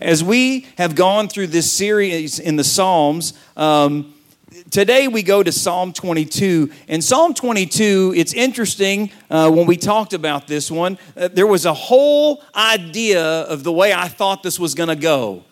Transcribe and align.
As 0.00 0.22
we 0.22 0.68
have 0.76 0.94
gone 0.94 1.28
through 1.28 1.48
this 1.48 1.72
series 1.72 2.38
in 2.38 2.54
the 2.54 2.62
Psalms, 2.62 3.32
um, 3.56 4.14
today 4.70 5.08
we 5.08 5.24
go 5.24 5.42
to 5.42 5.50
Psalm 5.50 5.92
22. 5.92 6.70
And 6.86 7.02
Psalm 7.02 7.34
22, 7.34 8.14
it's 8.16 8.32
interesting 8.32 9.10
uh, 9.28 9.50
when 9.50 9.66
we 9.66 9.76
talked 9.76 10.12
about 10.12 10.46
this 10.46 10.70
one, 10.70 10.98
uh, 11.16 11.26
there 11.26 11.48
was 11.48 11.66
a 11.66 11.74
whole 11.74 12.44
idea 12.54 13.20
of 13.24 13.64
the 13.64 13.72
way 13.72 13.92
I 13.92 14.06
thought 14.06 14.44
this 14.44 14.60
was 14.60 14.76
going 14.76 14.88
to 14.88 14.96
go. 14.96 15.42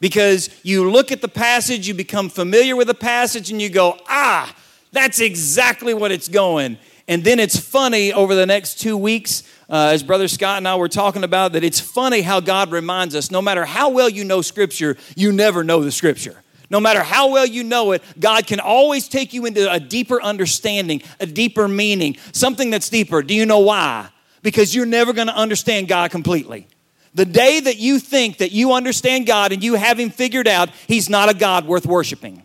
Because 0.00 0.50
you 0.64 0.90
look 0.90 1.12
at 1.12 1.20
the 1.20 1.28
passage, 1.28 1.86
you 1.86 1.94
become 1.94 2.28
familiar 2.28 2.74
with 2.74 2.88
the 2.88 2.94
passage, 2.94 3.52
and 3.52 3.62
you 3.62 3.68
go, 3.68 3.96
ah, 4.08 4.52
that's 4.90 5.20
exactly 5.20 5.94
what 5.94 6.10
it's 6.10 6.26
going. 6.26 6.76
And 7.06 7.22
then 7.22 7.38
it's 7.38 7.56
funny 7.56 8.12
over 8.12 8.34
the 8.34 8.46
next 8.46 8.80
two 8.80 8.96
weeks, 8.96 9.44
uh, 9.72 9.88
as 9.92 10.02
Brother 10.02 10.28
Scott 10.28 10.58
and 10.58 10.68
I 10.68 10.76
were 10.76 10.88
talking 10.88 11.24
about, 11.24 11.54
that 11.54 11.64
it's 11.64 11.80
funny 11.80 12.20
how 12.20 12.40
God 12.40 12.70
reminds 12.70 13.16
us 13.16 13.30
no 13.30 13.40
matter 13.40 13.64
how 13.64 13.88
well 13.88 14.08
you 14.08 14.22
know 14.22 14.42
Scripture, 14.42 14.98
you 15.16 15.32
never 15.32 15.64
know 15.64 15.82
the 15.82 15.90
Scripture. 15.90 16.42
No 16.68 16.78
matter 16.78 17.02
how 17.02 17.30
well 17.32 17.46
you 17.46 17.64
know 17.64 17.92
it, 17.92 18.02
God 18.20 18.46
can 18.46 18.60
always 18.60 19.08
take 19.08 19.32
you 19.32 19.46
into 19.46 19.70
a 19.72 19.80
deeper 19.80 20.20
understanding, 20.22 21.02
a 21.20 21.26
deeper 21.26 21.68
meaning, 21.68 22.18
something 22.32 22.68
that's 22.68 22.90
deeper. 22.90 23.22
Do 23.22 23.34
you 23.34 23.46
know 23.46 23.60
why? 23.60 24.10
Because 24.42 24.74
you're 24.74 24.86
never 24.86 25.14
going 25.14 25.28
to 25.28 25.36
understand 25.36 25.88
God 25.88 26.10
completely. 26.10 26.68
The 27.14 27.24
day 27.24 27.60
that 27.60 27.78
you 27.78 27.98
think 27.98 28.38
that 28.38 28.52
you 28.52 28.74
understand 28.74 29.26
God 29.26 29.52
and 29.52 29.64
you 29.64 29.74
have 29.74 29.98
Him 29.98 30.10
figured 30.10 30.48
out, 30.48 30.68
He's 30.86 31.08
not 31.08 31.30
a 31.30 31.34
God 31.34 31.66
worth 31.66 31.86
worshiping. 31.86 32.42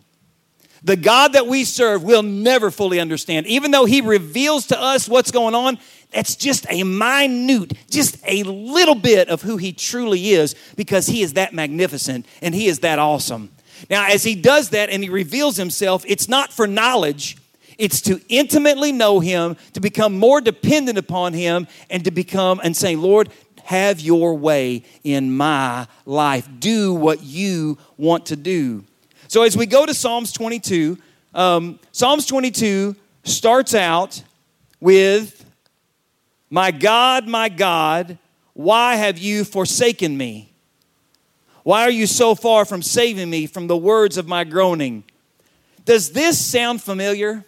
The 0.82 0.96
God 0.96 1.32
that 1.32 1.46
we 1.46 1.64
serve 1.64 2.02
will 2.02 2.22
never 2.22 2.70
fully 2.70 3.00
understand. 3.00 3.46
Even 3.46 3.70
though 3.70 3.84
He 3.84 4.00
reveals 4.00 4.66
to 4.68 4.80
us 4.80 5.08
what's 5.08 5.30
going 5.30 5.54
on, 5.54 5.78
that's 6.12 6.36
just 6.36 6.66
a 6.70 6.84
minute, 6.84 7.72
just 7.90 8.18
a 8.26 8.42
little 8.44 8.94
bit 8.94 9.28
of 9.28 9.42
who 9.42 9.56
He 9.56 9.72
truly 9.72 10.30
is 10.30 10.54
because 10.76 11.06
He 11.06 11.22
is 11.22 11.34
that 11.34 11.52
magnificent 11.52 12.26
and 12.40 12.54
He 12.54 12.66
is 12.66 12.80
that 12.80 12.98
awesome. 12.98 13.50
Now, 13.88 14.06
as 14.06 14.24
he 14.24 14.34
does 14.34 14.70
that 14.70 14.90
and 14.90 15.02
he 15.02 15.08
reveals 15.08 15.56
himself, 15.56 16.04
it's 16.06 16.28
not 16.28 16.52
for 16.52 16.66
knowledge, 16.66 17.36
it's 17.76 18.00
to 18.02 18.20
intimately 18.28 18.92
know 18.92 19.20
him, 19.20 19.56
to 19.74 19.80
become 19.80 20.18
more 20.18 20.40
dependent 20.40 20.98
upon 20.98 21.32
him, 21.32 21.68
and 21.90 22.04
to 22.04 22.10
become 22.10 22.60
and 22.62 22.76
say, 22.76 22.96
Lord, 22.96 23.30
have 23.64 24.00
your 24.00 24.34
way 24.34 24.82
in 25.04 25.36
my 25.36 25.86
life. 26.06 26.48
Do 26.58 26.94
what 26.94 27.22
you 27.22 27.78
want 27.96 28.26
to 28.26 28.36
do. 28.36 28.84
So, 29.28 29.42
as 29.42 29.58
we 29.58 29.66
go 29.66 29.84
to 29.84 29.92
Psalms 29.92 30.32
22, 30.32 30.96
um, 31.34 31.78
Psalms 31.92 32.24
22 32.24 32.96
starts 33.24 33.74
out 33.74 34.22
with, 34.80 35.44
My 36.48 36.70
God, 36.70 37.28
my 37.28 37.50
God, 37.50 38.16
why 38.54 38.96
have 38.96 39.18
you 39.18 39.44
forsaken 39.44 40.16
me? 40.16 40.50
Why 41.62 41.82
are 41.82 41.90
you 41.90 42.06
so 42.06 42.34
far 42.34 42.64
from 42.64 42.80
saving 42.80 43.28
me 43.28 43.46
from 43.46 43.66
the 43.66 43.76
words 43.76 44.16
of 44.16 44.26
my 44.26 44.44
groaning? 44.44 45.04
Does 45.84 46.12
this 46.12 46.42
sound 46.42 46.82
familiar? 46.82 47.44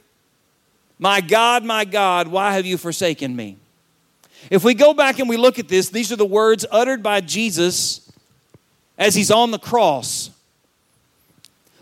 My 0.98 1.22
God, 1.22 1.64
my 1.64 1.86
God, 1.86 2.28
why 2.28 2.52
have 2.52 2.66
you 2.66 2.76
forsaken 2.76 3.34
me? 3.34 3.56
If 4.50 4.64
we 4.64 4.74
go 4.74 4.92
back 4.92 5.18
and 5.18 5.30
we 5.30 5.38
look 5.38 5.58
at 5.58 5.68
this, 5.68 5.88
these 5.88 6.12
are 6.12 6.16
the 6.16 6.26
words 6.26 6.66
uttered 6.70 7.02
by 7.02 7.22
Jesus 7.22 8.12
as 8.98 9.14
he's 9.14 9.30
on 9.30 9.50
the 9.50 9.58
cross. 9.58 10.30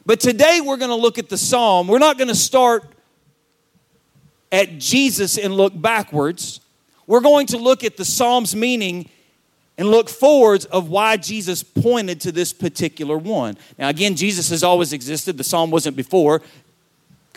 But 0.08 0.20
today 0.20 0.62
we're 0.64 0.78
going 0.78 0.88
to 0.88 0.94
look 0.94 1.18
at 1.18 1.28
the 1.28 1.36
psalm. 1.36 1.86
We're 1.86 1.98
not 1.98 2.16
going 2.16 2.28
to 2.28 2.34
start 2.34 2.82
at 4.50 4.78
Jesus 4.78 5.36
and 5.36 5.54
look 5.54 5.78
backwards. 5.78 6.60
We're 7.06 7.20
going 7.20 7.46
to 7.48 7.58
look 7.58 7.84
at 7.84 7.98
the 7.98 8.06
psalm's 8.06 8.56
meaning 8.56 9.10
and 9.76 9.90
look 9.90 10.08
forwards 10.08 10.64
of 10.64 10.88
why 10.88 11.18
Jesus 11.18 11.62
pointed 11.62 12.22
to 12.22 12.32
this 12.32 12.54
particular 12.54 13.18
one. 13.18 13.58
Now, 13.78 13.90
again, 13.90 14.16
Jesus 14.16 14.48
has 14.48 14.64
always 14.64 14.94
existed. 14.94 15.36
The 15.36 15.44
psalm 15.44 15.70
wasn't 15.70 15.94
before. 15.94 16.40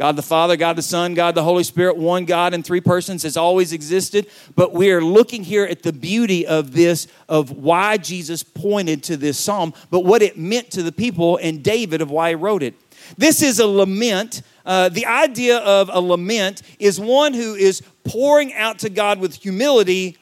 God 0.02 0.16
the 0.16 0.24
Father, 0.24 0.58
God 0.58 0.78
the 0.78 0.82
Son, 0.82 1.14
God 1.14 1.36
the 1.36 1.44
Holy 1.44 1.64
Spirit, 1.64 1.96
one 1.96 2.26
God 2.26 2.56
in 2.56 2.64
three 2.64 2.82
persons 2.82 3.22
has 3.22 3.38
always 3.38 3.72
existed. 3.72 4.26
But 4.56 4.74
we 4.74 4.90
are 4.90 5.00
looking 5.00 5.44
here 5.44 5.64
at 5.64 5.84
the 5.84 5.94
beauty 5.94 6.48
of 6.48 6.74
this, 6.74 7.06
of 7.30 7.52
why 7.52 7.98
Jesus 7.98 8.42
pointed 8.42 9.04
to 9.04 9.16
this 9.16 9.38
psalm, 9.38 9.76
but 9.92 10.00
what 10.00 10.24
it 10.24 10.40
meant 10.40 10.72
to 10.72 10.82
the 10.82 10.92
people 10.92 11.38
and 11.38 11.64
David 11.64 12.02
of 12.02 12.10
why 12.10 12.30
he 12.30 12.36
wrote 12.36 12.64
it. 12.64 12.74
This 13.16 13.44
is 13.44 13.60
a 13.60 13.68
lament. 13.68 14.42
Uh, 14.66 14.90
the 14.90 15.06
idea 15.06 15.60
of 15.60 15.92
a 15.94 16.02
lament 16.02 16.64
is 16.80 17.00
one 17.00 17.36
who 17.36 17.54
is 17.54 17.84
pouring 18.04 18.56
out 18.56 18.80
to 18.80 18.90
God 18.90 19.20
with 19.20 19.36
humility 19.36 20.18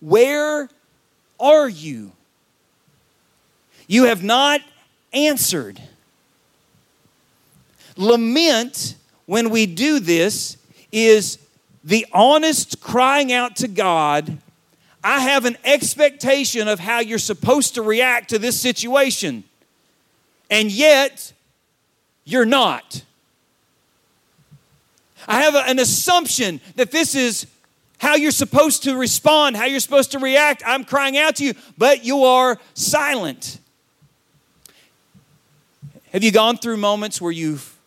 where 0.00 0.68
are 1.38 1.68
you? 1.68 2.10
You 3.86 4.06
have 4.06 4.24
not 4.24 4.60
answered. 5.12 5.80
Lament, 7.96 8.96
when 9.30 9.50
we 9.50 9.64
do 9.64 10.00
this, 10.00 10.56
is 10.90 11.38
the 11.84 12.04
honest 12.12 12.80
crying 12.80 13.32
out 13.32 13.54
to 13.54 13.68
God 13.68 14.38
I 15.04 15.20
have 15.20 15.44
an 15.44 15.56
expectation 15.64 16.66
of 16.66 16.80
how 16.80 16.98
you're 16.98 17.18
supposed 17.18 17.76
to 17.76 17.82
react 17.82 18.30
to 18.30 18.40
this 18.40 18.60
situation, 18.60 19.44
and 20.50 20.70
yet 20.70 21.32
you're 22.24 22.44
not. 22.44 23.04
I 25.28 25.42
have 25.42 25.54
an 25.54 25.78
assumption 25.78 26.60
that 26.74 26.90
this 26.90 27.14
is 27.14 27.46
how 27.98 28.16
you're 28.16 28.32
supposed 28.32 28.82
to 28.82 28.96
respond, 28.96 29.56
how 29.56 29.66
you're 29.66 29.78
supposed 29.78 30.10
to 30.10 30.18
react. 30.18 30.64
I'm 30.66 30.82
crying 30.82 31.16
out 31.16 31.36
to 31.36 31.44
you, 31.44 31.54
but 31.78 32.04
you 32.04 32.24
are 32.24 32.58
silent. 32.74 33.60
Have 36.12 36.24
you 36.24 36.32
gone 36.32 36.58
through 36.58 36.78
moments 36.78 37.20
where 37.20 37.32
you've 37.32 37.79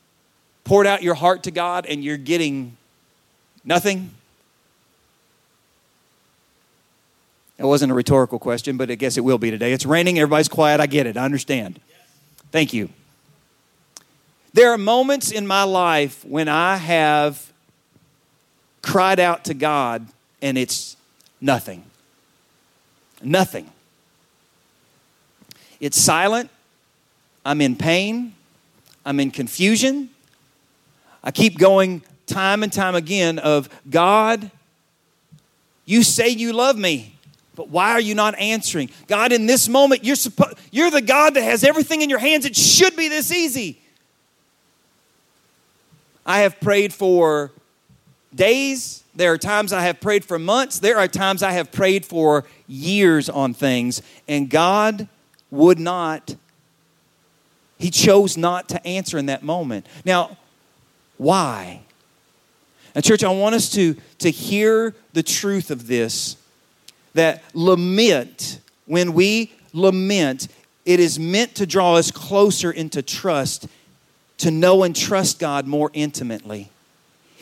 poured 0.63 0.87
out 0.87 1.03
your 1.03 1.15
heart 1.15 1.43
to 1.43 1.51
God 1.51 1.85
and 1.85 2.03
you're 2.03 2.17
getting 2.17 2.77
nothing? 3.63 4.11
It 7.57 7.65
wasn't 7.65 7.91
a 7.91 7.95
rhetorical 7.95 8.39
question, 8.39 8.77
but 8.77 8.89
I 8.89 8.95
guess 8.95 9.17
it 9.17 9.21
will 9.21 9.37
be 9.37 9.51
today. 9.51 9.73
It's 9.73 9.85
raining, 9.85 10.19
everybody's 10.19 10.49
quiet. 10.49 10.79
I 10.79 10.87
get 10.87 11.05
it, 11.05 11.17
I 11.17 11.23
understand. 11.23 11.79
Thank 12.51 12.73
you. 12.73 12.89
There 14.53 14.71
are 14.71 14.77
moments 14.77 15.31
in 15.31 15.47
my 15.47 15.63
life 15.63 16.23
when 16.25 16.47
I 16.47 16.77
have 16.77 17.51
cried 18.81 19.19
out 19.19 19.45
to 19.45 19.53
God 19.53 20.07
and 20.41 20.57
it's 20.57 20.95
nothing. 21.41 21.83
Nothing. 23.23 23.69
It's 25.79 25.99
silent. 25.99 26.49
I'm 27.45 27.61
in 27.61 27.75
pain. 27.75 28.35
I'm 29.05 29.19
in 29.19 29.31
confusion. 29.31 30.09
I 31.23 31.31
keep 31.31 31.57
going 31.57 32.01
time 32.25 32.63
and 32.63 32.71
time 32.71 32.95
again 32.95 33.39
of 33.39 33.69
God, 33.89 34.51
you 35.85 36.03
say 36.03 36.29
you 36.29 36.53
love 36.53 36.77
me, 36.77 37.15
but 37.55 37.69
why 37.69 37.91
are 37.91 38.01
you 38.01 38.15
not 38.15 38.37
answering? 38.39 38.89
God, 39.07 39.31
in 39.31 39.45
this 39.45 39.67
moment, 39.69 40.03
you're 40.03 40.15
supposed 40.15 40.57
you're 40.71 40.91
the 40.91 41.01
God 41.01 41.35
that 41.35 41.43
has 41.43 41.63
everything 41.63 42.01
in 42.01 42.09
your 42.09 42.19
hands. 42.19 42.45
It 42.45 42.55
should 42.55 42.95
be 42.95 43.09
this 43.09 43.31
easy. 43.31 43.79
I 46.25 46.39
have 46.39 46.59
prayed 46.59 46.93
for 46.93 47.51
days. 48.33 49.03
There 49.15 49.33
are 49.33 49.37
times 49.37 49.73
I 49.73 49.81
have 49.81 50.01
prayed 50.01 50.25
for 50.25 50.39
months. 50.39 50.79
There 50.79 50.97
are 50.97 51.07
times 51.07 51.43
I 51.43 51.51
have 51.51 51.71
prayed 51.71 52.05
for 52.05 52.45
years 52.67 53.29
on 53.29 53.53
things. 53.53 54.01
And 54.27 54.49
God 54.49 55.07
would 55.51 55.79
not, 55.79 56.35
He 57.77 57.91
chose 57.91 58.37
not 58.37 58.69
to 58.69 58.87
answer 58.87 59.17
in 59.17 59.27
that 59.27 59.43
moment. 59.43 59.85
Now, 60.05 60.37
why? 61.23 61.81
Now, 62.93 63.01
church, 63.01 63.23
I 63.23 63.29
want 63.29 63.55
us 63.55 63.71
to, 63.71 63.95
to 64.19 64.29
hear 64.29 64.93
the 65.13 65.23
truth 65.23 65.71
of 65.71 65.87
this 65.87 66.37
that 67.13 67.43
lament, 67.53 68.59
when 68.85 69.13
we 69.13 69.53
lament, 69.71 70.47
it 70.85 70.99
is 70.99 71.19
meant 71.19 71.55
to 71.55 71.65
draw 71.65 71.95
us 71.95 72.11
closer 72.11 72.71
into 72.71 73.01
trust, 73.01 73.67
to 74.39 74.51
know 74.51 74.83
and 74.83 74.95
trust 74.95 75.39
God 75.39 75.67
more 75.67 75.91
intimately. 75.93 76.69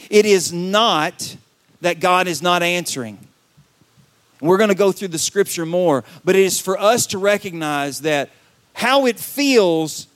It 0.10 0.26
is 0.26 0.54
not 0.54 1.36
that 1.82 2.00
God 2.00 2.28
is 2.28 2.42
not 2.42 2.64
answering. 2.64 3.18
We're 4.42 4.58
going 4.58 4.70
to 4.70 4.76
go 4.76 4.92
through 4.92 5.10
the 5.10 5.20
scripture 5.20 5.66
more, 5.66 6.04
but 6.24 6.36
it 6.36 6.44
is 6.44 6.60
for 6.60 6.80
us 6.80 7.08
to 7.08 7.18
recognize 7.18 8.02
that 8.02 8.30
how 8.74 9.06
it 9.06 9.20
feels 9.20 10.08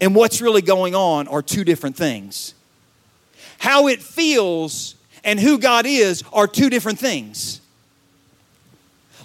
and 0.00 0.14
what's 0.14 0.40
really 0.40 0.62
going 0.62 0.94
on 0.94 1.26
are 1.28 1.42
two 1.42 1.64
different 1.64 1.96
things. 1.96 2.54
How 3.58 3.88
it 3.88 4.02
feels 4.02 4.94
and 5.24 5.38
who 5.38 5.58
God 5.58 5.86
is 5.86 6.24
are 6.32 6.46
two 6.46 6.70
different 6.70 6.98
things. 6.98 7.60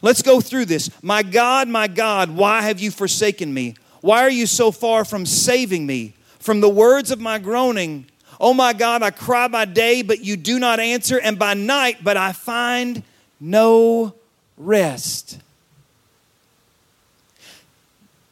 Let's 0.02 0.22
go 0.22 0.42
through 0.42 0.66
this. 0.66 0.90
My 1.02 1.24
God, 1.24 1.70
my 1.70 1.88
God, 1.88 2.32
why 2.36 2.64
have 2.64 2.80
you 2.80 2.92
forsaken 2.92 3.54
me? 3.54 3.76
Why 4.02 4.22
are 4.22 4.30
you 4.30 4.46
so 4.46 4.72
far 4.72 5.06
from 5.06 5.26
saving 5.26 5.86
me? 5.86 6.14
From 6.40 6.60
the 6.60 6.70
words 6.70 7.10
of 7.10 7.22
my 7.22 7.40
groaning, 7.40 8.06
Oh 8.44 8.54
my 8.54 8.74
God, 8.74 9.02
I 9.02 9.12
cry 9.12 9.48
by 9.48 9.64
day, 9.64 10.02
but 10.02 10.20
you 10.20 10.36
do 10.36 10.60
not 10.60 10.82
answer, 10.82 11.18
and 11.18 11.40
by 11.40 11.54
night, 11.54 12.04
but 12.04 12.18
I 12.18 12.34
find 12.34 13.02
no 13.40 14.16
rest. 14.58 15.40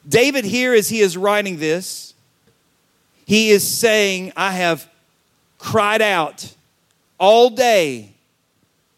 David, 0.06 0.44
here, 0.44 0.74
as 0.74 0.90
he 0.90 1.00
is 1.00 1.16
writing 1.16 1.60
this, 1.60 2.14
he 3.26 3.52
is 3.52 3.66
saying, 3.66 4.34
I 4.36 4.52
have 4.52 4.91
cried 5.62 6.02
out 6.02 6.56
all 7.20 7.52
day 7.52 8.10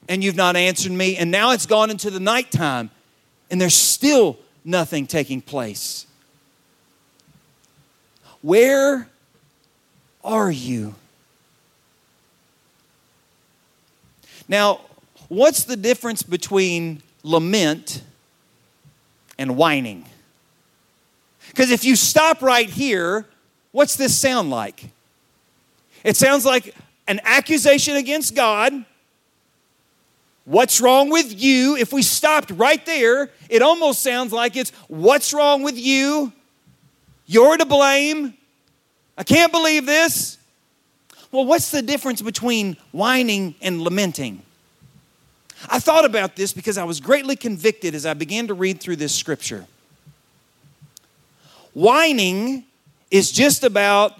and 0.07 0.23
you've 0.23 0.37
not 0.37 0.55
answered 0.55 0.93
me. 0.93 1.17
And 1.17 1.29
now 1.29 1.51
it's 1.51 1.65
gone 1.65 1.91
into 1.91 2.09
the 2.09 2.21
nighttime 2.21 2.89
and 3.51 3.59
there's 3.59 3.75
still 3.75 4.39
nothing 4.63 5.05
taking 5.05 5.41
place. 5.41 6.07
Where 8.41 9.09
are 10.23 10.49
you? 10.49 10.95
Now, 14.47 14.81
what's 15.27 15.65
the 15.65 15.75
difference 15.75 16.23
between 16.23 17.03
lament 17.23 18.03
and 19.37 19.57
whining? 19.57 20.05
Because 21.49 21.71
if 21.71 21.83
you 21.83 21.97
stop 21.97 22.41
right 22.41 22.69
here, 22.69 23.25
what's 23.73 23.97
this 23.97 24.17
sound 24.17 24.49
like? 24.49 24.89
It 26.03 26.17
sounds 26.17 26.45
like 26.45 26.75
an 27.07 27.19
accusation 27.23 27.95
against 27.95 28.35
God. 28.35 28.85
What's 30.45 30.81
wrong 30.81 31.09
with 31.09 31.41
you? 31.41 31.77
If 31.77 31.93
we 31.93 32.01
stopped 32.01 32.51
right 32.51 32.85
there, 32.85 33.29
it 33.49 33.61
almost 33.61 34.03
sounds 34.03 34.33
like 34.33 34.55
it's 34.57 34.71
what's 34.87 35.33
wrong 35.33 35.63
with 35.63 35.77
you? 35.77 36.33
You're 37.25 37.57
to 37.57 37.65
blame. 37.65 38.33
I 39.17 39.23
can't 39.23 39.51
believe 39.51 39.85
this. 39.85 40.37
Well, 41.31 41.45
what's 41.45 41.71
the 41.71 41.81
difference 41.81 42.21
between 42.21 42.77
whining 42.91 43.55
and 43.61 43.81
lamenting? 43.81 44.41
I 45.69 45.79
thought 45.79 46.03
about 46.03 46.35
this 46.35 46.51
because 46.51 46.77
I 46.77 46.83
was 46.83 46.99
greatly 46.99 47.35
convicted 47.35 47.95
as 47.95 48.05
I 48.05 48.13
began 48.13 48.47
to 48.47 48.53
read 48.53 48.81
through 48.81 48.97
this 48.97 49.15
scripture. 49.15 49.65
Whining 51.73 52.65
is 53.09 53.31
just 53.31 53.63
about, 53.63 54.13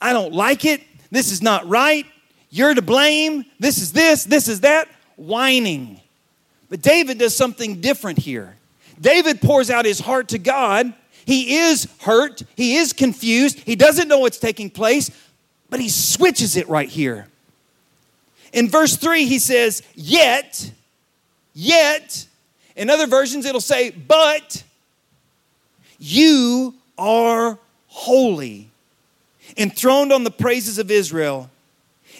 I 0.00 0.12
don't 0.12 0.32
like 0.32 0.64
it, 0.64 0.82
this 1.10 1.32
is 1.32 1.42
not 1.42 1.68
right, 1.68 2.06
you're 2.50 2.74
to 2.74 2.82
blame, 2.82 3.44
this 3.58 3.78
is 3.78 3.92
this, 3.92 4.24
this 4.24 4.48
is 4.48 4.60
that. 4.60 4.88
Whining. 5.16 6.00
But 6.70 6.82
David 6.82 7.18
does 7.18 7.36
something 7.36 7.80
different 7.80 8.18
here. 8.18 8.56
David 9.00 9.40
pours 9.40 9.70
out 9.70 9.84
his 9.84 10.00
heart 10.00 10.28
to 10.28 10.38
God. 10.38 10.92
He 11.24 11.56
is 11.56 11.88
hurt, 12.00 12.42
he 12.56 12.76
is 12.76 12.92
confused, 12.92 13.58
he 13.60 13.76
doesn't 13.76 14.08
know 14.08 14.18
what's 14.18 14.38
taking 14.38 14.70
place, 14.70 15.10
but 15.68 15.78
he 15.78 15.90
switches 15.90 16.56
it 16.56 16.68
right 16.68 16.88
here. 16.88 17.26
In 18.52 18.68
verse 18.68 18.96
3, 18.96 19.26
he 19.26 19.38
says, 19.38 19.82
Yet, 19.94 20.72
yet, 21.52 22.26
in 22.76 22.88
other 22.88 23.06
versions, 23.06 23.44
it'll 23.44 23.60
say, 23.60 23.90
But 23.90 24.62
you 25.98 26.74
are 26.96 27.58
holy, 27.88 28.67
enthroned 29.58 30.12
on 30.12 30.24
the 30.24 30.30
praises 30.30 30.78
of 30.78 30.90
Israel. 30.90 31.50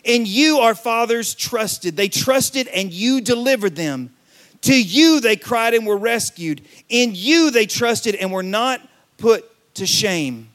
And 0.05 0.27
you, 0.27 0.59
our 0.59 0.75
fathers, 0.75 1.35
trusted. 1.35 1.97
They 1.97 2.09
trusted 2.09 2.69
and 2.69 2.93
you 2.93 3.21
delivered 3.21 3.77
them. 3.77 4.15
To 4.63 4.81
you 4.81 5.21
they 5.21 5.37
cried 5.37 5.75
and 5.75 5.87
were 5.87 5.97
rescued. 5.97 6.63
In 6.89 7.13
you 7.15 7.51
they 7.51 7.67
trusted 7.67 8.15
and 8.17 8.33
were 8.33 8.43
not 8.43 8.81
put 9.17 9.45
to 9.75 9.87
shame. 9.87 10.49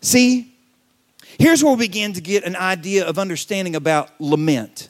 See, 0.00 0.54
here's 1.38 1.62
where 1.62 1.74
we 1.74 1.86
begin 1.86 2.14
to 2.14 2.20
get 2.20 2.44
an 2.44 2.56
idea 2.56 3.06
of 3.06 3.18
understanding 3.18 3.76
about 3.76 4.10
lament. 4.20 4.88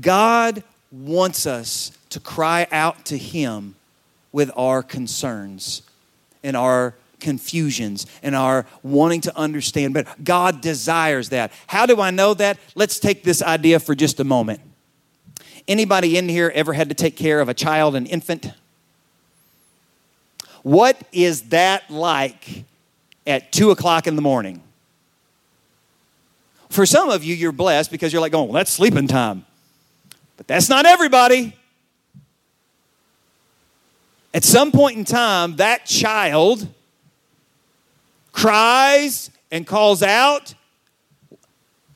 God 0.00 0.62
wants 0.90 1.46
us 1.46 1.92
to 2.12 2.20
cry 2.20 2.66
out 2.70 3.04
to 3.06 3.18
Him 3.18 3.74
with 4.32 4.50
our 4.56 4.82
concerns 4.82 5.82
and 6.42 6.56
our 6.56 6.94
confusions 7.20 8.06
and 8.22 8.34
our 8.34 8.66
wanting 8.82 9.20
to 9.22 9.36
understand 9.36 9.94
better. 9.94 10.10
God 10.22 10.60
desires 10.60 11.30
that. 11.30 11.52
How 11.66 11.86
do 11.86 12.00
I 12.00 12.10
know 12.10 12.34
that? 12.34 12.58
Let's 12.74 12.98
take 12.98 13.22
this 13.22 13.42
idea 13.42 13.78
for 13.80 13.94
just 13.94 14.20
a 14.20 14.24
moment. 14.24 14.60
Anybody 15.68 16.16
in 16.16 16.28
here 16.28 16.52
ever 16.54 16.72
had 16.72 16.88
to 16.88 16.94
take 16.94 17.16
care 17.16 17.40
of 17.40 17.48
a 17.48 17.54
child, 17.54 17.94
an 17.94 18.06
infant? 18.06 18.52
What 20.62 21.00
is 21.12 21.42
that 21.48 21.90
like 21.90 22.64
at 23.26 23.52
two 23.52 23.70
o'clock 23.70 24.06
in 24.06 24.16
the 24.16 24.22
morning? 24.22 24.62
For 26.68 26.86
some 26.86 27.10
of 27.10 27.22
you, 27.22 27.34
you're 27.34 27.52
blessed 27.52 27.90
because 27.90 28.12
you're 28.12 28.22
like, 28.22 28.34
oh, 28.34 28.44
well, 28.44 28.54
that's 28.54 28.72
sleeping 28.72 29.06
time. 29.06 29.44
But 30.36 30.48
that's 30.48 30.68
not 30.68 30.86
everybody. 30.86 31.54
At 34.34 34.44
some 34.44 34.72
point 34.72 34.96
in 34.96 35.04
time, 35.04 35.56
that 35.56 35.84
child 35.86 36.66
cries 38.32 39.30
and 39.50 39.66
calls 39.66 40.02
out. 40.02 40.54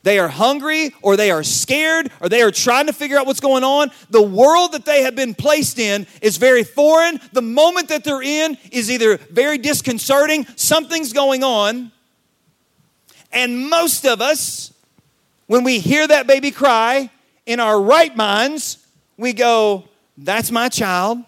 They 0.03 0.19
are 0.19 0.29
hungry 0.29 0.93
or 1.01 1.17
they 1.17 1.31
are 1.31 1.43
scared 1.43 2.11
or 2.21 2.29
they 2.29 2.41
are 2.41 2.51
trying 2.51 2.85
to 2.85 2.93
figure 2.93 3.17
out 3.17 3.25
what's 3.25 3.39
going 3.39 3.63
on. 3.63 3.91
The 4.09 4.21
world 4.21 4.71
that 4.71 4.85
they 4.85 5.01
have 5.01 5.15
been 5.15 5.33
placed 5.33 5.79
in 5.79 6.07
is 6.21 6.37
very 6.37 6.63
foreign. 6.63 7.19
The 7.33 7.41
moment 7.41 7.89
that 7.89 8.03
they're 8.03 8.21
in 8.21 8.57
is 8.71 8.89
either 8.89 9.17
very 9.17 9.57
disconcerting, 9.57 10.45
something's 10.55 11.11
going 11.11 11.43
on. 11.43 11.91
And 13.33 13.69
most 13.69 14.05
of 14.05 14.21
us, 14.21 14.71
when 15.47 15.63
we 15.63 15.79
hear 15.79 16.07
that 16.07 16.27
baby 16.27 16.51
cry, 16.51 17.09
in 17.47 17.59
our 17.59 17.81
right 17.81 18.15
minds, 18.15 18.85
we 19.17 19.33
go, 19.33 19.85
That's 20.17 20.51
my 20.51 20.69
child, 20.69 21.19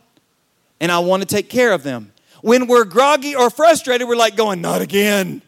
and 0.79 0.91
I 0.91 0.99
want 0.99 1.21
to 1.21 1.27
take 1.27 1.49
care 1.49 1.73
of 1.73 1.83
them. 1.83 2.11
When 2.41 2.67
we're 2.67 2.85
groggy 2.85 3.35
or 3.35 3.49
frustrated, 3.49 4.07
we're 4.07 4.15
like 4.15 4.35
going, 4.35 4.61
Not 4.61 4.81
again. 4.81 5.41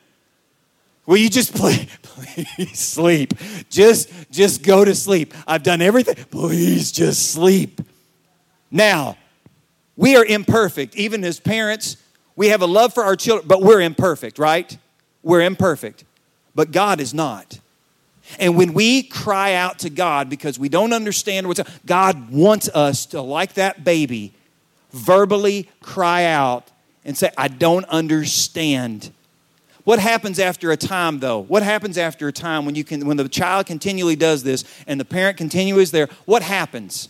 Will 1.06 1.18
you 1.18 1.30
just 1.30 1.54
please 1.56 2.80
sleep? 2.80 3.34
Just, 3.70 4.10
just 4.32 4.64
go 4.64 4.86
to 4.86 4.94
sleep. 4.94 5.34
I've 5.48 5.64
done 5.64 5.82
everything. 5.82 6.16
Please 6.30 6.92
just 6.92 7.32
sleep. 7.32 7.82
Now, 8.70 9.18
we 9.96 10.16
are 10.16 10.24
imperfect. 10.24 10.96
Even 10.96 11.24
as 11.24 11.40
parents, 11.40 11.98
we 12.36 12.48
have 12.50 12.62
a 12.62 12.66
love 12.68 12.94
for 12.94 13.04
our 13.04 13.16
children, 13.16 13.48
but 13.48 13.62
we're 13.62 13.82
imperfect, 13.82 14.40
right? 14.40 14.78
We're 15.24 15.42
imperfect. 15.42 16.06
But 16.56 16.72
God 16.72 17.02
is 17.02 17.14
not. 17.14 17.60
And 18.40 18.56
when 18.56 18.74
we 18.74 19.04
cry 19.04 19.56
out 19.56 19.80
to 19.80 19.90
God 19.90 20.30
because 20.30 20.58
we 20.58 20.70
don't 20.70 20.94
understand 20.94 21.48
what's 21.48 21.62
God 21.86 22.32
wants 22.32 22.70
us 22.70 23.06
to 23.08 23.22
like 23.22 23.56
that 23.56 23.84
baby 23.84 24.34
verbally 24.92 25.70
cry 25.82 26.26
out 26.26 26.70
and 27.04 27.18
say 27.18 27.32
I 27.38 27.48
don't 27.48 27.86
understand. 27.86 29.12
What 29.84 30.00
happens 30.00 30.40
after 30.40 30.72
a 30.72 30.78
time 30.78 31.20
though? 31.20 31.40
What 31.40 31.64
happens 31.64 31.98
after 31.98 32.28
a 32.28 32.32
time 32.32 32.66
when 32.66 32.76
you 32.76 32.84
can 32.84 33.06
when 33.06 33.18
the 33.18 33.28
child 33.28 33.66
continually 33.66 34.16
does 34.16 34.44
this 34.44 34.64
and 34.88 35.00
the 35.00 35.06
parent 35.06 35.38
continues 35.38 35.92
there? 35.92 36.08
What 36.26 36.42
happens? 36.42 37.10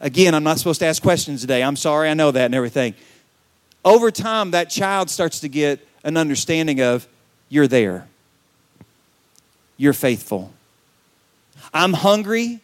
Again, 0.00 0.34
I'm 0.34 0.42
not 0.42 0.58
supposed 0.58 0.80
to 0.80 0.86
ask 0.86 1.00
questions 1.00 1.42
today. 1.42 1.62
I'm 1.62 1.76
sorry, 1.76 2.10
I 2.10 2.14
know 2.14 2.32
that 2.32 2.46
and 2.46 2.54
everything. 2.54 2.94
Over 3.84 4.10
time 4.10 4.50
that 4.50 4.68
child 4.68 5.10
starts 5.10 5.40
to 5.40 5.48
get 5.48 5.86
an 6.02 6.16
understanding 6.16 6.80
of 6.80 7.06
you're 7.48 7.68
there 7.68 8.08
you're 9.82 9.92
faithful. 9.92 10.52
I'm 11.74 11.92
hungry, 11.92 12.60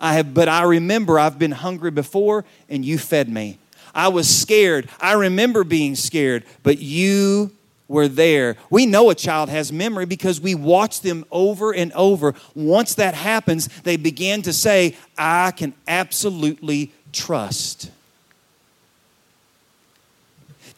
I 0.00 0.14
have, 0.14 0.34
but 0.34 0.48
I 0.48 0.62
remember 0.62 1.18
I've 1.18 1.38
been 1.38 1.52
hungry 1.52 1.90
before 1.90 2.44
and 2.68 2.84
you 2.84 2.98
fed 2.98 3.28
me. 3.28 3.58
I 3.94 4.08
was 4.08 4.28
scared. 4.28 4.88
I 5.00 5.14
remember 5.14 5.64
being 5.64 5.94
scared, 5.96 6.44
but 6.62 6.78
you 6.78 7.50
were 7.88 8.06
there. 8.06 8.56
We 8.70 8.86
know 8.86 9.10
a 9.10 9.14
child 9.14 9.48
has 9.48 9.72
memory 9.72 10.04
because 10.04 10.40
we 10.40 10.54
watch 10.54 11.00
them 11.00 11.24
over 11.32 11.74
and 11.74 11.92
over. 11.94 12.34
Once 12.54 12.94
that 12.94 13.14
happens, 13.14 13.66
they 13.82 13.96
begin 13.96 14.42
to 14.42 14.52
say, 14.52 14.94
I 15.16 15.50
can 15.52 15.74
absolutely 15.88 16.92
trust. 17.12 17.90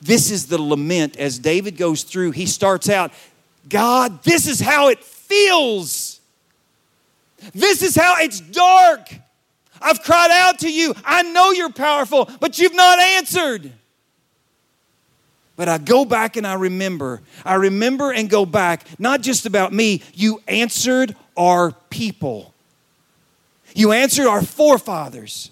This 0.01 0.31
is 0.31 0.47
the 0.47 0.61
lament 0.61 1.17
as 1.19 1.39
David 1.39 1.77
goes 1.77 2.05
through. 2.05 2.31
He 2.31 2.47
starts 2.47 2.89
out, 2.89 3.13
God, 3.69 4.23
this 4.23 4.47
is 4.47 4.61
how 4.61 4.89
it 4.89 5.05
feels. 5.05 6.10
This 7.55 7.83
is 7.83 7.97
how 7.97 8.17
it's 8.19 8.41
dark. 8.41 9.15
I've 9.81 10.03
cried 10.03 10.31
out 10.31 10.59
to 10.61 10.73
you. 10.73 10.95
I 11.05 11.23
know 11.23 11.53
you're 11.53 11.73
powerful, 11.73 12.31
but 12.41 12.59
you've 12.59 12.75
not 12.75 12.99
answered. 12.99 13.73
But 15.57 15.69
I 15.69 15.79
go 15.79 16.05
back 16.05 16.37
and 16.37 16.47
I 16.47 16.55
remember. 16.55 17.21
I 17.45 17.55
remember 17.55 18.13
and 18.13 18.31
go 18.31 18.47
back, 18.47 18.87
not 18.99 19.21
just 19.21 19.47
about 19.47 19.73
me, 19.73 20.03
you 20.15 20.43
answered 20.49 21.15
our 21.37 21.73
people. 21.91 22.55
You 23.75 23.93
answered 23.93 24.27
our 24.27 24.43
forefathers. 24.43 25.51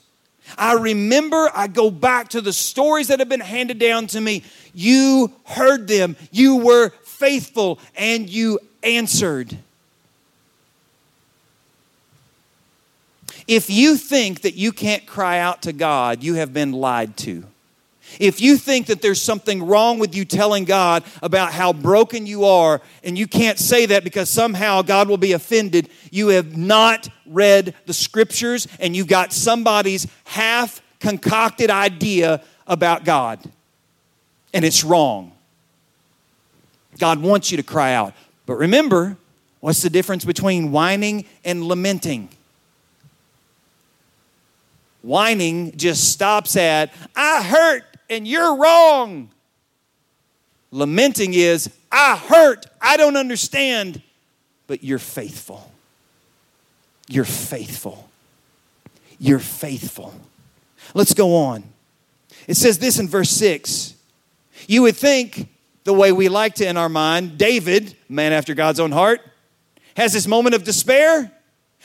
I 0.56 0.74
remember, 0.74 1.50
I 1.54 1.66
go 1.66 1.90
back 1.90 2.30
to 2.30 2.40
the 2.40 2.52
stories 2.52 3.08
that 3.08 3.18
have 3.18 3.28
been 3.28 3.40
handed 3.40 3.78
down 3.78 4.06
to 4.08 4.20
me. 4.20 4.44
You 4.72 5.32
heard 5.44 5.88
them, 5.88 6.16
you 6.30 6.56
were 6.56 6.90
faithful, 7.04 7.78
and 7.94 8.30
you 8.30 8.60
answered. 8.82 9.58
If 13.48 13.70
you 13.70 13.96
think 13.96 14.42
that 14.42 14.54
you 14.56 14.72
can't 14.72 15.06
cry 15.06 15.38
out 15.38 15.62
to 15.62 15.72
God, 15.72 16.22
you 16.22 16.34
have 16.34 16.52
been 16.52 16.70
lied 16.70 17.16
to. 17.18 17.44
If 18.20 18.40
you 18.40 18.56
think 18.56 18.86
that 18.86 19.02
there's 19.02 19.20
something 19.20 19.66
wrong 19.66 19.98
with 19.98 20.14
you 20.14 20.24
telling 20.24 20.64
God 20.64 21.02
about 21.22 21.52
how 21.52 21.72
broken 21.72 22.26
you 22.26 22.44
are, 22.44 22.80
and 23.02 23.18
you 23.18 23.26
can't 23.26 23.58
say 23.58 23.86
that 23.86 24.04
because 24.04 24.28
somehow 24.28 24.82
God 24.82 25.08
will 25.08 25.18
be 25.18 25.32
offended, 25.32 25.88
you 26.10 26.28
have 26.28 26.56
not 26.56 27.08
read 27.26 27.74
the 27.86 27.92
scriptures 27.92 28.68
and 28.80 28.94
you've 28.94 29.08
got 29.08 29.32
somebody's 29.32 30.06
half 30.24 30.82
concocted 31.00 31.70
idea 31.70 32.42
about 32.66 33.04
God. 33.04 33.40
And 34.52 34.64
it's 34.64 34.84
wrong. 34.84 35.32
God 36.98 37.20
wants 37.20 37.50
you 37.50 37.56
to 37.56 37.62
cry 37.62 37.94
out. 37.94 38.14
But 38.44 38.56
remember, 38.56 39.16
what's 39.60 39.82
the 39.82 39.90
difference 39.90 40.24
between 40.24 40.72
whining 40.72 41.24
and 41.44 41.64
lamenting? 41.64 42.30
Whining 45.08 45.74
just 45.74 46.12
stops 46.12 46.54
at, 46.54 46.92
I 47.16 47.42
hurt 47.42 47.82
and 48.10 48.28
you're 48.28 48.56
wrong. 48.56 49.30
Lamenting 50.70 51.32
is, 51.32 51.70
I 51.90 52.18
hurt, 52.18 52.66
I 52.78 52.98
don't 52.98 53.16
understand, 53.16 54.02
but 54.66 54.84
you're 54.84 54.98
faithful. 54.98 55.72
You're 57.08 57.24
faithful. 57.24 58.06
You're 59.18 59.38
faithful. 59.38 60.12
Let's 60.92 61.14
go 61.14 61.36
on. 61.36 61.64
It 62.46 62.58
says 62.58 62.78
this 62.78 62.98
in 62.98 63.08
verse 63.08 63.30
6. 63.30 63.94
You 64.66 64.82
would 64.82 64.96
think, 64.96 65.48
the 65.84 65.94
way 65.94 66.12
we 66.12 66.28
like 66.28 66.56
to 66.56 66.68
in 66.68 66.76
our 66.76 66.90
mind, 66.90 67.38
David, 67.38 67.96
man 68.10 68.34
after 68.34 68.52
God's 68.52 68.78
own 68.78 68.92
heart, 68.92 69.22
has 69.96 70.12
this 70.12 70.26
moment 70.26 70.54
of 70.54 70.64
despair, 70.64 71.32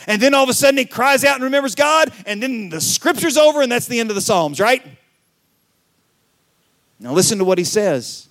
and 0.08 0.22
then 0.22 0.34
all 0.34 0.44
of 0.44 0.50
a 0.50 0.54
sudden 0.54 0.78
he 0.78 0.86
cries 0.86 1.24
out 1.24 1.36
and 1.36 1.44
remembers 1.44 1.76
God, 1.76 2.12
and 2.26 2.42
then 2.42 2.70
the 2.70 2.82
scripture's 2.82 3.38
over, 3.38 3.62
and 3.62 3.72
that's 3.72 3.88
the 3.88 4.00
end 4.00 4.10
of 4.10 4.16
the 4.16 4.22
Psalms, 4.22 4.60
right? 4.60 4.84
Now, 7.00 7.14
listen 7.14 7.38
to 7.40 7.46
what 7.46 7.58
he 7.58 7.64
says. 7.64 8.28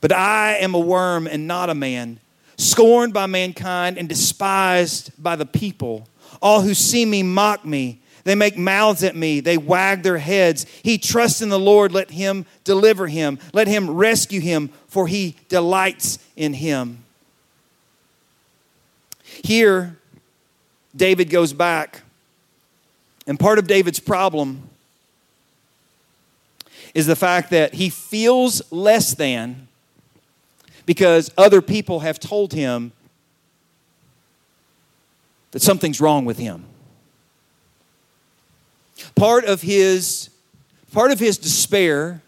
But 0.00 0.12
I 0.12 0.56
am 0.56 0.74
a 0.74 0.78
worm 0.78 1.26
and 1.26 1.46
not 1.46 1.70
a 1.70 1.74
man, 1.74 2.20
scorned 2.56 3.14
by 3.14 3.26
mankind 3.26 3.96
and 3.96 4.08
despised 4.08 5.10
by 5.22 5.36
the 5.36 5.46
people. 5.46 6.08
All 6.42 6.62
who 6.62 6.74
see 6.74 7.06
me 7.06 7.22
mock 7.22 7.64
me. 7.64 8.00
They 8.24 8.34
make 8.34 8.58
mouths 8.58 9.04
at 9.04 9.14
me. 9.14 9.38
They 9.38 9.56
wag 9.56 10.02
their 10.02 10.18
heads. 10.18 10.66
He 10.82 10.98
trusts 10.98 11.42
in 11.42 11.48
the 11.48 11.60
Lord. 11.60 11.92
Let 11.92 12.10
him 12.10 12.44
deliver 12.64 13.06
him. 13.06 13.38
Let 13.52 13.68
him 13.68 13.88
rescue 13.88 14.40
him, 14.40 14.70
for 14.88 15.06
he 15.06 15.36
delights 15.48 16.18
in 16.34 16.54
him. 16.54 17.04
Here, 19.42 19.98
David 20.94 21.30
goes 21.30 21.52
back. 21.52 22.02
And 23.26 23.38
part 23.38 23.58
of 23.58 23.66
David's 23.66 23.98
problem 23.98 24.70
is 26.94 27.06
the 27.06 27.16
fact 27.16 27.50
that 27.50 27.74
he 27.74 27.90
feels 27.90 28.62
less 28.72 29.14
than 29.14 29.68
because 30.86 31.30
other 31.36 31.60
people 31.60 32.00
have 32.00 32.20
told 32.20 32.52
him 32.52 32.92
that 35.50 35.60
something's 35.60 36.00
wrong 36.00 36.24
with 36.24 36.38
him. 36.38 36.64
Part 39.14 39.44
of 39.44 39.62
his 39.62 40.30
part 40.92 41.10
of 41.10 41.18
his 41.18 41.36
despair 41.36 42.22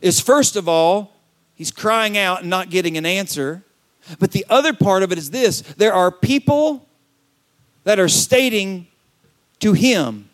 is 0.00 0.18
first 0.18 0.56
of 0.56 0.68
all, 0.68 1.12
he's 1.54 1.70
crying 1.70 2.18
out 2.18 2.40
and 2.40 2.50
not 2.50 2.70
getting 2.70 2.96
an 2.96 3.06
answer. 3.06 3.62
But 4.18 4.32
the 4.32 4.44
other 4.48 4.72
part 4.72 5.02
of 5.02 5.12
it 5.12 5.18
is 5.18 5.30
this 5.30 5.62
there 5.76 5.92
are 5.92 6.10
people 6.10 6.86
that 7.84 7.98
are 7.98 8.08
stating 8.08 8.86
to 9.60 9.72
him, 9.72 10.28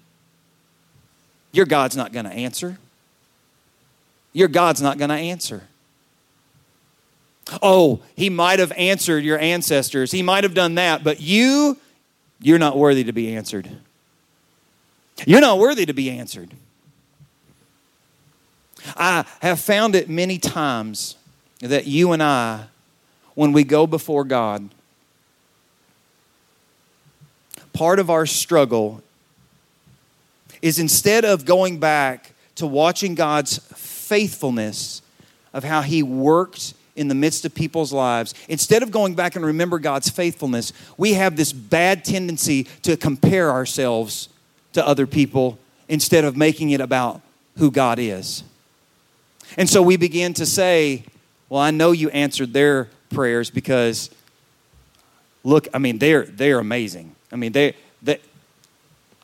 Your 1.52 1.66
God's 1.66 1.96
not 1.96 2.12
going 2.12 2.24
to 2.24 2.32
answer 2.32 2.78
your 4.32 4.48
God's 4.48 4.80
not 4.80 4.98
going 4.98 5.10
to 5.10 5.16
answer. 5.16 5.64
Oh, 7.60 8.00
he 8.14 8.30
might 8.30 8.58
have 8.58 8.72
answered 8.76 9.24
your 9.24 9.38
ancestors. 9.38 10.12
He 10.12 10.22
might 10.22 10.44
have 10.44 10.54
done 10.54 10.76
that, 10.76 11.02
but 11.02 11.20
you, 11.20 11.76
you're 12.40 12.58
not 12.58 12.76
worthy 12.76 13.02
to 13.02 13.12
be 13.12 13.34
answered. 13.34 13.68
You're 15.26 15.40
not 15.40 15.58
worthy 15.58 15.86
to 15.86 15.92
be 15.92 16.10
answered. 16.10 16.54
I 18.96 19.24
have 19.40 19.58
found 19.58 19.96
it 19.96 20.08
many 20.08 20.38
times 20.38 21.16
that 21.60 21.86
you 21.86 22.12
and 22.12 22.22
I, 22.22 22.66
when 23.38 23.52
we 23.52 23.62
go 23.62 23.86
before 23.86 24.24
God, 24.24 24.68
part 27.72 28.00
of 28.00 28.10
our 28.10 28.26
struggle 28.26 29.00
is 30.60 30.80
instead 30.80 31.24
of 31.24 31.44
going 31.44 31.78
back 31.78 32.32
to 32.56 32.66
watching 32.66 33.14
God's 33.14 33.58
faithfulness 33.76 35.02
of 35.54 35.62
how 35.62 35.82
He 35.82 36.02
worked 36.02 36.74
in 36.96 37.06
the 37.06 37.14
midst 37.14 37.44
of 37.44 37.54
people's 37.54 37.92
lives, 37.92 38.34
instead 38.48 38.82
of 38.82 38.90
going 38.90 39.14
back 39.14 39.36
and 39.36 39.46
remember 39.46 39.78
God's 39.78 40.10
faithfulness, 40.10 40.72
we 40.96 41.12
have 41.12 41.36
this 41.36 41.52
bad 41.52 42.04
tendency 42.04 42.64
to 42.82 42.96
compare 42.96 43.52
ourselves 43.52 44.28
to 44.72 44.84
other 44.84 45.06
people 45.06 45.60
instead 45.88 46.24
of 46.24 46.36
making 46.36 46.70
it 46.70 46.80
about 46.80 47.20
who 47.56 47.70
God 47.70 48.00
is. 48.00 48.42
And 49.56 49.70
so 49.70 49.80
we 49.80 49.96
begin 49.96 50.34
to 50.34 50.44
say, 50.44 51.04
Well, 51.48 51.60
I 51.60 51.70
know 51.70 51.92
you 51.92 52.10
answered 52.10 52.52
their 52.52 52.88
prayers 53.10 53.50
because 53.50 54.10
look, 55.44 55.68
I 55.72 55.78
mean, 55.78 55.98
they're 55.98 56.24
they're 56.24 56.58
amazing. 56.58 57.14
I 57.32 57.36
mean, 57.36 57.52
they, 57.52 57.74
they 58.02 58.20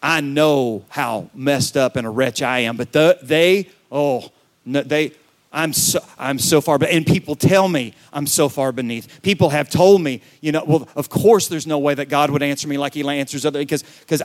I 0.02 0.20
know 0.20 0.84
how 0.90 1.30
messed 1.34 1.76
up 1.76 1.96
and 1.96 2.06
a 2.06 2.10
wretch 2.10 2.42
I 2.42 2.60
am, 2.60 2.76
but 2.76 2.92
the, 2.92 3.18
they, 3.22 3.70
oh, 3.90 4.30
no, 4.66 4.82
they, 4.82 5.12
I'm 5.50 5.72
so, 5.72 6.00
I'm 6.18 6.38
so 6.38 6.60
far, 6.60 6.78
but 6.78 6.90
and 6.90 7.06
people 7.06 7.36
tell 7.36 7.68
me 7.68 7.94
I'm 8.12 8.26
so 8.26 8.50
far 8.50 8.70
beneath. 8.72 9.22
People 9.22 9.48
have 9.50 9.70
told 9.70 10.02
me, 10.02 10.20
you 10.42 10.52
know, 10.52 10.62
well, 10.66 10.88
of 10.94 11.08
course 11.08 11.48
there's 11.48 11.66
no 11.66 11.78
way 11.78 11.94
that 11.94 12.10
God 12.10 12.30
would 12.30 12.42
answer 12.42 12.68
me 12.68 12.76
like 12.76 12.92
He 12.92 13.08
answers 13.08 13.46
other, 13.46 13.60
because, 13.60 13.82
because 14.00 14.22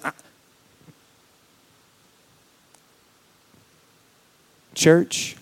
church, 4.74 5.38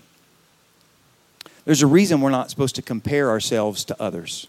there's 1.67 1.81
a 1.81 1.87
reason 1.87 2.21
we're 2.21 2.29
not 2.29 2.49
supposed 2.49 2.75
to 2.75 2.81
compare 2.81 3.29
ourselves 3.29 3.83
to 3.83 4.01
others. 4.01 4.47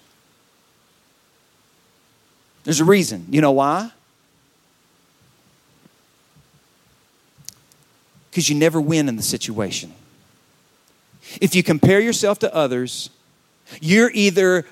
There's 2.63 2.79
a 2.79 2.85
reason. 2.85 3.27
You 3.29 3.41
know 3.41 3.51
why? 3.51 3.91
Because 8.31 8.49
you 8.49 8.55
never 8.55 8.81
win 8.81 9.09
in 9.09 9.17
the 9.17 9.25
situation. 9.25 9.93
If 11.41 11.57
you 11.57 11.65
compare 11.65 11.99
yourself 11.99 12.39
to 12.39 12.55
others, 12.55 13.11
you're 13.81 14.13
either 14.15 14.65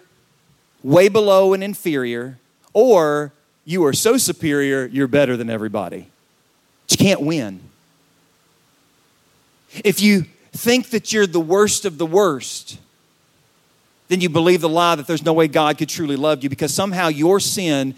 way 0.85 1.09
below 1.09 1.53
and 1.53 1.65
inferior, 1.65 2.38
or 2.73 3.33
you 3.65 3.85
are 3.85 3.93
so 3.93 4.19
superior, 4.19 4.87
you're 4.87 5.09
better 5.09 5.37
than 5.37 5.50
everybody. 5.50 6.07
But 6.87 7.00
you 7.00 7.05
can't 7.07 7.23
win. 7.23 7.59
If 9.85 10.00
you 10.00 10.26
think 10.57 10.91
that 10.91 11.13
you're 11.13 11.27
the 11.27 11.41
worst 11.41 11.85
of 11.85 11.99
the 11.99 12.07
worst, 12.07 12.79
then 14.09 14.21
you 14.21 14.29
believe 14.29 14.61
the 14.61 14.69
lie 14.69 14.95
that 14.95 15.07
there's 15.07 15.25
no 15.25 15.33
way 15.33 15.49
God 15.49 15.79
could 15.79 15.89
truly 15.89 16.17
love 16.17 16.43
you 16.43 16.49
because 16.49 16.73
somehow 16.73 17.09
your 17.09 17.41
sin 17.41 17.95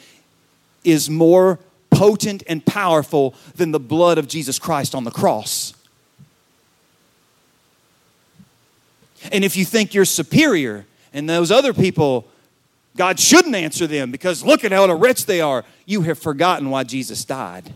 is 0.85 1.11
more 1.11 1.59
potent 1.91 2.43
and 2.49 2.65
powerful 2.65 3.35
than 3.55 3.73
the 3.73 3.81
blood 3.81 4.19
of 4.19 4.29
Jesus 4.29 4.59
Christ 4.59 4.95
on 4.95 5.05
the 5.05 5.11
cross. 5.11 5.75
And 9.33 9.45
if 9.45 9.57
you 9.57 9.65
think 9.65 9.95
you're 9.95 10.05
superior 10.05 10.87
and 11.13 11.29
those 11.29 11.51
other 11.51 11.75
people, 11.75 12.27
God 12.97 13.19
shouldn't 13.19 13.55
answer 13.55 13.87
them 13.87 14.11
because 14.11 14.45
look 14.45 14.65
at 14.65 14.73
how 14.73 14.85
a 14.85 14.95
wretch 14.95 15.27
they 15.27 15.41
are, 15.41 15.65
you 15.87 16.03
have 16.03 16.19
forgotten 16.19 16.71
why 16.71 16.85
Jesus 16.85 17.25
died. 17.25 17.75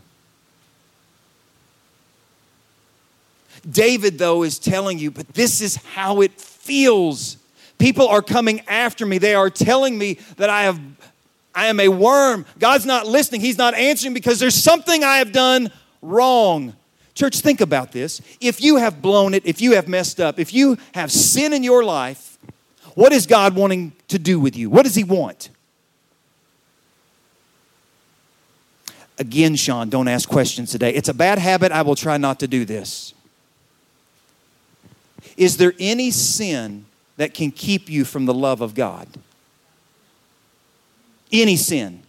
David, 3.70 4.18
though, 4.18 4.42
is 4.42 4.58
telling 4.58 4.98
you, 4.98 5.10
but 5.10 5.28
this 5.34 5.60
is 5.60 5.76
how 5.76 6.20
it 6.20 6.32
feels. 6.40 7.36
People 7.78 8.08
are 8.08 8.22
coming 8.22 8.60
after 8.68 9.06
me. 9.06 9.18
They 9.18 9.34
are 9.34 9.50
telling 9.50 9.98
me 9.98 10.18
that 10.36 10.50
I 10.50 10.62
have 10.62 10.80
I 11.54 11.66
am 11.66 11.80
a 11.80 11.88
worm. 11.88 12.46
God's 12.58 12.86
not 12.86 13.06
listening. 13.06 13.40
He's 13.40 13.58
not 13.58 13.74
answering 13.74 14.14
because 14.14 14.38
there's 14.40 14.54
something 14.54 15.04
I 15.04 15.18
have 15.18 15.32
done 15.32 15.70
wrong. 16.00 16.74
Church, 17.14 17.40
think 17.40 17.60
about 17.60 17.92
this. 17.92 18.22
If 18.40 18.62
you 18.62 18.76
have 18.76 19.02
blown 19.02 19.34
it, 19.34 19.44
if 19.44 19.60
you 19.60 19.72
have 19.72 19.86
messed 19.86 20.18
up, 20.18 20.38
if 20.38 20.54
you 20.54 20.78
have 20.94 21.12
sin 21.12 21.52
in 21.52 21.62
your 21.62 21.84
life, 21.84 22.38
what 22.94 23.12
is 23.12 23.26
God 23.26 23.54
wanting 23.54 23.92
to 24.08 24.18
do 24.18 24.40
with 24.40 24.56
you? 24.56 24.70
What 24.70 24.84
does 24.84 24.94
He 24.94 25.04
want? 25.04 25.50
Again, 29.18 29.56
Shaun, 29.56 29.90
don't 29.90 30.08
ask 30.08 30.28
questions 30.28 30.70
today. 30.70 30.92
It's 30.94 31.08
a 31.08 31.14
bad 31.14 31.38
habit. 31.38 31.70
I 31.70 31.82
will 31.82 31.94
try 31.94 32.16
not 32.16 32.40
to 32.40 32.48
do 32.48 32.64
this. 32.64 33.12
Is 35.36 35.56
there 35.56 35.74
any 35.78 36.10
sin 36.10 36.86
that 37.16 37.34
can 37.34 37.50
keep 37.50 37.88
you 37.88 38.04
from 38.04 38.26
the 38.26 38.34
love 38.34 38.60
of 38.60 38.74
God? 38.74 39.08
Any 41.30 41.56
sin. 41.56 42.02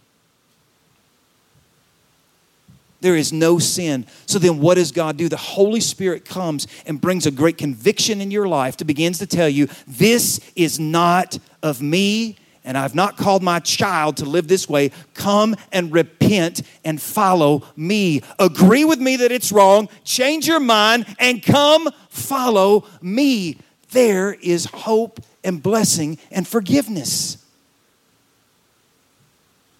there 3.04 3.16
is 3.16 3.34
no 3.34 3.58
sin. 3.58 4.06
So 4.24 4.38
then, 4.38 4.60
what 4.60 4.76
does 4.76 4.90
God 4.90 5.18
do? 5.18 5.28
The 5.28 5.36
Holy 5.36 5.80
Spirit 5.80 6.24
comes 6.24 6.66
and 6.86 6.98
brings 6.98 7.26
a 7.26 7.30
great 7.30 7.58
conviction 7.58 8.22
in 8.22 8.30
your 8.30 8.48
life 8.48 8.78
to 8.78 8.86
begins 8.86 9.18
to 9.18 9.26
tell 9.26 9.48
you, 9.48 9.68
this 9.86 10.40
is 10.56 10.80
not 10.80 11.38
of 11.62 11.82
me, 11.82 12.38
and 12.64 12.78
I've 12.78 12.94
not 12.94 13.16
called 13.16 13.42
my 13.42 13.60
child 13.60 14.16
to 14.18 14.24
live 14.24 14.48
this 14.48 14.68
way. 14.68 14.90
Come 15.12 15.54
and 15.70 15.92
repent 15.92 16.62
and 16.84 17.00
follow 17.00 17.62
me. 17.76 18.22
Agree 18.38 18.84
with 18.84 19.00
me 19.00 19.16
that 19.16 19.30
it's 19.30 19.52
wrong, 19.52 19.88
change 20.02 20.48
your 20.48 20.60
mind, 20.60 21.04
and 21.18 21.42
come 21.42 21.88
follow 22.08 22.86
me. 23.02 23.58
There 23.90 24.32
is 24.32 24.64
hope 24.64 25.20
and 25.44 25.62
blessing 25.62 26.18
and 26.30 26.48
forgiveness 26.48 27.38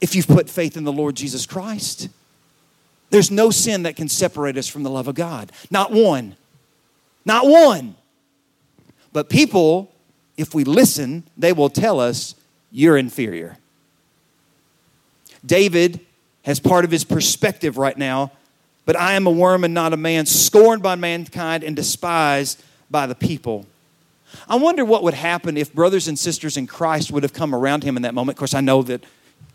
if 0.00 0.14
you've 0.14 0.28
put 0.28 0.50
faith 0.50 0.76
in 0.76 0.84
the 0.84 0.92
Lord 0.92 1.16
Jesus 1.16 1.46
Christ. 1.46 2.10
There's 3.08 3.30
no 3.30 3.50
sin 3.50 3.84
that 3.84 3.96
can 3.96 4.08
separate 4.08 4.58
us 4.58 4.68
from 4.68 4.82
the 4.82 4.90
love 4.90 5.08
of 5.08 5.14
God. 5.14 5.50
Not 5.70 5.92
one. 5.92 6.36
Not 7.24 7.46
one. 7.46 7.94
But 9.12 9.30
people, 9.30 9.90
if 10.36 10.54
we 10.54 10.64
listen, 10.64 11.24
they 11.38 11.52
will 11.52 11.70
tell 11.70 12.00
us, 12.00 12.34
you're 12.74 12.96
inferior. 12.96 13.56
David 15.46 16.00
has 16.42 16.58
part 16.58 16.84
of 16.84 16.90
his 16.90 17.04
perspective 17.04 17.78
right 17.78 17.96
now, 17.96 18.32
but 18.84 18.96
I 18.96 19.14
am 19.14 19.28
a 19.28 19.30
worm 19.30 19.62
and 19.62 19.72
not 19.72 19.92
a 19.92 19.96
man, 19.96 20.26
scorned 20.26 20.82
by 20.82 20.96
mankind 20.96 21.62
and 21.62 21.76
despised 21.76 22.60
by 22.90 23.06
the 23.06 23.14
people. 23.14 23.64
I 24.48 24.56
wonder 24.56 24.84
what 24.84 25.04
would 25.04 25.14
happen 25.14 25.56
if 25.56 25.72
brothers 25.72 26.08
and 26.08 26.18
sisters 26.18 26.56
in 26.56 26.66
Christ 26.66 27.12
would 27.12 27.22
have 27.22 27.32
come 27.32 27.54
around 27.54 27.84
him 27.84 27.96
in 27.96 28.02
that 28.02 28.12
moment. 28.12 28.34
Of 28.34 28.40
course, 28.40 28.54
I 28.54 28.60
know 28.60 28.82
that 28.82 29.04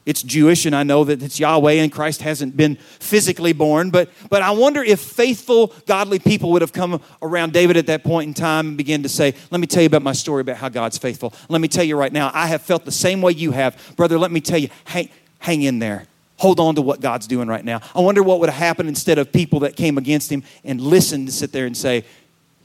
it's 0.09 0.23
Jewish, 0.23 0.65
and 0.65 0.75
I 0.75 0.81
know 0.81 1.03
that 1.03 1.21
it's 1.21 1.39
Yahweh, 1.39 1.73
and 1.73 1.91
Christ 1.91 2.23
hasn't 2.23 2.57
been 2.57 2.77
physically 2.77 3.53
born. 3.53 3.91
But, 3.91 4.09
but 4.31 4.41
I 4.41 4.49
wonder 4.49 4.83
if 4.83 4.99
faithful, 4.99 5.71
godly 5.85 6.17
people 6.17 6.51
would 6.53 6.63
have 6.63 6.73
come 6.73 6.99
around 7.21 7.53
David 7.53 7.77
at 7.77 7.85
that 7.85 8.03
point 8.03 8.27
in 8.27 8.33
time 8.33 8.69
and 8.69 8.77
begin 8.77 9.03
to 9.03 9.09
say, 9.09 9.35
Let 9.51 9.61
me 9.61 9.67
tell 9.67 9.83
you 9.83 9.85
about 9.87 10.01
my 10.01 10.13
story 10.13 10.41
about 10.41 10.57
how 10.57 10.67
God's 10.67 10.97
faithful. 10.97 11.31
Let 11.47 11.61
me 11.61 11.67
tell 11.67 11.83
you 11.83 11.95
right 11.95 12.11
now, 12.11 12.31
I 12.33 12.47
have 12.47 12.63
felt 12.63 12.85
the 12.85 12.91
same 12.91 13.21
way 13.21 13.33
you 13.33 13.51
have. 13.51 13.77
Brother, 13.97 14.17
let 14.17 14.31
me 14.31 14.41
tell 14.41 14.57
you, 14.57 14.69
hang, 14.85 15.09
hang 15.37 15.61
in 15.61 15.77
there. 15.77 16.07
Hold 16.37 16.59
on 16.59 16.73
to 16.73 16.81
what 16.81 17.01
God's 17.01 17.27
doing 17.27 17.47
right 17.47 17.63
now. 17.63 17.79
I 17.93 17.99
wonder 17.99 18.23
what 18.23 18.39
would 18.39 18.49
have 18.49 18.57
happened 18.57 18.89
instead 18.89 19.19
of 19.19 19.31
people 19.31 19.59
that 19.59 19.75
came 19.75 19.99
against 19.99 20.31
him 20.31 20.41
and 20.63 20.81
listened 20.81 21.27
to 21.27 21.31
sit 21.31 21.51
there 21.51 21.67
and 21.67 21.77
say, 21.77 22.03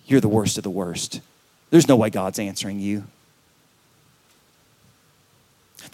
You're 0.06 0.22
the 0.22 0.28
worst 0.28 0.56
of 0.56 0.64
the 0.64 0.70
worst. 0.70 1.20
There's 1.68 1.88
no 1.88 1.96
way 1.96 2.08
God's 2.08 2.38
answering 2.38 2.80
you. 2.80 3.04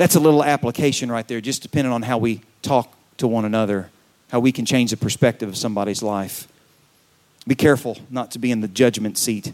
That's 0.01 0.15
a 0.15 0.21
little 0.21 0.43
application 0.43 1.13
right 1.13 1.29
there, 1.29 1.43
just 1.43 1.61
depending 1.61 1.93
on 1.93 2.01
how 2.01 2.17
we 2.17 2.41
talk 2.63 2.91
to 3.19 3.29
one 3.29 3.45
another, 3.45 3.91
how 4.31 4.41
we 4.41 4.51
can 4.51 4.65
change 4.65 4.93
the 4.93 4.97
perspective 4.97 5.47
of 5.47 5.59
somebody's 5.59 6.03
life. 6.03 6.49
Be 7.47 7.55
careful 7.55 7.99
not 8.09 8.31
to 8.31 8.39
be 8.39 8.51
in 8.51 8.63
the 8.63 8.69
judgment 8.69 9.19
seat. 9.19 9.53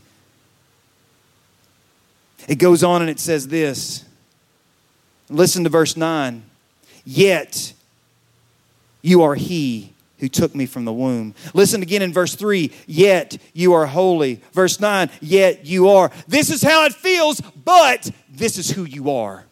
It 2.47 2.61
goes 2.61 2.85
on 2.85 3.01
and 3.01 3.11
it 3.11 3.19
says 3.19 3.49
this. 3.49 4.05
Listen 5.29 5.65
to 5.65 5.69
verse 5.69 5.97
9. 5.97 6.45
Yet 7.05 7.73
you 9.03 9.25
are 9.25 9.35
he 9.35 9.95
who 10.21 10.29
took 10.29 10.55
me 10.55 10.67
from 10.67 10.85
the 10.85 10.93
womb. 10.93 11.35
Listen 11.55 11.83
again 11.83 12.03
in 12.03 12.13
verse 12.13 12.37
3 12.37 12.73
Yet 12.87 13.37
you 13.53 13.73
are 13.73 13.87
holy. 13.87 14.41
Verse 14.53 14.79
9 14.79 15.11
Yet 15.21 15.67
you 15.67 15.89
are. 15.89 16.13
This 16.29 16.51
is 16.51 16.63
how 16.63 16.85
it 16.85 16.95
feels, 16.95 17.41
but 17.41 18.09
this 18.31 18.59
is 18.59 18.71
who 18.71 18.85
you 18.85 19.11
are. 19.11 19.45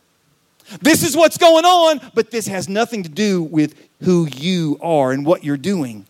This 0.80 1.02
is 1.02 1.16
what's 1.16 1.38
going 1.38 1.64
on, 1.64 2.00
but 2.14 2.30
this 2.30 2.46
has 2.46 2.68
nothing 2.68 3.02
to 3.02 3.08
do 3.08 3.42
with 3.42 3.74
who 4.02 4.26
you 4.26 4.78
are 4.80 5.12
and 5.12 5.24
what 5.26 5.44
you're 5.44 5.56
doing. 5.56 6.06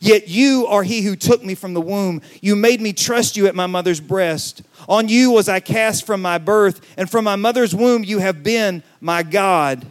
Yet 0.00 0.28
you 0.28 0.66
are 0.66 0.82
he 0.82 1.02
who 1.02 1.16
took 1.16 1.42
me 1.42 1.54
from 1.54 1.74
the 1.74 1.80
womb. 1.80 2.20
You 2.42 2.54
made 2.54 2.80
me 2.80 2.92
trust 2.92 3.36
you 3.36 3.46
at 3.46 3.54
my 3.54 3.66
mother's 3.66 4.00
breast. 4.00 4.62
On 4.88 5.08
you 5.08 5.30
was 5.30 5.48
I 5.48 5.60
cast 5.60 6.04
from 6.04 6.20
my 6.20 6.38
birth, 6.38 6.80
and 6.96 7.10
from 7.10 7.24
my 7.24 7.36
mother's 7.36 7.74
womb 7.74 8.04
you 8.04 8.18
have 8.18 8.42
been 8.42 8.82
my 9.00 9.22
God. 9.22 9.86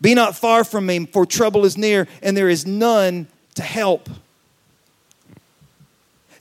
Be 0.00 0.14
not 0.14 0.36
far 0.36 0.64
from 0.64 0.86
me, 0.86 1.06
for 1.06 1.24
trouble 1.24 1.64
is 1.64 1.76
near, 1.76 2.08
and 2.22 2.36
there 2.36 2.48
is 2.48 2.66
none 2.66 3.28
to 3.54 3.62
help. 3.62 4.08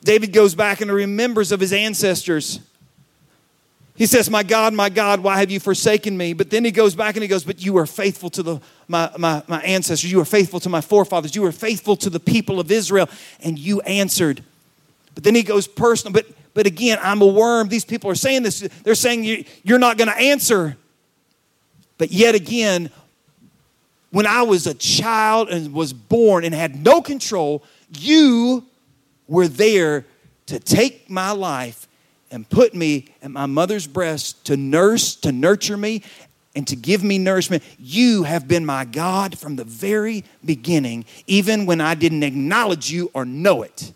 David 0.04 0.34
goes 0.34 0.56
back 0.56 0.82
and 0.82 0.92
remembers 0.92 1.52
of 1.52 1.60
his 1.60 1.74
ancestors. 1.74 2.60
He 3.96 4.06
says, 4.06 4.30
My 4.30 4.44
God, 4.44 4.74
my 4.74 4.90
God, 4.90 5.22
why 5.22 5.40
have 5.40 5.50
you 5.50 5.60
forsaken 5.60 6.18
me? 6.18 6.34
But 6.34 6.50
then 6.50 6.66
he 6.66 6.72
goes 6.72 6.96
back 6.96 7.16
and 7.16 7.24
he 7.24 7.30
goes, 7.30 7.46
But 7.46 7.64
you 7.64 7.78
are 7.78 7.86
faithful 7.86 8.30
to 8.32 8.44
the, 8.44 8.62
my, 8.88 9.10
my, 9.18 9.42
my 9.48 9.62
ancestors. 9.62 10.12
You 10.12 10.20
are 10.20 10.26
faithful 10.26 10.60
to 10.60 10.70
my 10.70 10.82
forefathers. 10.82 11.36
You 11.36 11.46
are 11.46 11.52
faithful 11.54 11.96
to 11.98 12.10
the 12.10 12.20
people 12.20 12.60
of 12.60 12.72
Israel. 12.72 13.10
And 13.40 13.58
you 13.58 13.82
answered. 13.82 14.44
But 15.14 15.24
then 15.24 15.34
he 15.34 15.44
goes 15.44 15.66
personal. 15.66 16.12
But, 16.12 16.28
but 16.54 16.68
again, 16.68 17.00
I'm 17.02 17.22
a 17.22 17.26
worm. 17.26 17.70
These 17.70 17.86
people 17.86 18.10
are 18.10 18.16
saying 18.16 18.44
this. 18.44 18.60
They're 18.84 18.96
saying 18.96 19.24
you, 19.24 19.46
you're 19.64 19.80
not 19.80 19.98
going 19.98 20.10
to 20.10 20.18
answer. 20.18 20.76
But 21.98 22.12
yet 22.12 22.36
again, 22.36 22.90
when 24.12 24.28
I 24.28 24.42
was 24.42 24.68
a 24.68 24.74
child 24.74 25.50
and 25.50 25.74
was 25.74 25.94
born 25.94 26.44
and 26.44 26.54
had 26.54 26.84
no 26.84 27.02
control, 27.02 27.64
you 27.98 28.66
were 29.28 29.48
there 29.48 30.06
to 30.48 30.60
take 30.60 31.10
my 31.10 31.32
life 31.32 31.85
and 32.32 32.50
put 32.50 32.74
me 32.74 33.08
at 33.22 33.32
my 33.32 33.46
mother's 33.46 33.88
breast 33.88 34.46
to 34.46 34.58
nurse, 34.58 35.16
to 35.16 35.32
nurture 35.32 35.78
me, 35.78 36.02
and 36.56 36.68
to 36.68 36.76
give 36.76 37.04
me 37.04 37.18
nourishment. 37.18 37.64
You 37.78 38.24
have 38.24 38.48
been 38.48 38.66
my 38.66 38.86
God 38.86 39.38
from 39.38 39.56
the 39.58 39.64
very 39.64 40.24
beginning, 40.44 41.06
even 41.28 41.66
when 41.66 41.82
I 41.82 41.96
didn't 41.96 42.24
acknowledge 42.24 42.92
you 42.92 43.12
or 43.14 43.26
know 43.26 43.64
it. 43.64 43.92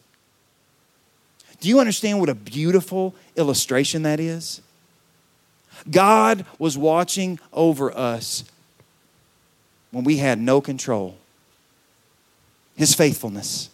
Do 1.59 1.69
you 1.69 1.79
understand 1.79 2.19
what 2.19 2.29
a 2.29 2.35
beautiful 2.35 3.15
illustration 3.35 4.03
that 4.03 4.19
is? 4.19 4.61
God 5.89 6.45
was 6.57 6.77
watching 6.77 7.39
over 7.53 7.95
us 7.95 8.43
when 9.91 10.03
we 10.03 10.17
had 10.17 10.39
no 10.39 10.61
control. 10.61 11.17
His 12.75 12.93
faithfulness. 12.93 13.69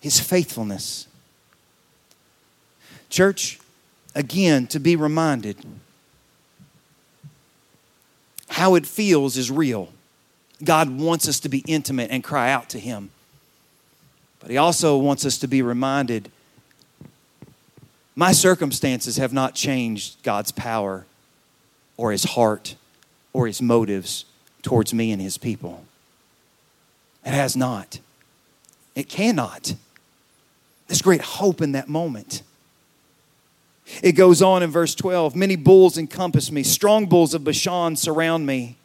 His 0.00 0.18
faithfulness. 0.18 1.06
Church, 3.10 3.58
again, 4.14 4.66
to 4.68 4.78
be 4.80 4.96
reminded 4.96 5.56
how 8.48 8.74
it 8.76 8.86
feels 8.86 9.36
is 9.36 9.50
real. 9.50 9.90
God 10.62 10.90
wants 10.90 11.28
us 11.28 11.40
to 11.40 11.48
be 11.48 11.64
intimate 11.66 12.10
and 12.10 12.22
cry 12.22 12.50
out 12.50 12.68
to 12.70 12.78
Him. 12.78 13.10
But 14.38 14.50
He 14.50 14.56
also 14.56 14.96
wants 14.96 15.26
us 15.26 15.38
to 15.38 15.48
be 15.48 15.60
reminded 15.60 16.30
my 18.16 18.32
circumstances 18.32 19.16
have 19.16 19.32
not 19.32 19.54
changed 19.54 20.22
God's 20.22 20.52
power 20.52 21.06
or 21.96 22.12
His 22.12 22.24
heart 22.24 22.74
or 23.32 23.46
His 23.46 23.62
motives 23.62 24.26
towards 24.62 24.92
me 24.92 25.10
and 25.10 25.22
His 25.22 25.38
people. 25.38 25.84
It 27.24 27.32
has 27.32 27.56
not. 27.56 28.00
It 28.94 29.08
cannot. 29.08 29.74
There's 30.86 31.02
great 31.02 31.22
hope 31.22 31.62
in 31.62 31.72
that 31.72 31.88
moment. 31.88 32.42
It 34.02 34.12
goes 34.12 34.42
on 34.42 34.62
in 34.62 34.70
verse 34.70 34.94
12 34.94 35.34
Many 35.36 35.56
bulls 35.56 35.98
encompass 35.98 36.50
me, 36.50 36.62
strong 36.62 37.06
bulls 37.06 37.34
of 37.34 37.44
Bashan 37.44 37.96
surround 37.96 38.46
me. 38.46 38.76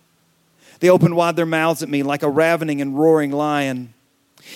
They 0.80 0.90
open 0.90 1.16
wide 1.16 1.36
their 1.36 1.46
mouths 1.46 1.84
at 1.84 1.90
me 1.90 2.04
like 2.04 2.24
a 2.24 2.30
ravening 2.30 2.82
and 2.82 2.98
roaring 2.98 3.32
lion. 3.32 3.94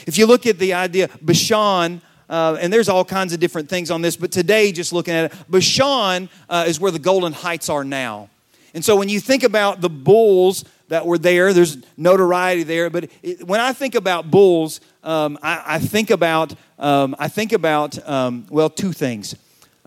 If 0.05 0.17
you 0.17 0.25
look 0.25 0.45
at 0.45 0.59
the 0.59 0.73
idea, 0.73 1.09
Bashan, 1.21 2.01
uh, 2.29 2.57
and 2.61 2.71
there's 2.71 2.89
all 2.89 3.05
kinds 3.05 3.33
of 3.33 3.39
different 3.39 3.69
things 3.69 3.89
on 3.89 4.01
this, 4.01 4.15
but 4.15 4.31
today, 4.31 4.71
just 4.71 4.93
looking 4.93 5.13
at 5.13 5.31
it, 5.31 5.37
Bashan 5.49 6.29
uh, 6.49 6.65
is 6.67 6.79
where 6.79 6.91
the 6.91 6.99
Golan 6.99 7.33
Heights 7.33 7.69
are 7.69 7.83
now. 7.83 8.29
And 8.73 8.85
so 8.85 8.95
when 8.95 9.09
you 9.09 9.19
think 9.19 9.43
about 9.43 9.81
the 9.81 9.89
bulls 9.89 10.63
that 10.89 11.05
were 11.05 11.17
there, 11.17 11.53
there's 11.53 11.77
notoriety 11.97 12.63
there. 12.63 12.89
But 12.89 13.09
it, 13.23 13.43
when 13.47 13.59
I 13.59 13.73
think 13.73 13.95
about 13.95 14.29
bulls, 14.29 14.79
um, 15.03 15.39
I, 15.41 15.75
I, 15.75 15.79
think 15.79 16.11
about 16.11 16.53
um, 16.77 17.15
I 17.17 17.29
think 17.29 17.51
about 17.51 18.07
um, 18.07 18.45
well 18.49 18.69
two 18.69 18.91
things. 18.91 19.35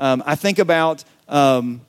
Um, 0.03 0.21
I 0.27 0.35
think 0.35 0.59
about 0.59 1.05
um, 1.29 1.81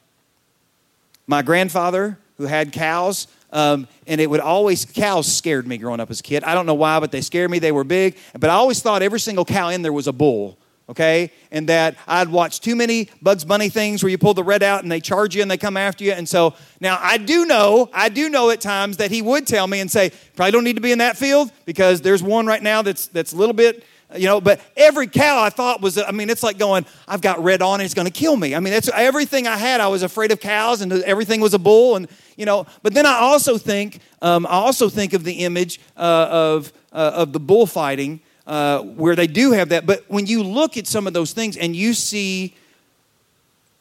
my 1.25 1.41
grandfather 1.41 2.19
who 2.37 2.45
had 2.45 2.71
cows, 2.71 3.25
um, 3.51 3.87
and 4.05 4.21
it 4.21 4.29
would 4.29 4.39
always, 4.39 4.85
cows 4.85 5.25
scared 5.25 5.65
me 5.65 5.79
growing 5.79 5.99
up 5.99 6.11
as 6.11 6.19
a 6.19 6.23
kid. 6.23 6.43
I 6.43 6.53
don't 6.53 6.67
know 6.67 6.75
why, 6.75 6.99
but 6.99 7.11
they 7.11 7.21
scared 7.21 7.49
me. 7.49 7.57
They 7.57 7.71
were 7.71 7.83
big, 7.83 8.15
but 8.39 8.51
I 8.51 8.53
always 8.53 8.83
thought 8.83 9.01
every 9.01 9.19
single 9.19 9.45
cow 9.45 9.69
in 9.69 9.81
there 9.81 9.91
was 9.91 10.05
a 10.05 10.13
bull 10.13 10.59
okay? 10.89 11.31
And 11.49 11.69
that 11.69 11.95
I'd 12.07 12.27
watched 12.27 12.61
too 12.61 12.75
many 12.75 13.09
Bugs 13.21 13.45
Bunny 13.45 13.69
things 13.69 14.03
where 14.03 14.09
you 14.09 14.17
pull 14.17 14.33
the 14.33 14.43
red 14.43 14.61
out 14.61 14.83
and 14.83 14.91
they 14.91 14.99
charge 14.99 15.33
you 15.33 15.41
and 15.41 15.49
they 15.49 15.57
come 15.57 15.77
after 15.77 16.03
you. 16.03 16.11
And 16.11 16.27
so 16.27 16.55
now 16.81 16.99
I 17.01 17.17
do 17.17 17.45
know, 17.45 17.89
I 17.93 18.09
do 18.09 18.29
know 18.29 18.49
at 18.49 18.59
times 18.59 18.97
that 18.97 19.09
he 19.09 19.21
would 19.21 19.47
tell 19.47 19.65
me 19.65 19.79
and 19.79 19.89
say, 19.89 20.11
probably 20.35 20.51
don't 20.51 20.63
need 20.65 20.75
to 20.75 20.81
be 20.81 20.91
in 20.91 20.97
that 20.97 21.17
field 21.17 21.51
because 21.65 22.01
there's 22.01 22.21
one 22.21 22.45
right 22.45 22.61
now 22.61 22.81
that's 22.81 23.07
that's 23.07 23.31
a 23.31 23.37
little 23.37 23.53
bit 23.53 23.85
you 24.15 24.25
know 24.25 24.39
but 24.39 24.61
every 24.77 25.07
cow 25.07 25.41
i 25.41 25.49
thought 25.49 25.81
was 25.81 25.97
i 25.97 26.11
mean 26.11 26.29
it's 26.29 26.43
like 26.43 26.57
going 26.57 26.85
i've 27.07 27.21
got 27.21 27.43
red 27.43 27.61
on 27.61 27.81
it's 27.81 27.93
going 27.93 28.05
to 28.05 28.11
kill 28.11 28.35
me 28.35 28.53
i 28.55 28.59
mean 28.59 28.73
that's 28.73 28.89
everything 28.89 29.47
i 29.47 29.57
had 29.57 29.81
i 29.81 29.87
was 29.87 30.03
afraid 30.03 30.31
of 30.31 30.39
cows 30.39 30.81
and 30.81 30.91
everything 31.03 31.41
was 31.41 31.53
a 31.53 31.59
bull 31.59 31.95
and 31.95 32.07
you 32.35 32.45
know. 32.45 32.65
But 32.81 32.93
then 32.93 33.05
I 33.05 33.19
also 33.19 33.57
think, 33.57 33.99
um, 34.21 34.45
I 34.45 34.51
also 34.51 34.89
think 34.89 35.13
of 35.13 35.23
the 35.23 35.43
image 35.45 35.79
uh, 35.97 36.27
of, 36.29 36.73
uh, 36.91 37.11
of 37.15 37.33
the 37.33 37.39
bullfighting 37.39 38.21
uh, 38.45 38.79
where 38.81 39.15
they 39.15 39.27
do 39.27 39.51
have 39.51 39.69
that. 39.69 39.85
But 39.85 40.03
when 40.07 40.25
you 40.25 40.43
look 40.43 40.77
at 40.77 40.87
some 40.87 41.07
of 41.07 41.13
those 41.13 41.33
things 41.33 41.57
and 41.57 41.75
you 41.75 41.93
see 41.93 42.55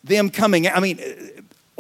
them 0.05 0.31
coming, 0.31 0.69
I 0.69 0.81
mean, 0.81 0.99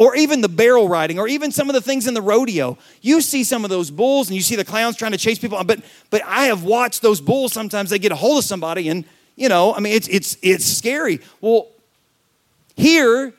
or 0.02 0.16
even 0.16 0.40
the 0.40 0.48
barrel 0.48 0.88
riding, 0.88 1.20
or 1.20 1.28
even 1.28 1.52
some 1.52 1.70
of 1.70 1.74
the 1.74 1.80
things 1.80 2.08
in 2.08 2.14
the 2.14 2.20
rodeo. 2.20 2.76
You 3.02 3.20
see 3.20 3.44
some 3.44 3.62
of 3.62 3.70
those 3.70 3.88
bulls 3.88 4.28
and 4.28 4.34
you 4.34 4.42
see 4.42 4.56
the 4.56 4.64
clowns 4.64 4.96
trying 4.96 5.12
to 5.12 5.16
chase 5.16 5.38
people. 5.38 5.62
But 5.62 5.78
but 6.10 6.22
I 6.26 6.46
have 6.46 6.64
watched 6.64 7.02
those 7.02 7.20
bulls 7.20 7.52
sometimes 7.52 7.90
they 7.90 8.00
get 8.00 8.10
a 8.10 8.16
hold 8.16 8.38
of 8.38 8.44
somebody 8.44 8.88
and 8.88 9.04
you 9.36 9.48
know, 9.48 9.72
I 9.72 9.78
mean 9.78 9.92
it's 9.92 10.08
it's 10.08 10.36
it's 10.42 10.64
scary. 10.64 11.20
Well, 11.40 11.68
here 12.74 13.32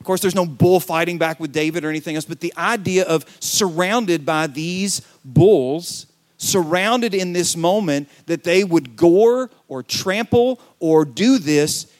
of 0.00 0.06
course, 0.06 0.22
there's 0.22 0.34
no 0.34 0.46
bullfighting 0.46 1.18
back 1.18 1.38
with 1.38 1.52
David 1.52 1.84
or 1.84 1.90
anything 1.90 2.16
else, 2.16 2.24
but 2.24 2.40
the 2.40 2.54
idea 2.56 3.04
of 3.04 3.26
surrounded 3.40 4.24
by 4.24 4.46
these 4.46 5.02
bulls, 5.22 6.06
surrounded 6.38 7.14
in 7.14 7.34
this 7.34 7.56
moment, 7.56 8.08
that 8.24 8.42
they 8.42 8.64
would 8.64 8.96
gore 8.96 9.50
or 9.68 9.82
trample 9.82 10.58
or 10.80 11.04
do 11.04 11.38
this 11.38 11.91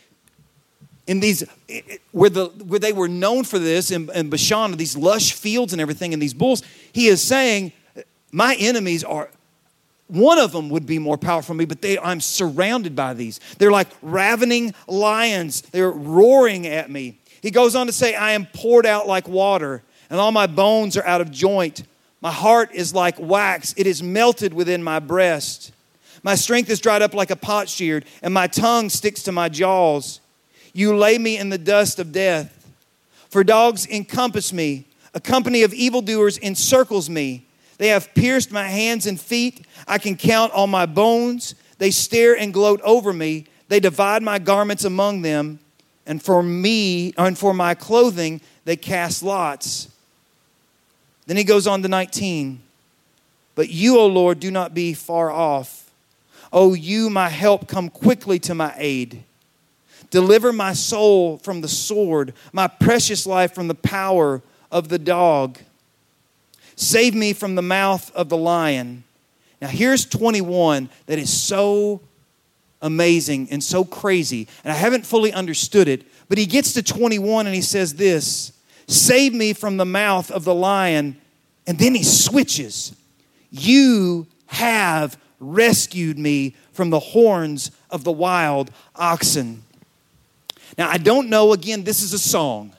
in 1.07 1.21
these 1.21 1.45
where 2.13 2.31
the 2.31 2.47
where 2.47 2.79
they 2.79 2.93
were 2.93 3.09
known 3.09 3.45
for 3.45 3.59
this 3.59 3.91
in, 3.91 4.11
in 4.11 4.31
Bashan, 4.31 4.77
these 4.77 4.97
lush 4.97 5.33
fields 5.33 5.73
and 5.73 5.81
everything, 5.81 6.13
and 6.13 6.23
these 6.23 6.35
bulls, 6.35 6.63
he 6.93 7.09
is 7.09 7.23
saying, 7.23 7.73
My 8.31 8.55
enemies 8.59 9.03
are 9.05 9.29
one 10.13 10.39
of 10.39 10.53
them 10.53 10.69
would 10.69 10.85
be 10.85 10.99
more 10.99 11.17
powerful 11.17 11.55
than 11.55 11.59
me, 11.59 11.65
but 11.65 11.81
they, 11.81 11.99
I'm 11.99 12.21
surrounded 12.21 12.95
by 12.95 13.15
these. 13.15 13.41
They're 13.59 13.71
like 13.71 13.89
ravening 14.03 14.75
lions. 14.87 15.63
They're 15.63 15.91
roaring 15.91 16.67
at 16.67 16.91
me. 16.91 17.19
He 17.41 17.51
goes 17.51 17.75
on 17.75 17.87
to 17.87 17.93
say, 17.93 18.15
I 18.15 18.33
am 18.33 18.47
poured 18.47 18.85
out 18.85 19.09
like 19.09 19.27
water, 19.27 19.83
and 20.11 20.21
all 20.21 20.31
my 20.31 20.47
bones 20.47 20.97
are 20.97 21.05
out 21.07 21.21
of 21.21 21.31
joint. 21.31 21.85
My 22.21 22.31
heart 22.31 22.71
is 22.73 22.95
like 22.95 23.19
wax, 23.19 23.75
it 23.77 23.87
is 23.87 24.03
melted 24.03 24.55
within 24.55 24.83
my 24.83 25.01
breast. 25.01 25.73
My 26.23 26.37
strength 26.37 26.71
is 26.71 26.79
dried 26.79 27.03
up 27.03 27.15
like 27.15 27.31
a 27.31 27.37
potsherd, 27.37 28.05
and 28.23 28.33
my 28.33 28.47
tongue 28.47 28.91
sticks 28.91 29.25
to 29.25 29.33
my 29.33 29.49
jaws. 29.49 30.21
You 30.73 30.97
lay 30.97 31.19
me 31.19 31.37
in 31.37 31.51
the 31.51 31.59
dust 31.59 31.99
of 31.99 32.13
death. 32.13 32.59
For 33.29 33.45
dogs 33.45 33.87
encompass 33.87 34.53
me, 34.53 34.87
a 35.15 35.21
company 35.21 35.63
of 35.63 35.73
evildoers 35.75 36.39
encircles 36.39 37.09
me. 37.09 37.47
They 37.79 37.89
have 37.89 38.15
pierced 38.15 38.53
my 38.53 38.69
hands 38.69 39.07
and 39.07 39.21
feet. 39.21 39.67
I 39.89 39.99
can 39.99 40.17
count 40.17 40.53
all 40.53 40.67
my 40.67 40.87
bones. 40.87 41.55
They 41.79 41.91
stare 41.91 42.37
and 42.37 42.53
gloat 42.53 42.81
over 42.83 43.13
me. 43.13 43.47
They 43.69 43.81
divide 43.81 44.23
my 44.23 44.39
garments 44.39 44.85
among 44.85 45.23
them. 45.23 45.59
And 46.07 46.23
for 46.23 46.43
me, 46.43 47.15
and 47.17 47.39
for 47.39 47.55
my 47.55 47.75
clothing, 47.75 48.41
they 48.65 48.77
cast 48.77 49.23
lots. 49.23 49.89
Then 51.27 51.37
he 51.37 51.45
goes 51.45 51.67
on 51.67 51.83
to 51.83 51.89
19. 51.89 52.61
But 53.55 53.69
you, 53.69 53.99
O 53.99 54.07
Lord, 54.07 54.41
do 54.41 54.51
not 54.51 54.75
be 54.75 54.95
far 54.95 55.31
off. 55.31 55.91
O 56.53 56.75
you, 56.75 57.09
my 57.09 57.29
help, 57.29 57.69
come 57.69 57.89
quickly 57.89 58.39
to 58.41 58.55
my 58.55 58.75
aid. 58.77 59.25
Deliver 60.13 60.53
my 60.53 60.75
soul 60.75 61.39
from 61.39 61.63
the 61.63 61.69
sword, 61.69 62.35
my 62.53 62.69
precious 62.69 63.27
life 63.27 63.55
from 63.55 63.67
the 63.67 63.75
power 63.75 64.43
of 64.71 64.91
the 64.91 64.99
dog. 64.99 65.59
Save 66.77 67.15
me 67.15 67.33
from 67.33 67.55
the 67.55 67.63
mouth 67.63 68.15
of 68.15 68.29
the 68.29 68.37
lion. 68.37 69.05
Now, 69.63 69.69
here's 69.69 70.05
21 70.05 70.91
that 71.07 71.19
is 71.19 71.33
so 71.33 72.03
amazing 72.83 73.49
and 73.51 73.65
so 73.65 73.85
crazy, 73.85 74.49
and 74.65 74.73
I 74.73 74.77
haven't 74.77 75.07
fully 75.07 75.33
understood 75.33 75.89
it, 75.89 76.05
but 76.29 76.37
he 76.37 76.45
gets 76.45 76.75
to 76.75 76.83
21 76.83 77.47
and 77.47 77.55
he 77.55 77.63
says 77.63 77.95
this 77.95 78.53
Save 78.87 79.33
me 79.33 79.55
from 79.55 79.79
the 79.79 79.87
mouth 79.87 80.31
of 80.31 80.45
the 80.45 80.55
lion. 80.55 81.17
And 81.67 81.79
then 81.79 81.95
he 81.95 82.03
switches. 82.03 82.95
You 83.51 84.27
have 84.47 85.17
rescued 85.39 86.19
me 86.19 86.57
from 86.73 86.91
the 86.91 86.99
horns 86.99 87.71
of 87.89 88.05
the 88.05 88.13
wild 88.13 88.71
oxen. 88.97 89.63
Now, 90.79 90.89
I 90.89 90.99
don't 90.99 91.29
know, 91.29 91.53
again, 91.53 91.85
this 91.85 92.03
is 92.03 92.13
a 92.13 92.19
song. 92.19 92.73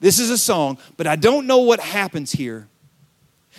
This 0.00 0.18
is 0.18 0.30
a 0.30 0.38
song, 0.38 0.78
but 0.96 1.06
I 1.06 1.16
don't 1.16 1.46
know 1.46 1.58
what 1.58 1.80
happens 1.80 2.32
here. 2.32 2.68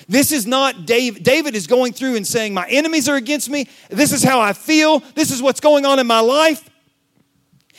This 0.08 0.32
is 0.32 0.45
not 0.45 0.86
David. 0.86 1.23
David 1.23 1.56
is 1.56 1.67
going 1.67 1.93
through 1.93 2.17
and 2.17 2.28
saying, 2.28 2.54
My 2.54 2.67
enemies 2.67 3.08
are 3.08 3.15
against 3.15 3.49
me. 3.49 3.67
This 3.89 4.12
is 4.12 4.23
how 4.23 4.41
I 4.41 4.54
feel. 4.54 4.99
This 5.15 5.32
is 5.32 5.41
what's 5.41 5.60
going 5.60 5.86
on 5.86 5.99
in 5.99 6.06
my 6.06 6.19
life. 6.19 6.69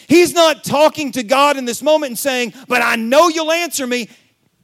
He's 0.08 0.32
not 0.32 0.64
talking 0.64 1.12
to 1.12 1.22
God 1.22 1.56
in 1.56 1.64
this 1.64 1.82
moment 1.82 2.10
and 2.10 2.18
saying, 2.18 2.54
But 2.68 2.82
I 2.82 2.96
know 2.96 3.28
you'll 3.28 3.52
answer 3.52 3.86
me. 3.86 4.08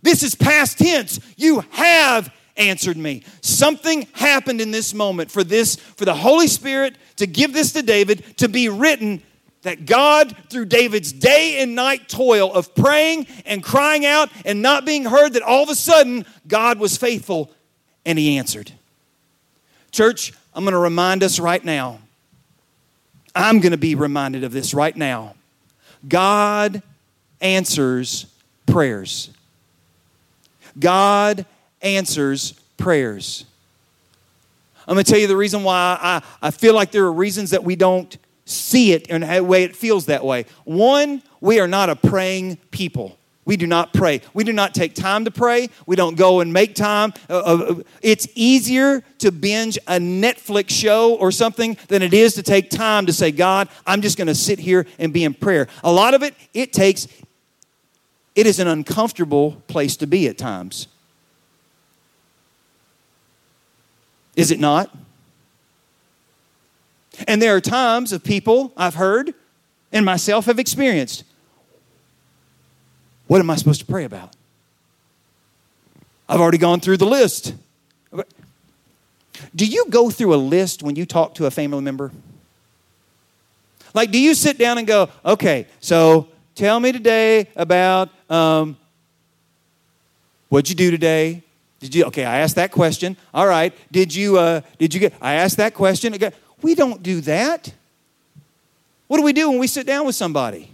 This 0.02 0.22
is 0.22 0.34
past 0.34 0.78
tense. 0.78 1.20
You 1.36 1.60
have 1.70 2.32
answered 2.56 2.96
me. 2.96 3.22
Something 3.40 4.08
happened 4.12 4.60
in 4.60 4.70
this 4.70 4.94
moment 4.94 5.30
for 5.30 5.44
this, 5.44 5.76
for 5.76 6.04
the 6.04 6.14
Holy 6.14 6.48
Spirit 6.48 6.96
to 7.16 7.26
give 7.26 7.52
this 7.52 7.72
to 7.72 7.82
David 7.82 8.36
to 8.38 8.48
be 8.48 8.68
written 8.68 9.22
that 9.62 9.86
God, 9.86 10.36
through 10.50 10.66
David's 10.66 11.12
day 11.12 11.60
and 11.60 11.74
night 11.74 12.08
toil 12.08 12.52
of 12.52 12.74
praying 12.74 13.26
and 13.46 13.62
crying 13.62 14.04
out 14.04 14.30
and 14.44 14.60
not 14.60 14.84
being 14.84 15.04
heard, 15.04 15.34
that 15.34 15.42
all 15.42 15.62
of 15.62 15.68
a 15.68 15.74
sudden 15.74 16.26
God 16.46 16.78
was 16.78 16.96
faithful 16.96 17.50
and 18.04 18.18
he 18.18 18.38
answered. 18.38 18.72
Church, 19.92 20.32
I'm 20.54 20.64
going 20.64 20.72
to 20.72 20.78
remind 20.78 21.22
us 21.22 21.38
right 21.38 21.64
now. 21.64 22.00
I'm 23.34 23.60
going 23.60 23.72
to 23.72 23.78
be 23.78 23.94
reminded 23.94 24.44
of 24.44 24.52
this 24.52 24.74
right 24.74 24.96
now. 24.96 25.34
God 26.06 26.82
answers 27.40 28.26
prayers. 28.66 29.30
God 30.78 31.46
answers 31.80 32.52
prayers. 32.76 33.44
I'm 34.86 34.94
going 34.94 35.04
to 35.04 35.10
tell 35.10 35.20
you 35.20 35.28
the 35.28 35.36
reason 35.36 35.62
why 35.62 35.98
I, 36.00 36.22
I 36.40 36.50
feel 36.50 36.74
like 36.74 36.90
there 36.90 37.04
are 37.04 37.12
reasons 37.12 37.50
that 37.50 37.62
we 37.62 37.76
don't 37.76 38.16
see 38.52 38.92
it 38.92 39.06
in 39.08 39.22
a 39.22 39.40
way 39.40 39.64
it 39.64 39.74
feels 39.74 40.06
that 40.06 40.24
way. 40.24 40.46
One, 40.64 41.22
we 41.40 41.60
are 41.60 41.68
not 41.68 41.90
a 41.90 41.96
praying 41.96 42.58
people. 42.70 43.18
We 43.44 43.56
do 43.56 43.66
not 43.66 43.92
pray. 43.92 44.20
We 44.34 44.44
do 44.44 44.52
not 44.52 44.72
take 44.72 44.94
time 44.94 45.24
to 45.24 45.32
pray. 45.32 45.68
We 45.84 45.96
don't 45.96 46.16
go 46.16 46.40
and 46.40 46.52
make 46.52 46.76
time. 46.76 47.12
Uh, 47.28 47.38
uh, 47.38 47.82
it's 48.00 48.28
easier 48.36 49.02
to 49.18 49.32
binge 49.32 49.78
a 49.88 49.98
Netflix 49.98 50.70
show 50.70 51.16
or 51.16 51.32
something 51.32 51.76
than 51.88 52.02
it 52.02 52.14
is 52.14 52.34
to 52.34 52.44
take 52.44 52.70
time 52.70 53.06
to 53.06 53.12
say, 53.12 53.32
God, 53.32 53.68
I'm 53.84 54.00
just 54.00 54.16
going 54.16 54.28
to 54.28 54.34
sit 54.34 54.60
here 54.60 54.86
and 54.98 55.12
be 55.12 55.24
in 55.24 55.34
prayer. 55.34 55.66
A 55.82 55.92
lot 55.92 56.14
of 56.14 56.22
it, 56.22 56.34
it 56.54 56.72
takes, 56.72 57.08
it 58.36 58.46
is 58.46 58.60
an 58.60 58.68
uncomfortable 58.68 59.60
place 59.66 59.96
to 59.96 60.06
be 60.06 60.28
at 60.28 60.38
times. 60.38 60.86
Is 64.36 64.52
it 64.52 64.60
not? 64.60 64.94
And 67.26 67.40
there 67.40 67.54
are 67.54 67.60
times 67.60 68.12
of 68.12 68.24
people 68.24 68.72
I've 68.76 68.94
heard 68.94 69.34
and 69.92 70.04
myself 70.04 70.46
have 70.46 70.58
experienced. 70.58 71.24
What 73.26 73.40
am 73.40 73.50
I 73.50 73.56
supposed 73.56 73.80
to 73.80 73.86
pray 73.86 74.04
about? 74.04 74.34
I've 76.28 76.40
already 76.40 76.58
gone 76.58 76.80
through 76.80 76.96
the 76.96 77.06
list. 77.06 77.54
Do 79.54 79.66
you 79.66 79.86
go 79.88 80.10
through 80.10 80.34
a 80.34 80.36
list 80.36 80.82
when 80.82 80.96
you 80.96 81.06
talk 81.06 81.34
to 81.36 81.46
a 81.46 81.50
family 81.50 81.82
member? 81.82 82.12
Like, 83.94 84.10
do 84.10 84.18
you 84.18 84.34
sit 84.34 84.58
down 84.58 84.78
and 84.78 84.86
go, 84.86 85.10
okay, 85.24 85.66
so 85.80 86.28
tell 86.54 86.80
me 86.80 86.92
today 86.92 87.48
about 87.56 88.08
um, 88.30 88.76
what'd 90.48 90.68
you 90.68 90.74
do 90.74 90.90
today? 90.90 91.42
Did 91.80 91.94
you 91.96 92.04
okay? 92.04 92.24
I 92.24 92.38
asked 92.38 92.54
that 92.56 92.70
question. 92.70 93.16
All 93.34 93.46
right. 93.46 93.74
Did 93.90 94.14
you 94.14 94.38
uh, 94.38 94.60
did 94.78 94.94
you 94.94 95.00
get? 95.00 95.14
I 95.20 95.34
asked 95.34 95.56
that 95.56 95.74
question. 95.74 96.14
again. 96.14 96.32
We 96.62 96.74
don't 96.74 97.02
do 97.02 97.20
that. 97.22 97.72
What 99.08 99.18
do 99.18 99.24
we 99.24 99.32
do 99.32 99.50
when 99.50 99.58
we 99.58 99.66
sit 99.66 99.86
down 99.86 100.06
with 100.06 100.14
somebody? 100.14 100.70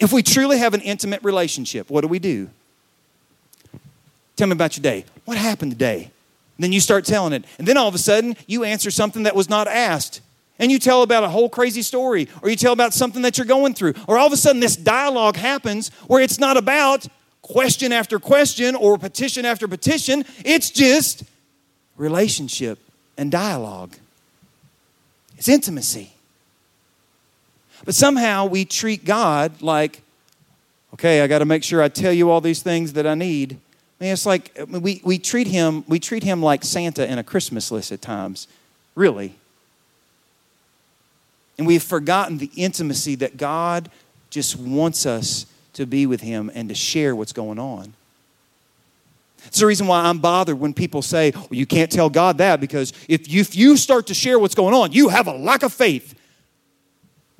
If 0.00 0.12
we 0.12 0.22
truly 0.22 0.58
have 0.58 0.74
an 0.74 0.80
intimate 0.80 1.22
relationship, 1.22 1.90
what 1.90 2.00
do 2.00 2.08
we 2.08 2.18
do? 2.18 2.50
Tell 4.36 4.46
me 4.46 4.52
about 4.52 4.76
your 4.76 4.82
day. 4.82 5.04
What 5.24 5.36
happened 5.36 5.72
today? 5.72 6.10
then 6.58 6.72
you 6.72 6.80
start 6.80 7.04
telling 7.04 7.32
it. 7.32 7.44
And 7.58 7.66
then 7.66 7.76
all 7.76 7.88
of 7.88 7.94
a 7.94 7.98
sudden, 7.98 8.36
you 8.46 8.64
answer 8.64 8.90
something 8.90 9.22
that 9.22 9.36
was 9.36 9.48
not 9.48 9.68
asked. 9.68 10.20
And 10.58 10.72
you 10.72 10.80
tell 10.80 11.02
about 11.02 11.22
a 11.22 11.28
whole 11.28 11.48
crazy 11.48 11.82
story, 11.82 12.28
or 12.42 12.50
you 12.50 12.56
tell 12.56 12.72
about 12.72 12.92
something 12.92 13.22
that 13.22 13.38
you're 13.38 13.46
going 13.46 13.74
through. 13.74 13.94
Or 14.08 14.18
all 14.18 14.26
of 14.26 14.32
a 14.32 14.36
sudden, 14.36 14.60
this 14.60 14.76
dialogue 14.76 15.36
happens 15.36 15.90
where 16.08 16.20
it's 16.20 16.40
not 16.40 16.56
about 16.56 17.06
question 17.42 17.92
after 17.92 18.18
question 18.18 18.74
or 18.74 18.98
petition 18.98 19.44
after 19.44 19.68
petition, 19.68 20.24
it's 20.44 20.70
just 20.70 21.22
relationship 21.96 22.78
and 23.16 23.30
dialogue. 23.30 23.94
It's 25.38 25.48
intimacy. 25.48 26.12
But 27.84 27.94
somehow 27.94 28.44
we 28.44 28.66
treat 28.66 29.04
God 29.06 29.62
like, 29.62 30.02
okay, 30.94 31.22
I 31.22 31.26
got 31.26 31.38
to 31.38 31.46
make 31.46 31.64
sure 31.64 31.82
I 31.82 31.88
tell 31.88 32.12
you 32.12 32.30
all 32.30 32.42
these 32.42 32.62
things 32.62 32.92
that 32.92 33.06
I 33.06 33.14
need. 33.14 33.52
I 34.00 34.04
mean, 34.04 34.12
it's 34.12 34.26
like 34.26 34.52
we, 34.68 35.00
we 35.02 35.18
treat 35.18 35.46
him 35.46 35.84
we 35.88 35.98
treat 35.98 36.22
him 36.22 36.42
like 36.42 36.64
Santa 36.64 37.10
in 37.10 37.18
a 37.18 37.24
Christmas 37.24 37.70
list 37.70 37.90
at 37.90 38.02
times, 38.02 38.46
really. 38.94 39.34
And 41.56 41.66
we've 41.66 41.82
forgotten 41.82 42.38
the 42.38 42.50
intimacy 42.56 43.16
that 43.16 43.36
God 43.36 43.90
just 44.30 44.56
wants 44.56 45.06
us 45.06 45.46
to 45.72 45.86
be 45.86 46.06
with 46.06 46.20
Him 46.20 46.50
and 46.54 46.68
to 46.68 46.74
share 46.74 47.14
what's 47.14 47.32
going 47.32 47.58
on. 47.58 47.94
It's 49.46 49.60
the 49.60 49.66
reason 49.66 49.86
why 49.86 50.00
I'm 50.00 50.18
bothered 50.18 50.58
when 50.58 50.74
people 50.74 51.00
say, 51.00 51.32
well, 51.34 51.48
you 51.50 51.66
can't 51.66 51.90
tell 51.90 52.10
God 52.10 52.38
that 52.38 52.60
because 52.60 52.92
if 53.08 53.30
you, 53.30 53.40
if 53.40 53.56
you 53.56 53.76
start 53.76 54.08
to 54.08 54.14
share 54.14 54.38
what's 54.38 54.54
going 54.54 54.74
on, 54.74 54.92
you 54.92 55.08
have 55.08 55.26
a 55.26 55.32
lack 55.32 55.62
of 55.62 55.72
faith. 55.72 56.14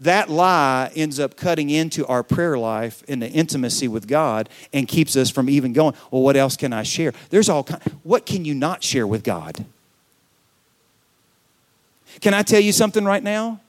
That 0.01 0.31
lie 0.31 0.93
ends 0.95 1.19
up 1.19 1.37
cutting 1.37 1.71
into 1.71 2.07
our 2.07 2.23
prayer 2.23 2.57
life 2.57 3.03
and 3.09 3.21
the 3.21 3.29
intimacy 3.29 3.89
with 3.89 4.07
God 4.07 4.49
and 4.73 4.87
keeps 4.87 5.17
us 5.17 5.29
from 5.29 5.51
even 5.51 5.73
going, 5.73 5.95
well, 6.11 6.23
what 6.23 6.37
else 6.37 6.57
can 6.57 6.73
I 6.73 6.85
share? 6.85 7.13
There's 7.31 7.49
all 7.49 7.65
kind, 7.65 7.83
what 8.05 8.25
can 8.25 8.45
you 8.45 8.55
not 8.55 8.85
share 8.85 9.07
with 9.07 9.25
God? 9.25 9.65
Can 12.21 12.33
I 12.33 12.43
tell 12.43 12.61
you 12.61 12.73
something 12.73 13.05
right 13.05 13.23
now? 13.23 13.61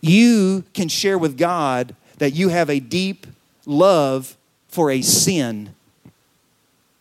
You 0.00 0.64
can 0.72 0.88
share 0.88 1.18
with 1.18 1.36
God 1.36 1.94
that 2.18 2.32
you 2.32 2.48
have 2.48 2.70
a 2.70 2.80
deep 2.80 3.26
love 3.66 4.36
for 4.68 4.90
a 4.90 5.02
sin 5.02 5.74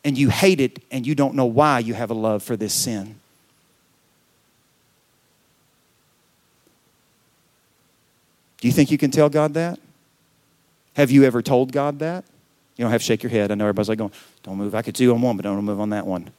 and 0.05 0.15
you 0.17 0.29
hate 0.29 0.61
it 0.61 0.83
and 0.91 1.05
you 1.05 1.15
don't 1.15 1.33
know 1.33 1.45
why 1.45 1.79
you 1.79 1.95
have 1.95 2.11
a 2.11 2.13
love 2.13 2.43
for 2.43 2.55
this 2.55 2.73
sin. 2.73 3.15
Do 8.61 8.67
you 8.67 8.73
think 8.73 8.91
you 8.91 8.99
can 8.99 9.11
tell 9.11 9.29
God 9.29 9.55
that? 9.55 9.79
Have 10.93 11.11
you 11.11 11.23
ever 11.23 11.41
told 11.41 11.71
God 11.71 11.99
that? 11.99 12.23
You 12.77 12.83
don't 12.83 12.91
have 12.91 13.01
to 13.01 13.05
shake 13.05 13.23
your 13.23 13.31
head. 13.31 13.51
I 13.51 13.55
know 13.55 13.65
everybody's 13.65 13.89
like 13.89 13.97
going, 13.97 14.11
don't 14.43 14.57
move. 14.57 14.75
I 14.75 14.81
could 14.81 14.93
do 14.93 15.13
on 15.13 15.21
one, 15.21 15.37
but 15.37 15.43
don't 15.43 15.63
move 15.65 15.79
on 15.79 15.89
that 15.89 16.05
one. 16.05 16.29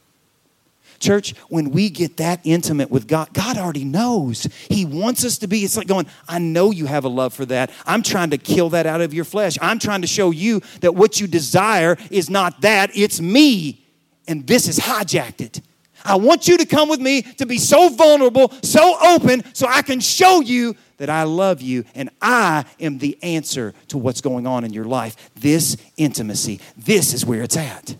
Church, 0.99 1.35
when 1.49 1.71
we 1.71 1.89
get 1.89 2.17
that 2.17 2.41
intimate 2.43 2.89
with 2.89 3.07
God, 3.07 3.33
God 3.33 3.57
already 3.57 3.85
knows. 3.85 4.47
He 4.69 4.85
wants 4.85 5.23
us 5.25 5.37
to 5.39 5.47
be. 5.47 5.63
It's 5.63 5.77
like 5.77 5.87
going, 5.87 6.07
I 6.27 6.39
know 6.39 6.71
you 6.71 6.85
have 6.85 7.05
a 7.05 7.09
love 7.09 7.33
for 7.33 7.45
that. 7.45 7.71
I'm 7.85 8.03
trying 8.03 8.31
to 8.31 8.37
kill 8.37 8.69
that 8.71 8.85
out 8.85 9.01
of 9.01 9.13
your 9.13 9.25
flesh. 9.25 9.57
I'm 9.61 9.79
trying 9.79 10.01
to 10.01 10.07
show 10.07 10.31
you 10.31 10.61
that 10.81 10.95
what 10.95 11.19
you 11.19 11.27
desire 11.27 11.97
is 12.11 12.29
not 12.29 12.61
that, 12.61 12.91
it's 12.95 13.21
me. 13.21 13.85
And 14.27 14.45
this 14.45 14.65
has 14.67 14.79
hijacked 14.79 15.41
it. 15.41 15.61
I 16.03 16.15
want 16.15 16.47
you 16.47 16.57
to 16.57 16.65
come 16.65 16.89
with 16.89 16.99
me 16.99 17.21
to 17.21 17.45
be 17.45 17.57
so 17.57 17.89
vulnerable, 17.89 18.53
so 18.63 18.97
open, 19.01 19.43
so 19.53 19.67
I 19.67 19.81
can 19.81 19.99
show 19.99 20.41
you 20.41 20.75
that 20.97 21.09
I 21.09 21.23
love 21.23 21.61
you 21.61 21.83
and 21.95 22.09
I 22.21 22.65
am 22.79 22.97
the 22.97 23.17
answer 23.21 23.73
to 23.89 23.97
what's 23.97 24.21
going 24.21 24.47
on 24.47 24.63
in 24.63 24.73
your 24.73 24.85
life. 24.85 25.31
This 25.35 25.77
intimacy, 25.97 26.59
this 26.77 27.13
is 27.13 27.25
where 27.25 27.43
it's 27.43 27.57
at. 27.57 27.95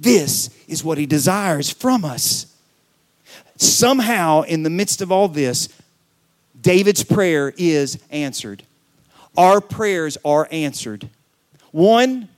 This 0.00 0.50
is 0.66 0.82
what 0.82 0.98
he 0.98 1.06
desires 1.06 1.70
from 1.70 2.04
us. 2.04 2.46
Somehow, 3.56 4.42
in 4.42 4.62
the 4.62 4.70
midst 4.70 5.02
of 5.02 5.12
all 5.12 5.28
this, 5.28 5.68
David's 6.60 7.04
prayer 7.04 7.52
is 7.56 7.98
answered. 8.10 8.62
Our 9.36 9.60
prayers 9.60 10.16
are 10.24 10.48
answered. 10.50 11.08
One, 11.70 12.28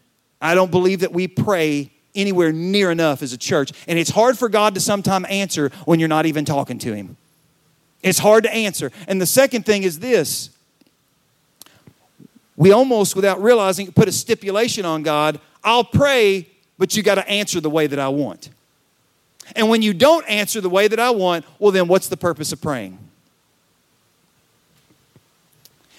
I 0.40 0.54
don't 0.54 0.70
believe 0.70 1.00
that 1.00 1.12
we 1.12 1.28
pray 1.28 1.90
anywhere 2.14 2.52
near 2.52 2.90
enough 2.90 3.22
as 3.22 3.32
a 3.32 3.38
church. 3.38 3.72
And 3.86 3.98
it's 3.98 4.10
hard 4.10 4.36
for 4.36 4.48
God 4.48 4.74
to 4.74 4.80
sometimes 4.80 5.26
answer 5.28 5.70
when 5.84 6.00
you're 6.00 6.08
not 6.08 6.26
even 6.26 6.44
talking 6.44 6.78
to 6.80 6.94
Him. 6.94 7.16
It's 8.02 8.18
hard 8.18 8.42
to 8.44 8.52
answer. 8.52 8.90
And 9.06 9.20
the 9.20 9.26
second 9.26 9.64
thing 9.64 9.84
is 9.84 10.00
this 10.00 10.50
we 12.56 12.72
almost, 12.72 13.16
without 13.16 13.42
realizing, 13.42 13.90
put 13.92 14.08
a 14.08 14.12
stipulation 14.12 14.84
on 14.84 15.02
God 15.02 15.40
I'll 15.64 15.84
pray 15.84 16.48
but 16.78 16.96
you 16.96 17.02
got 17.02 17.16
to 17.16 17.28
answer 17.28 17.60
the 17.60 17.70
way 17.70 17.86
that 17.86 17.98
I 17.98 18.08
want. 18.08 18.48
And 19.54 19.68
when 19.68 19.82
you 19.82 19.92
don't 19.92 20.28
answer 20.28 20.60
the 20.60 20.70
way 20.70 20.88
that 20.88 20.98
I 20.98 21.10
want, 21.10 21.44
well, 21.58 21.72
then 21.72 21.88
what's 21.88 22.08
the 22.08 22.16
purpose 22.16 22.52
of 22.52 22.60
praying? 22.60 22.98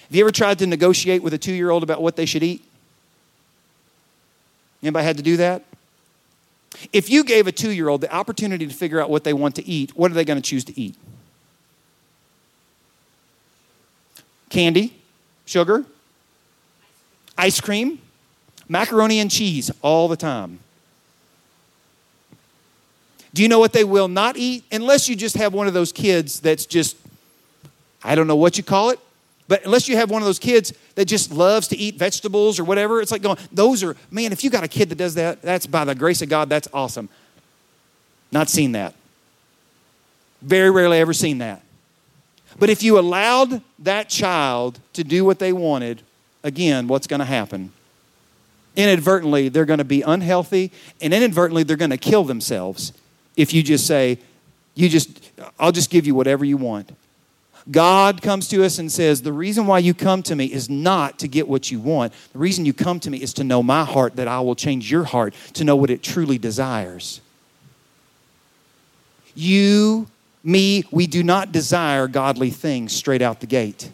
Have 0.02 0.14
you 0.14 0.24
ever 0.24 0.32
tried 0.32 0.58
to 0.60 0.66
negotiate 0.66 1.22
with 1.22 1.34
a 1.34 1.38
two 1.38 1.52
year 1.52 1.70
old 1.70 1.82
about 1.82 2.02
what 2.02 2.16
they 2.16 2.26
should 2.26 2.42
eat? 2.42 2.64
Anybody 4.82 5.04
had 5.04 5.16
to 5.16 5.22
do 5.22 5.36
that? 5.38 5.64
If 6.92 7.08
you 7.08 7.24
gave 7.24 7.46
a 7.46 7.52
two 7.52 7.70
year 7.70 7.88
old 7.88 8.00
the 8.00 8.14
opportunity 8.14 8.66
to 8.66 8.74
figure 8.74 9.00
out 9.00 9.08
what 9.08 9.24
they 9.24 9.32
want 9.32 9.54
to 9.56 9.66
eat, 9.66 9.96
what 9.96 10.10
are 10.10 10.14
they 10.14 10.24
going 10.24 10.40
to 10.40 10.48
choose 10.48 10.64
to 10.64 10.78
eat? 10.78 10.96
Candy, 14.50 14.94
sugar, 15.46 15.84
ice 17.36 17.60
cream, 17.60 17.98
macaroni 18.68 19.20
and 19.20 19.30
cheese 19.30 19.70
all 19.82 20.06
the 20.08 20.16
time. 20.16 20.60
Do 23.34 23.42
you 23.42 23.48
know 23.48 23.58
what 23.58 23.72
they 23.72 23.82
will 23.82 24.06
not 24.06 24.36
eat? 24.36 24.64
Unless 24.70 25.08
you 25.08 25.16
just 25.16 25.36
have 25.36 25.52
one 25.52 25.66
of 25.66 25.74
those 25.74 25.92
kids 25.92 26.38
that's 26.38 26.66
just, 26.66 26.96
I 28.02 28.14
don't 28.14 28.28
know 28.28 28.36
what 28.36 28.56
you 28.56 28.62
call 28.62 28.90
it, 28.90 29.00
but 29.48 29.64
unless 29.64 29.88
you 29.88 29.96
have 29.96 30.08
one 30.08 30.22
of 30.22 30.26
those 30.26 30.38
kids 30.38 30.72
that 30.94 31.06
just 31.06 31.32
loves 31.32 31.66
to 31.68 31.76
eat 31.76 31.96
vegetables 31.96 32.60
or 32.60 32.64
whatever, 32.64 33.02
it's 33.02 33.10
like 33.10 33.22
going, 33.22 33.36
those 33.52 33.82
are, 33.82 33.96
man, 34.08 34.32
if 34.32 34.44
you 34.44 34.50
got 34.50 34.62
a 34.62 34.68
kid 34.68 34.88
that 34.88 34.94
does 34.94 35.16
that, 35.16 35.42
that's 35.42 35.66
by 35.66 35.84
the 35.84 35.96
grace 35.96 36.22
of 36.22 36.28
God, 36.28 36.48
that's 36.48 36.68
awesome. 36.72 37.08
Not 38.30 38.48
seen 38.48 38.72
that. 38.72 38.94
Very 40.40 40.70
rarely 40.70 40.98
ever 40.98 41.12
seen 41.12 41.38
that. 41.38 41.60
But 42.56 42.70
if 42.70 42.84
you 42.84 43.00
allowed 43.00 43.62
that 43.80 44.08
child 44.08 44.78
to 44.92 45.02
do 45.02 45.24
what 45.24 45.40
they 45.40 45.52
wanted, 45.52 46.02
again, 46.44 46.86
what's 46.86 47.08
going 47.08 47.18
to 47.18 47.26
happen? 47.26 47.72
Inadvertently, 48.76 49.48
they're 49.48 49.64
going 49.64 49.78
to 49.78 49.84
be 49.84 50.02
unhealthy, 50.02 50.70
and 51.00 51.12
inadvertently, 51.12 51.64
they're 51.64 51.76
going 51.76 51.90
to 51.90 51.96
kill 51.96 52.22
themselves 52.22 52.92
if 53.36 53.52
you 53.52 53.62
just 53.62 53.86
say, 53.86 54.18
you 54.74 54.88
just, 54.88 55.30
I'll 55.58 55.72
just 55.72 55.90
give 55.90 56.06
you 56.06 56.14
whatever 56.14 56.44
you 56.44 56.56
want. 56.56 56.90
God 57.70 58.20
comes 58.20 58.48
to 58.48 58.62
us 58.62 58.78
and 58.78 58.92
says, 58.92 59.22
The 59.22 59.32
reason 59.32 59.66
why 59.66 59.78
you 59.78 59.94
come 59.94 60.22
to 60.24 60.36
me 60.36 60.46
is 60.46 60.68
not 60.68 61.18
to 61.20 61.28
get 61.28 61.48
what 61.48 61.70
you 61.70 61.80
want. 61.80 62.12
The 62.32 62.38
reason 62.38 62.66
you 62.66 62.74
come 62.74 63.00
to 63.00 63.10
me 63.10 63.22
is 63.22 63.32
to 63.34 63.44
know 63.44 63.62
my 63.62 63.84
heart, 63.84 64.16
that 64.16 64.28
I 64.28 64.40
will 64.40 64.54
change 64.54 64.90
your 64.90 65.04
heart 65.04 65.34
to 65.54 65.64
know 65.64 65.76
what 65.76 65.90
it 65.90 66.02
truly 66.02 66.36
desires. 66.36 67.20
You, 69.34 70.08
me, 70.42 70.84
we 70.90 71.06
do 71.06 71.22
not 71.22 71.52
desire 71.52 72.06
godly 72.06 72.50
things 72.50 72.94
straight 72.94 73.22
out 73.22 73.40
the 73.40 73.46
gate. 73.46 73.90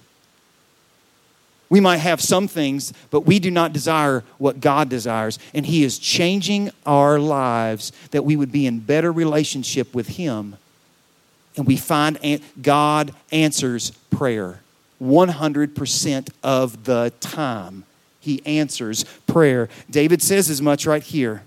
We 1.71 1.79
might 1.81 1.99
have 1.99 2.21
some 2.21 2.49
things, 2.49 2.93
but 3.11 3.21
we 3.21 3.39
do 3.39 3.51
not 3.51 3.73
desire 3.73 4.25
what 4.39 4.61
God 4.61 4.89
desires. 4.89 5.39
And 5.55 5.65
He 5.65 5.85
is 5.85 5.99
changing 5.99 6.73
our 6.85 7.19
lives 7.19 7.93
that 8.11 8.25
we 8.25 8.35
would 8.35 8.51
be 8.51 8.67
in 8.67 8.81
better 8.81 9.13
relationship 9.13 9.95
with 9.95 10.09
Him. 10.09 10.57
And 11.57 11.67
we 11.67 11.77
find 11.77 12.19
God 12.61 13.15
answers 13.31 13.93
prayer 14.11 14.61
100% 15.01 16.31
of 16.43 16.85
the 16.85 17.13
time. 17.21 17.85
He 18.19 18.45
answers 18.45 19.05
prayer. 19.27 19.69
David 19.89 20.23
says 20.23 20.51
as 20.51 20.61
much 20.61 20.87
right 20.87 21.03
here. 21.03 21.43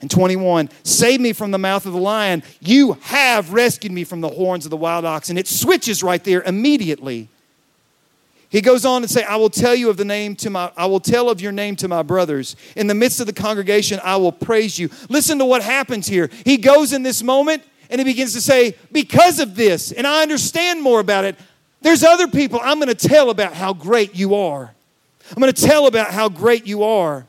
In 0.00 0.08
21, 0.08 0.68
save 0.82 1.20
me 1.20 1.32
from 1.32 1.50
the 1.50 1.58
mouth 1.58 1.86
of 1.86 1.92
the 1.92 1.98
lion. 1.98 2.42
You 2.60 2.94
have 3.02 3.52
rescued 3.52 3.92
me 3.92 4.04
from 4.04 4.20
the 4.20 4.28
horns 4.28 4.66
of 4.66 4.70
the 4.70 4.76
wild 4.76 5.04
ox. 5.04 5.30
And 5.30 5.38
it 5.38 5.46
switches 5.46 6.02
right 6.02 6.22
there 6.24 6.42
immediately. 6.42 7.28
He 8.54 8.60
goes 8.60 8.84
on 8.84 9.02
to 9.02 9.08
say, 9.08 9.24
I 9.24 9.34
will 9.34 9.50
tell 9.50 9.74
you 9.74 9.90
of 9.90 9.96
the 9.96 10.04
name 10.04 10.36
to 10.36 10.48
my, 10.48 10.70
I 10.76 10.86
will 10.86 11.00
tell 11.00 11.28
of 11.28 11.40
your 11.40 11.50
name 11.50 11.74
to 11.74 11.88
my 11.88 12.04
brothers. 12.04 12.54
In 12.76 12.86
the 12.86 12.94
midst 12.94 13.18
of 13.18 13.26
the 13.26 13.32
congregation, 13.32 13.98
I 14.04 14.14
will 14.14 14.30
praise 14.30 14.78
you. 14.78 14.90
Listen 15.08 15.40
to 15.40 15.44
what 15.44 15.60
happens 15.60 16.06
here. 16.06 16.30
He 16.44 16.56
goes 16.56 16.92
in 16.92 17.02
this 17.02 17.20
moment 17.20 17.64
and 17.90 18.00
he 18.00 18.04
begins 18.04 18.32
to 18.34 18.40
say, 18.40 18.76
Because 18.92 19.40
of 19.40 19.56
this, 19.56 19.90
and 19.90 20.06
I 20.06 20.22
understand 20.22 20.80
more 20.82 21.00
about 21.00 21.24
it, 21.24 21.34
there's 21.80 22.04
other 22.04 22.28
people 22.28 22.60
I'm 22.62 22.78
going 22.78 22.94
to 22.94 23.08
tell 23.08 23.30
about 23.30 23.54
how 23.54 23.72
great 23.72 24.14
you 24.14 24.36
are. 24.36 24.72
I'm 25.30 25.40
going 25.40 25.52
to 25.52 25.66
tell 25.66 25.88
about 25.88 26.12
how 26.12 26.28
great 26.28 26.64
you 26.64 26.84
are. 26.84 27.26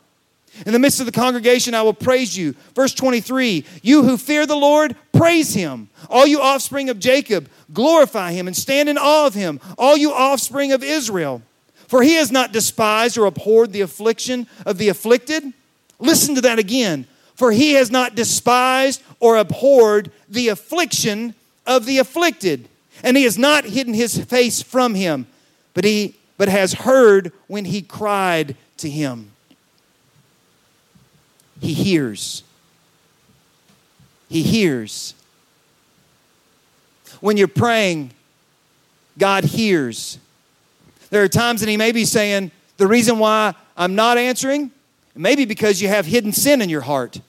In 0.65 0.73
the 0.73 0.79
midst 0.79 0.99
of 0.99 1.05
the 1.05 1.11
congregation, 1.11 1.73
I 1.73 1.81
will 1.81 1.93
praise 1.93 2.37
you. 2.37 2.55
Verse 2.73 2.93
23 2.93 3.65
You 3.81 4.03
who 4.03 4.17
fear 4.17 4.45
the 4.45 4.55
Lord, 4.55 4.95
praise 5.11 5.53
him. 5.53 5.89
All 6.09 6.25
you 6.25 6.41
offspring 6.41 6.89
of 6.89 6.99
Jacob, 6.99 7.49
glorify 7.73 8.31
him 8.31 8.47
and 8.47 8.55
stand 8.55 8.87
in 8.87 8.97
awe 8.97 9.27
of 9.27 9.33
him. 9.33 9.59
All 9.77 9.97
you 9.97 10.13
offspring 10.13 10.71
of 10.71 10.83
Israel. 10.83 11.41
For 11.87 12.01
he 12.01 12.15
has 12.15 12.31
not 12.31 12.51
despised 12.51 13.17
or 13.17 13.25
abhorred 13.25 13.71
the 13.71 13.81
affliction 13.81 14.47
of 14.65 14.77
the 14.77 14.89
afflicted. 14.89 15.53
Listen 15.99 16.35
to 16.35 16.41
that 16.41 16.59
again. 16.59 17.05
For 17.35 17.51
he 17.51 17.73
has 17.73 17.91
not 17.91 18.15
despised 18.15 19.03
or 19.19 19.37
abhorred 19.37 20.11
the 20.29 20.47
affliction 20.47 21.35
of 21.65 21.85
the 21.85 21.97
afflicted. 21.97 22.69
And 23.03 23.17
he 23.17 23.23
has 23.23 23.37
not 23.37 23.65
hidden 23.65 23.93
his 23.93 24.17
face 24.23 24.61
from 24.61 24.95
him, 24.95 25.27
but 25.73 25.83
he 25.83 26.15
but 26.37 26.49
has 26.49 26.73
heard 26.73 27.31
when 27.47 27.65
he 27.65 27.81
cried 27.81 28.55
to 28.77 28.89
him. 28.89 29.31
He 31.65 31.73
hears. 31.73 32.43
He 34.29 34.43
hears. 34.43 35.15
When 37.21 37.37
you're 37.37 37.47
praying, 37.47 38.11
God 39.17 39.45
hears. 39.45 40.19
There 41.09 41.23
are 41.23 41.27
times 41.27 41.61
that 41.61 41.69
He 41.69 41.75
may 41.75 41.91
be 41.91 42.05
saying, 42.05 42.51
The 42.77 42.85
reason 42.85 43.17
why 43.17 43.55
I'm 43.75 43.95
not 43.95 44.19
answering, 44.19 44.69
maybe 45.15 45.45
because 45.45 45.81
you 45.81 45.87
have 45.87 46.05
hidden 46.05 46.31
sin 46.33 46.61
in 46.61 46.69
your 46.69 46.81
heart. 46.81 47.19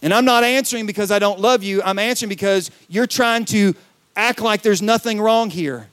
And 0.00 0.14
I'm 0.14 0.24
not 0.24 0.44
answering 0.44 0.86
because 0.86 1.10
I 1.10 1.18
don't 1.18 1.40
love 1.40 1.64
you. 1.64 1.82
I'm 1.82 1.98
answering 1.98 2.28
because 2.28 2.70
you're 2.88 3.08
trying 3.08 3.46
to 3.46 3.74
act 4.14 4.40
like 4.40 4.62
there's 4.62 4.80
nothing 4.80 5.20
wrong 5.20 5.50
here. 5.50 5.88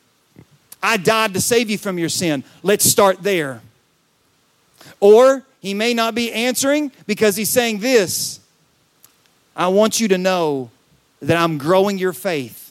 I 0.84 0.98
died 0.98 1.34
to 1.34 1.42
save 1.42 1.72
you 1.72 1.80
from 1.80 1.98
your 1.98 2.10
sin. 2.10 2.44
Let's 2.62 2.86
start 2.86 3.24
there. 3.24 3.62
Or 5.00 5.44
he 5.68 5.74
may 5.74 5.94
not 5.94 6.16
be 6.16 6.32
answering 6.32 6.92
because 7.06 7.36
he's 7.36 7.50
saying 7.50 7.80
this 7.80 8.40
I 9.56 9.68
want 9.68 10.00
you 10.00 10.08
to 10.08 10.18
know 10.18 10.72
that 11.22 11.36
I'm 11.36 11.58
growing 11.58 11.98
your 11.98 12.14
faith. 12.14 12.64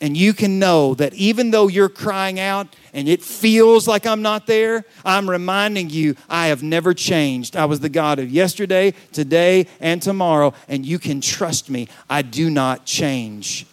And 0.00 0.16
you 0.16 0.32
can 0.32 0.60
know 0.60 0.94
that 0.94 1.12
even 1.14 1.50
though 1.50 1.66
you're 1.66 1.88
crying 1.88 2.38
out 2.38 2.68
and 2.92 3.08
it 3.08 3.20
feels 3.20 3.88
like 3.88 4.06
I'm 4.06 4.22
not 4.22 4.46
there, 4.46 4.84
I'm 5.04 5.28
reminding 5.28 5.90
you 5.90 6.14
I 6.28 6.48
have 6.48 6.62
never 6.62 6.94
changed. 6.94 7.56
I 7.56 7.64
was 7.64 7.80
the 7.80 7.88
God 7.88 8.20
of 8.20 8.30
yesterday, 8.30 8.94
today, 9.12 9.66
and 9.80 10.00
tomorrow, 10.00 10.54
and 10.68 10.86
you 10.86 11.00
can 11.00 11.20
trust 11.20 11.68
me. 11.68 11.88
I 12.08 12.22
do 12.22 12.48
not 12.48 12.84
change. 12.84 13.66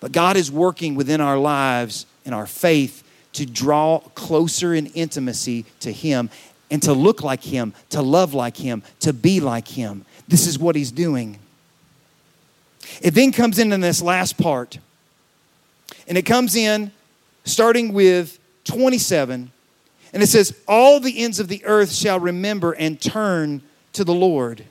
But 0.00 0.10
God 0.10 0.36
is 0.36 0.50
working 0.50 0.96
within 0.96 1.20
our 1.20 1.38
lives 1.38 2.06
and 2.24 2.34
our 2.34 2.46
faith 2.46 3.04
to 3.34 3.46
draw 3.46 4.00
closer 4.14 4.74
in 4.74 4.86
intimacy 4.86 5.64
to 5.80 5.92
Him 5.92 6.30
and 6.70 6.82
to 6.82 6.92
look 6.92 7.22
like 7.22 7.42
Him, 7.42 7.74
to 7.90 8.02
love 8.02 8.34
like 8.34 8.56
Him, 8.56 8.82
to 9.00 9.12
be 9.12 9.40
like 9.40 9.68
Him. 9.68 10.04
This 10.28 10.46
is 10.46 10.58
what 10.58 10.76
He's 10.76 10.90
doing. 10.90 11.38
It 13.02 13.12
then 13.12 13.32
comes 13.32 13.58
in 13.58 13.72
in 13.72 13.80
this 13.80 14.02
last 14.02 14.38
part, 14.38 14.78
and 16.08 16.16
it 16.16 16.22
comes 16.22 16.56
in 16.56 16.92
starting 17.44 17.92
with 17.92 18.38
27, 18.64 19.50
and 20.12 20.22
it 20.22 20.26
says, 20.26 20.56
All 20.66 21.00
the 21.00 21.18
ends 21.18 21.40
of 21.40 21.48
the 21.48 21.64
earth 21.64 21.92
shall 21.92 22.20
remember 22.20 22.72
and 22.72 23.00
turn 23.00 23.62
to 23.92 24.04
the 24.04 24.14
Lord, 24.14 24.64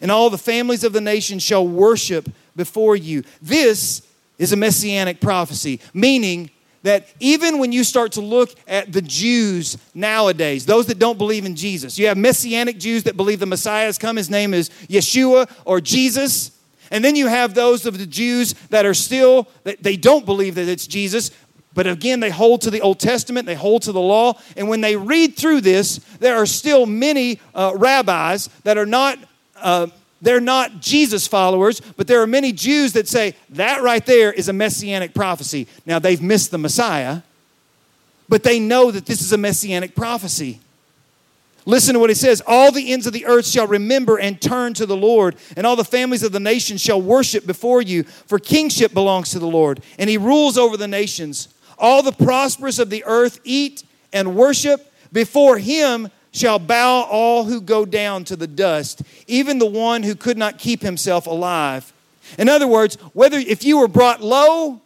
and 0.00 0.10
all 0.10 0.30
the 0.30 0.38
families 0.38 0.84
of 0.84 0.92
the 0.92 1.00
nations 1.00 1.42
shall 1.42 1.66
worship 1.66 2.28
before 2.56 2.96
you. 2.96 3.24
This 3.42 4.02
is 4.38 4.52
a 4.52 4.56
messianic 4.56 5.20
prophecy, 5.20 5.80
meaning 5.92 6.50
that 6.82 7.08
even 7.20 7.58
when 7.58 7.72
you 7.72 7.84
start 7.84 8.12
to 8.12 8.20
look 8.20 8.54
at 8.66 8.92
the 8.92 9.02
Jews 9.02 9.76
nowadays, 9.94 10.64
those 10.64 10.86
that 10.86 10.98
don't 10.98 11.18
believe 11.18 11.44
in 11.44 11.56
Jesus, 11.56 11.98
you 11.98 12.06
have 12.06 12.16
messianic 12.16 12.78
Jews 12.78 13.04
that 13.04 13.16
believe 13.16 13.40
the 13.40 13.46
Messiah 13.46 13.86
has 13.86 13.98
come, 13.98 14.16
his 14.16 14.30
name 14.30 14.54
is 14.54 14.70
Yeshua 14.88 15.50
or 15.64 15.80
Jesus. 15.80 16.52
And 16.90 17.04
then 17.04 17.14
you 17.14 17.28
have 17.28 17.54
those 17.54 17.86
of 17.86 17.98
the 17.98 18.06
Jews 18.06 18.54
that 18.70 18.84
are 18.84 18.94
still, 18.94 19.48
they 19.62 19.96
don't 19.96 20.26
believe 20.26 20.56
that 20.56 20.68
it's 20.68 20.86
Jesus, 20.86 21.30
but 21.72 21.86
again, 21.86 22.20
they 22.20 22.30
hold 22.30 22.62
to 22.62 22.70
the 22.70 22.80
Old 22.80 22.98
Testament, 22.98 23.46
they 23.46 23.54
hold 23.54 23.82
to 23.82 23.92
the 23.92 24.00
law. 24.00 24.34
And 24.56 24.68
when 24.68 24.80
they 24.80 24.96
read 24.96 25.36
through 25.36 25.60
this, 25.60 25.98
there 26.18 26.36
are 26.36 26.46
still 26.46 26.84
many 26.84 27.38
uh, 27.54 27.72
rabbis 27.76 28.48
that 28.64 28.76
are 28.76 28.86
not. 28.86 29.18
Uh, 29.56 29.88
they're 30.22 30.40
not 30.40 30.80
Jesus 30.80 31.26
followers, 31.26 31.80
but 31.80 32.06
there 32.06 32.20
are 32.20 32.26
many 32.26 32.52
Jews 32.52 32.92
that 32.92 33.08
say 33.08 33.34
that 33.50 33.82
right 33.82 34.04
there 34.04 34.32
is 34.32 34.48
a 34.48 34.52
messianic 34.52 35.14
prophecy. 35.14 35.66
Now, 35.86 35.98
they've 35.98 36.20
missed 36.20 36.50
the 36.50 36.58
Messiah, 36.58 37.22
but 38.28 38.42
they 38.42 38.60
know 38.60 38.90
that 38.90 39.06
this 39.06 39.22
is 39.22 39.32
a 39.32 39.38
messianic 39.38 39.96
prophecy. 39.96 40.60
Listen 41.66 41.94
to 41.94 42.00
what 42.00 42.10
he 42.10 42.14
says 42.14 42.42
All 42.46 42.70
the 42.72 42.92
ends 42.92 43.06
of 43.06 43.12
the 43.12 43.26
earth 43.26 43.46
shall 43.46 43.66
remember 43.66 44.18
and 44.18 44.40
turn 44.40 44.74
to 44.74 44.86
the 44.86 44.96
Lord, 44.96 45.36
and 45.56 45.66
all 45.66 45.76
the 45.76 45.84
families 45.84 46.22
of 46.22 46.32
the 46.32 46.40
nations 46.40 46.80
shall 46.80 47.00
worship 47.00 47.46
before 47.46 47.82
you, 47.82 48.02
for 48.02 48.38
kingship 48.38 48.92
belongs 48.92 49.30
to 49.30 49.38
the 49.38 49.46
Lord, 49.46 49.82
and 49.98 50.10
he 50.10 50.18
rules 50.18 50.58
over 50.58 50.76
the 50.76 50.88
nations. 50.88 51.48
All 51.78 52.02
the 52.02 52.12
prosperous 52.12 52.78
of 52.78 52.90
the 52.90 53.04
earth 53.04 53.40
eat 53.44 53.84
and 54.12 54.36
worship. 54.36 54.86
Before 55.12 55.58
him 55.58 56.08
shall 56.32 56.58
bow 56.58 57.02
all 57.02 57.44
who 57.44 57.60
go 57.60 57.84
down 57.84 58.24
to 58.24 58.36
the 58.36 58.46
dust, 58.46 59.02
even 59.26 59.58
the 59.58 59.66
one 59.66 60.02
who 60.02 60.14
could 60.14 60.38
not 60.38 60.58
keep 60.58 60.82
himself 60.82 61.26
alive. 61.26 61.92
In 62.38 62.48
other 62.48 62.68
words, 62.68 62.96
whether 63.12 63.38
if 63.38 63.64
you 63.64 63.78
were 63.78 63.88
brought 63.88 64.20
low 64.20 64.80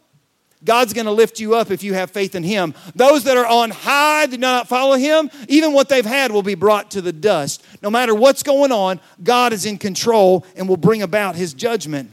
God's 0.65 0.95
going 0.95 1.05
to 1.05 1.13
lift 1.13 1.41
you 1.41 1.55
up 1.55 1.71
if 1.71 1.83
you 1.83 1.95
have 1.95 2.11
faith 2.11 2.35
in 2.35 2.43
Him. 2.43 2.75
Those 2.95 3.25
that 3.25 3.37
are 3.37 3.47
on 3.47 3.71
high, 3.71 4.27
do 4.27 4.39
not 4.39 4.69
follow 4.69 4.97
Him, 4.97 5.31
even 5.49 5.73
what 5.73 5.89
they've 5.89 6.05
had 6.05 6.33
will 6.33 6.43
be 6.43 6.55
brought 6.55 6.91
to 6.93 7.03
the 7.03 7.13
dust. 7.13 7.65
No 7.83 7.91
matter 7.91 8.15
what's 8.15 8.43
going 8.43 8.73
on, 8.73 9.01
God 9.23 9.53
is 9.53 9.67
in 9.67 9.79
control 9.79 10.45
and 10.57 10.69
will 10.69 10.77
bring 10.77 11.03
about 11.03 11.37
His 11.37 11.53
judgment. 11.53 12.11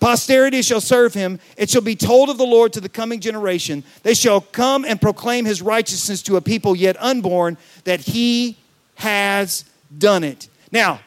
Posterity 0.00 0.62
shall 0.62 0.80
serve 0.80 1.14
him. 1.14 1.40
It 1.56 1.70
shall 1.70 1.82
be 1.82 1.96
told 1.96 2.30
of 2.30 2.38
the 2.38 2.46
Lord 2.46 2.72
to 2.74 2.80
the 2.80 2.88
coming 2.88 3.20
generation. 3.20 3.82
They 4.02 4.14
shall 4.14 4.40
come 4.40 4.84
and 4.84 5.00
proclaim 5.00 5.44
his 5.44 5.60
righteousness 5.60 6.22
to 6.22 6.36
a 6.36 6.40
people 6.40 6.76
yet 6.76 6.96
unborn, 7.00 7.58
that 7.84 8.00
he 8.00 8.56
has 8.96 9.64
done 9.96 10.24
it. 10.24 10.48
Now, 10.70 11.00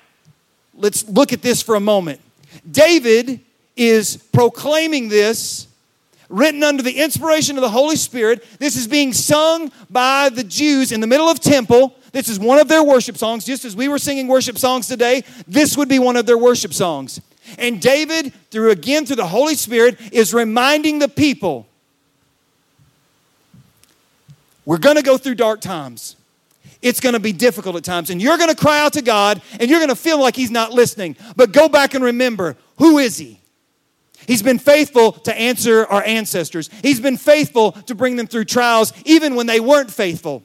let's 0.76 1.08
look 1.08 1.32
at 1.32 1.42
this 1.42 1.62
for 1.62 1.76
a 1.76 1.80
moment. 1.80 2.20
David 2.70 3.40
is 3.78 4.18
proclaiming 4.18 5.10
this 5.10 5.68
written 6.28 6.64
under 6.64 6.82
the 6.82 7.00
inspiration 7.00 7.58
of 7.58 7.62
the 7.62 7.70
Holy 7.70 7.96
Spirit. 7.96 8.46
This 8.60 8.76
is 8.76 8.88
being 8.88 9.14
sung 9.14 9.72
by 9.90 10.30
the 10.30 10.44
Jews 10.44 10.92
in 10.92 11.02
the 11.02 11.08
middle 11.08 11.28
of 11.28 11.40
temple. 11.40 11.96
This 12.12 12.30
is 12.30 12.40
one 12.40 12.60
of 12.60 12.68
their 12.68 12.84
worship 12.84 13.18
songs. 13.18 13.46
Just 13.46 13.66
as 13.66 13.76
we 13.76 13.88
were 13.88 14.00
singing 14.00 14.28
worship 14.28 14.58
songs 14.58 14.88
today, 14.88 15.24
this 15.48 15.78
would 15.78 15.90
be 15.90 16.00
one 16.00 16.18
of 16.18 16.26
their 16.26 16.38
worship 16.38 16.74
songs. 16.74 17.22
And 17.58 17.82
David, 17.82 18.34
through 18.52 18.72
again 18.72 19.06
through 19.06 19.18
the 19.18 19.28
Holy 19.28 19.56
Spirit, 19.56 20.00
is 20.12 20.34
reminding 20.34 21.00
the 21.00 21.10
people 21.10 21.68
we're 24.66 24.78
going 24.78 24.96
to 24.96 25.02
go 25.02 25.18
through 25.18 25.36
dark 25.36 25.60
times. 25.60 26.16
It's 26.82 27.00
going 27.00 27.14
to 27.14 27.20
be 27.20 27.32
difficult 27.32 27.76
at 27.76 27.84
times. 27.84 28.10
And 28.10 28.22
you're 28.22 28.38
going 28.38 28.50
to 28.50 28.56
cry 28.56 28.80
out 28.80 28.94
to 28.94 29.02
God 29.02 29.42
and 29.60 29.70
you're 29.70 29.80
going 29.80 29.90
to 29.90 29.96
feel 29.96 30.20
like 30.20 30.36
He's 30.36 30.52
not 30.52 30.72
listening. 30.72 31.16
But 31.36 31.52
go 31.52 31.70
back 31.70 31.94
and 31.94 32.04
remember 32.04 32.58
who 32.78 32.98
is 32.98 33.18
He? 33.18 33.40
He's 34.28 34.44
been 34.44 34.60
faithful 34.60 35.14
to 35.14 35.38
answer 35.38 35.86
our 35.88 36.04
ancestors. 36.04 36.70
He's 36.82 37.00
been 37.00 37.18
faithful 37.18 37.72
to 37.74 37.96
bring 37.96 38.16
them 38.16 38.28
through 38.28 38.46
trials 38.46 38.94
even 39.06 39.36
when 39.36 39.48
they 39.48 39.60
weren't 39.60 39.92
faithful. 39.92 40.44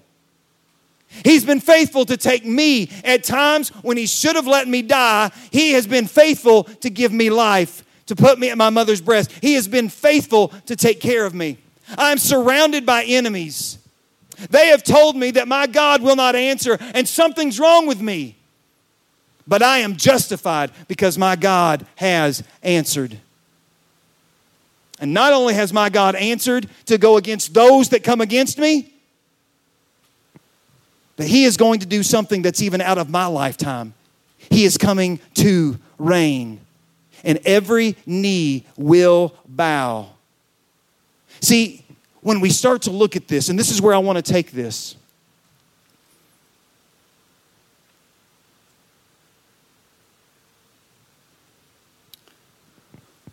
He's 1.25 1.45
been 1.45 1.61
faithful 1.61 2.05
to 2.07 2.17
take 2.17 2.45
me 2.45 2.91
at 3.05 3.25
times 3.25 3.71
when 3.83 3.97
he 3.97 4.07
should 4.07 4.37
have 4.37 4.47
let 4.47 4.69
me 4.69 4.83
die. 4.83 5.31
He 5.51 5.73
has 5.73 5.87
been 5.87 6.07
faithful 6.07 6.65
to 6.65 6.91
give 6.91 7.13
me 7.13 7.31
life, 7.31 7.85
to 8.07 8.17
put 8.17 8.39
me 8.39 8.51
at 8.51 8.59
my 8.59 8.71
mother's 8.71 9.01
breast. 9.01 9.31
He 9.43 9.55
has 9.55 9.69
been 9.69 9.89
faithful 9.89 10.49
to 10.67 10.77
take 10.77 11.01
care 11.01 11.27
of 11.27 11.35
me. 11.35 11.59
I'm 11.97 12.19
surrounded 12.19 12.85
by 12.85 13.05
enemies. 13.05 13.79
They 14.51 14.69
have 14.69 14.83
told 14.83 15.17
me 15.17 15.31
that 15.33 15.49
my 15.49 15.67
God 15.67 16.03
will 16.03 16.17
not 16.17 16.37
answer 16.37 16.79
and 16.95 17.09
something's 17.09 17.59
wrong 17.59 17.87
with 17.87 18.01
me. 18.01 18.37
But 19.49 19.63
I 19.63 19.79
am 19.79 19.97
justified 19.97 20.73
because 20.89 21.17
my 21.17 21.37
God 21.37 21.87
has 21.97 22.43
answered. 22.63 23.19
And 24.99 25.15
not 25.15 25.33
only 25.33 25.55
has 25.55 25.73
my 25.73 25.89
God 25.89 26.15
answered 26.17 26.69
to 26.87 26.99
go 26.99 27.17
against 27.17 27.55
those 27.55 27.91
that 27.91 28.03
come 28.03 28.21
against 28.21 28.59
me, 28.59 28.93
but 31.17 31.27
He 31.27 31.45
is 31.45 31.57
going 31.57 31.81
to 31.81 31.87
do 31.87 32.03
something 32.03 32.43
that's 32.43 32.63
even 32.63 32.81
out 32.81 32.99
of 32.99 33.11
my 33.11 33.27
lifetime. 33.27 33.95
He 34.39 34.65
is 34.65 34.79
coming 34.79 35.19
to 35.35 35.79
reign, 35.99 36.61
and 37.25 37.41
every 37.45 37.97
knee 38.07 38.65
will 38.77 39.35
bow. 39.49 40.11
See, 41.41 41.85
when 42.21 42.41
we 42.41 42.51
start 42.51 42.83
to 42.83 42.91
look 42.91 43.17
at 43.17 43.29
this, 43.29 43.49
and 43.49 43.59
this 43.59 43.71
is 43.71 43.81
where 43.81 43.95
I 43.95 43.99
want 43.99 44.17
to 44.17 44.33
take 44.33 44.51
this. 44.51 44.97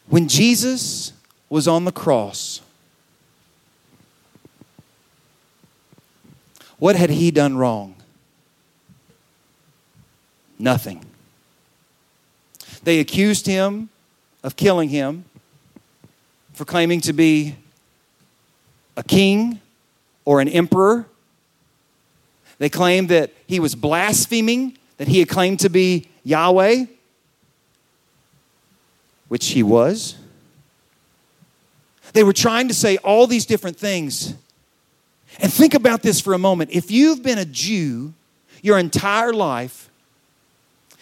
When 0.07 0.27
Jesus 0.27 1.11
was 1.49 1.67
on 1.67 1.85
the 1.85 1.91
cross, 1.91 2.61
what 6.83 6.97
had 6.97 7.09
he 7.09 7.31
done 7.31 7.55
wrong? 7.55 7.95
Nothing. 10.59 11.05
They 12.83 12.99
accused 12.99 13.45
him 13.45 13.87
of 14.43 14.57
killing 14.57 14.89
him 14.89 15.23
for 16.51 16.65
claiming 16.65 16.99
to 16.99 17.13
be 17.13 17.55
a 18.97 19.03
king 19.03 19.61
or 20.25 20.41
an 20.41 20.49
emperor. 20.49 21.05
They 22.57 22.67
claimed 22.67 23.07
that 23.07 23.31
he 23.47 23.61
was 23.61 23.75
blaspheming, 23.75 24.77
that 24.97 25.07
he 25.07 25.19
had 25.19 25.29
claimed 25.29 25.61
to 25.61 25.69
be 25.69 26.09
Yahweh, 26.25 26.87
which 29.29 29.51
he 29.51 29.63
was. 29.63 30.17
They 32.11 32.25
were 32.25 32.33
trying 32.33 32.67
to 32.67 32.73
say 32.73 32.97
all 32.97 33.25
these 33.25 33.45
different 33.45 33.77
things. 33.77 34.33
And 35.39 35.51
think 35.51 35.73
about 35.73 36.01
this 36.01 36.21
for 36.21 36.33
a 36.33 36.37
moment. 36.37 36.71
If 36.71 36.91
you've 36.91 37.23
been 37.23 37.37
a 37.37 37.45
Jew 37.45 38.13
your 38.61 38.77
entire 38.77 39.33
life, 39.33 39.89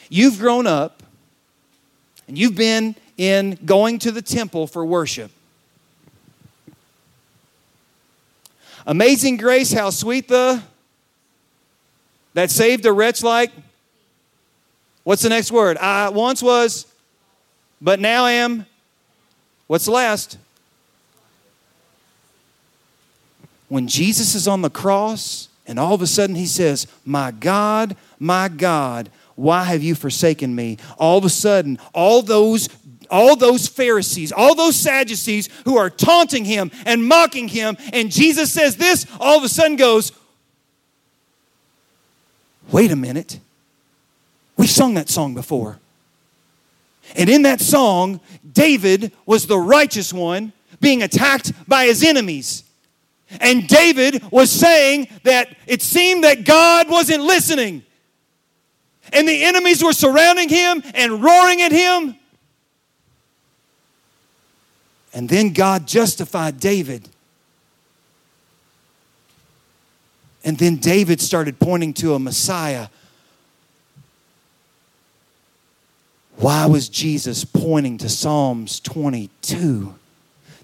you've 0.09 0.39
grown 0.39 0.67
up, 0.67 1.03
and 2.27 2.37
you've 2.37 2.55
been 2.55 2.95
in 3.17 3.57
going 3.65 3.99
to 3.99 4.11
the 4.11 4.21
temple 4.21 4.67
for 4.67 4.85
worship. 4.85 5.31
Amazing 8.87 9.37
grace, 9.37 9.71
how 9.71 9.89
sweet 9.91 10.27
the 10.27 10.61
that 12.33 12.49
saved 12.49 12.85
a 12.85 12.93
wretch 12.93 13.21
like. 13.23 13.51
What's 15.03 15.21
the 15.21 15.29
next 15.29 15.51
word? 15.51 15.77
I 15.77 16.09
once 16.09 16.41
was, 16.41 16.85
but 17.81 17.99
now 17.99 18.25
am. 18.25 18.65
What's 19.67 19.85
the 19.85 19.91
last? 19.91 20.37
When 23.71 23.87
Jesus 23.87 24.35
is 24.35 24.49
on 24.49 24.61
the 24.61 24.69
cross 24.69 25.47
and 25.65 25.79
all 25.79 25.93
of 25.93 26.01
a 26.01 26.07
sudden 26.07 26.35
he 26.35 26.45
says, 26.45 26.87
My 27.05 27.31
God, 27.31 27.95
my 28.19 28.49
God, 28.49 29.09
why 29.35 29.63
have 29.63 29.81
you 29.81 29.95
forsaken 29.95 30.53
me? 30.53 30.77
All 30.97 31.17
of 31.17 31.23
a 31.23 31.29
sudden, 31.29 31.79
all 31.93 32.21
those 32.21 32.67
all 33.09 33.37
those 33.37 33.69
Pharisees, 33.69 34.33
all 34.33 34.55
those 34.55 34.75
Sadducees 34.75 35.47
who 35.63 35.77
are 35.77 35.89
taunting 35.89 36.43
him 36.43 36.69
and 36.85 37.05
mocking 37.05 37.47
him, 37.47 37.77
and 37.93 38.11
Jesus 38.11 38.51
says 38.51 38.75
this, 38.75 39.05
all 39.21 39.37
of 39.37 39.43
a 39.45 39.49
sudden 39.49 39.77
goes, 39.77 40.11
Wait 42.73 42.91
a 42.91 42.97
minute. 42.97 43.39
We've 44.57 44.69
sung 44.69 44.95
that 44.95 45.07
song 45.07 45.33
before. 45.33 45.79
And 47.15 47.29
in 47.29 47.43
that 47.43 47.61
song, 47.61 48.19
David 48.51 49.13
was 49.25 49.47
the 49.47 49.57
righteous 49.57 50.11
one 50.11 50.51
being 50.81 51.01
attacked 51.01 51.53
by 51.69 51.85
his 51.85 52.03
enemies. 52.03 52.65
And 53.39 53.67
David 53.67 54.31
was 54.31 54.51
saying 54.51 55.07
that 55.23 55.55
it 55.67 55.81
seemed 55.81 56.23
that 56.23 56.43
God 56.43 56.89
wasn't 56.89 57.23
listening. 57.23 57.83
And 59.13 59.27
the 59.27 59.43
enemies 59.43 59.83
were 59.83 59.93
surrounding 59.93 60.49
him 60.49 60.83
and 60.93 61.23
roaring 61.23 61.61
at 61.61 61.71
him. 61.71 62.15
And 65.13 65.27
then 65.27 65.53
God 65.53 65.87
justified 65.87 66.59
David. 66.59 67.09
And 70.43 70.57
then 70.57 70.77
David 70.77 71.21
started 71.21 71.59
pointing 71.59 71.93
to 71.95 72.13
a 72.15 72.19
Messiah. 72.19 72.87
Why 76.37 76.65
was 76.65 76.89
Jesus 76.89 77.45
pointing 77.45 77.99
to 77.99 78.09
Psalms 78.09 78.79
22? 78.79 79.93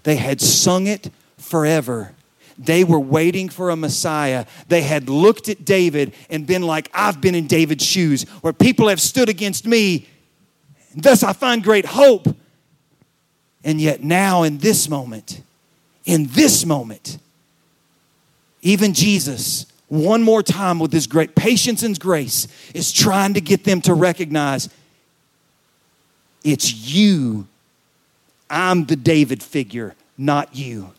They 0.02 0.16
had 0.16 0.40
sung 0.40 0.86
it 0.86 1.10
forever. 1.36 2.14
They 2.58 2.82
were 2.82 2.98
waiting 2.98 3.48
for 3.48 3.70
a 3.70 3.76
Messiah. 3.76 4.44
They 4.66 4.82
had 4.82 5.08
looked 5.08 5.48
at 5.48 5.64
David 5.64 6.12
and 6.28 6.46
been 6.46 6.62
like, 6.62 6.90
I've 6.92 7.20
been 7.20 7.36
in 7.36 7.46
David's 7.46 7.84
shoes, 7.84 8.24
where 8.40 8.52
people 8.52 8.88
have 8.88 9.00
stood 9.00 9.28
against 9.28 9.64
me. 9.64 10.08
and 10.92 11.02
Thus 11.02 11.22
I 11.22 11.32
find 11.32 11.62
great 11.62 11.86
hope. 11.86 12.26
And 13.62 13.80
yet, 13.80 14.02
now 14.02 14.42
in 14.42 14.58
this 14.58 14.88
moment, 14.88 15.40
in 16.04 16.26
this 16.28 16.66
moment, 16.66 17.18
even 18.62 18.92
Jesus, 18.92 19.66
one 19.86 20.22
more 20.22 20.42
time 20.42 20.78
with 20.78 20.92
his 20.92 21.06
great 21.06 21.34
patience 21.34 21.82
and 21.82 21.98
grace, 21.98 22.48
is 22.74 22.92
trying 22.92 23.34
to 23.34 23.40
get 23.40 23.64
them 23.64 23.80
to 23.82 23.94
recognize 23.94 24.68
it's 26.42 26.72
you. 26.72 27.46
I'm 28.50 28.86
the 28.86 28.96
David 28.96 29.42
figure, 29.42 29.94
not 30.16 30.56
you. 30.56 30.92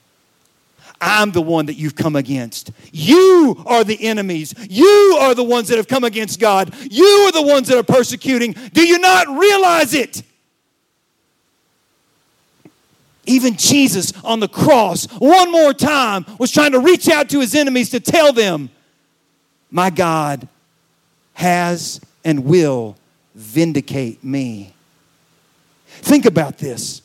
I'm 1.01 1.31
the 1.31 1.41
one 1.41 1.67
that 1.67 1.75
you've 1.75 1.95
come 1.95 2.15
against. 2.15 2.71
You 2.91 3.61
are 3.65 3.83
the 3.83 4.03
enemies. 4.05 4.53
You 4.69 5.17
are 5.21 5.33
the 5.33 5.43
ones 5.43 5.69
that 5.69 5.77
have 5.77 5.87
come 5.87 6.03
against 6.03 6.39
God. 6.39 6.73
You 6.91 7.05
are 7.27 7.31
the 7.31 7.41
ones 7.41 7.67
that 7.69 7.77
are 7.77 7.83
persecuting. 7.83 8.53
Do 8.73 8.85
you 8.85 8.99
not 8.99 9.27
realize 9.27 9.93
it? 9.93 10.23
Even 13.25 13.55
Jesus 13.55 14.11
on 14.23 14.39
the 14.39 14.47
cross, 14.47 15.05
one 15.19 15.51
more 15.51 15.73
time, 15.73 16.25
was 16.39 16.51
trying 16.51 16.71
to 16.71 16.79
reach 16.79 17.07
out 17.07 17.29
to 17.29 17.39
his 17.39 17.53
enemies 17.53 17.91
to 17.91 17.99
tell 17.99 18.33
them, 18.33 18.69
My 19.69 19.89
God 19.89 20.47
has 21.33 22.01
and 22.25 22.43
will 22.43 22.97
vindicate 23.35 24.23
me. 24.23 24.73
Think 25.87 26.25
about 26.25 26.57
this. 26.57 27.01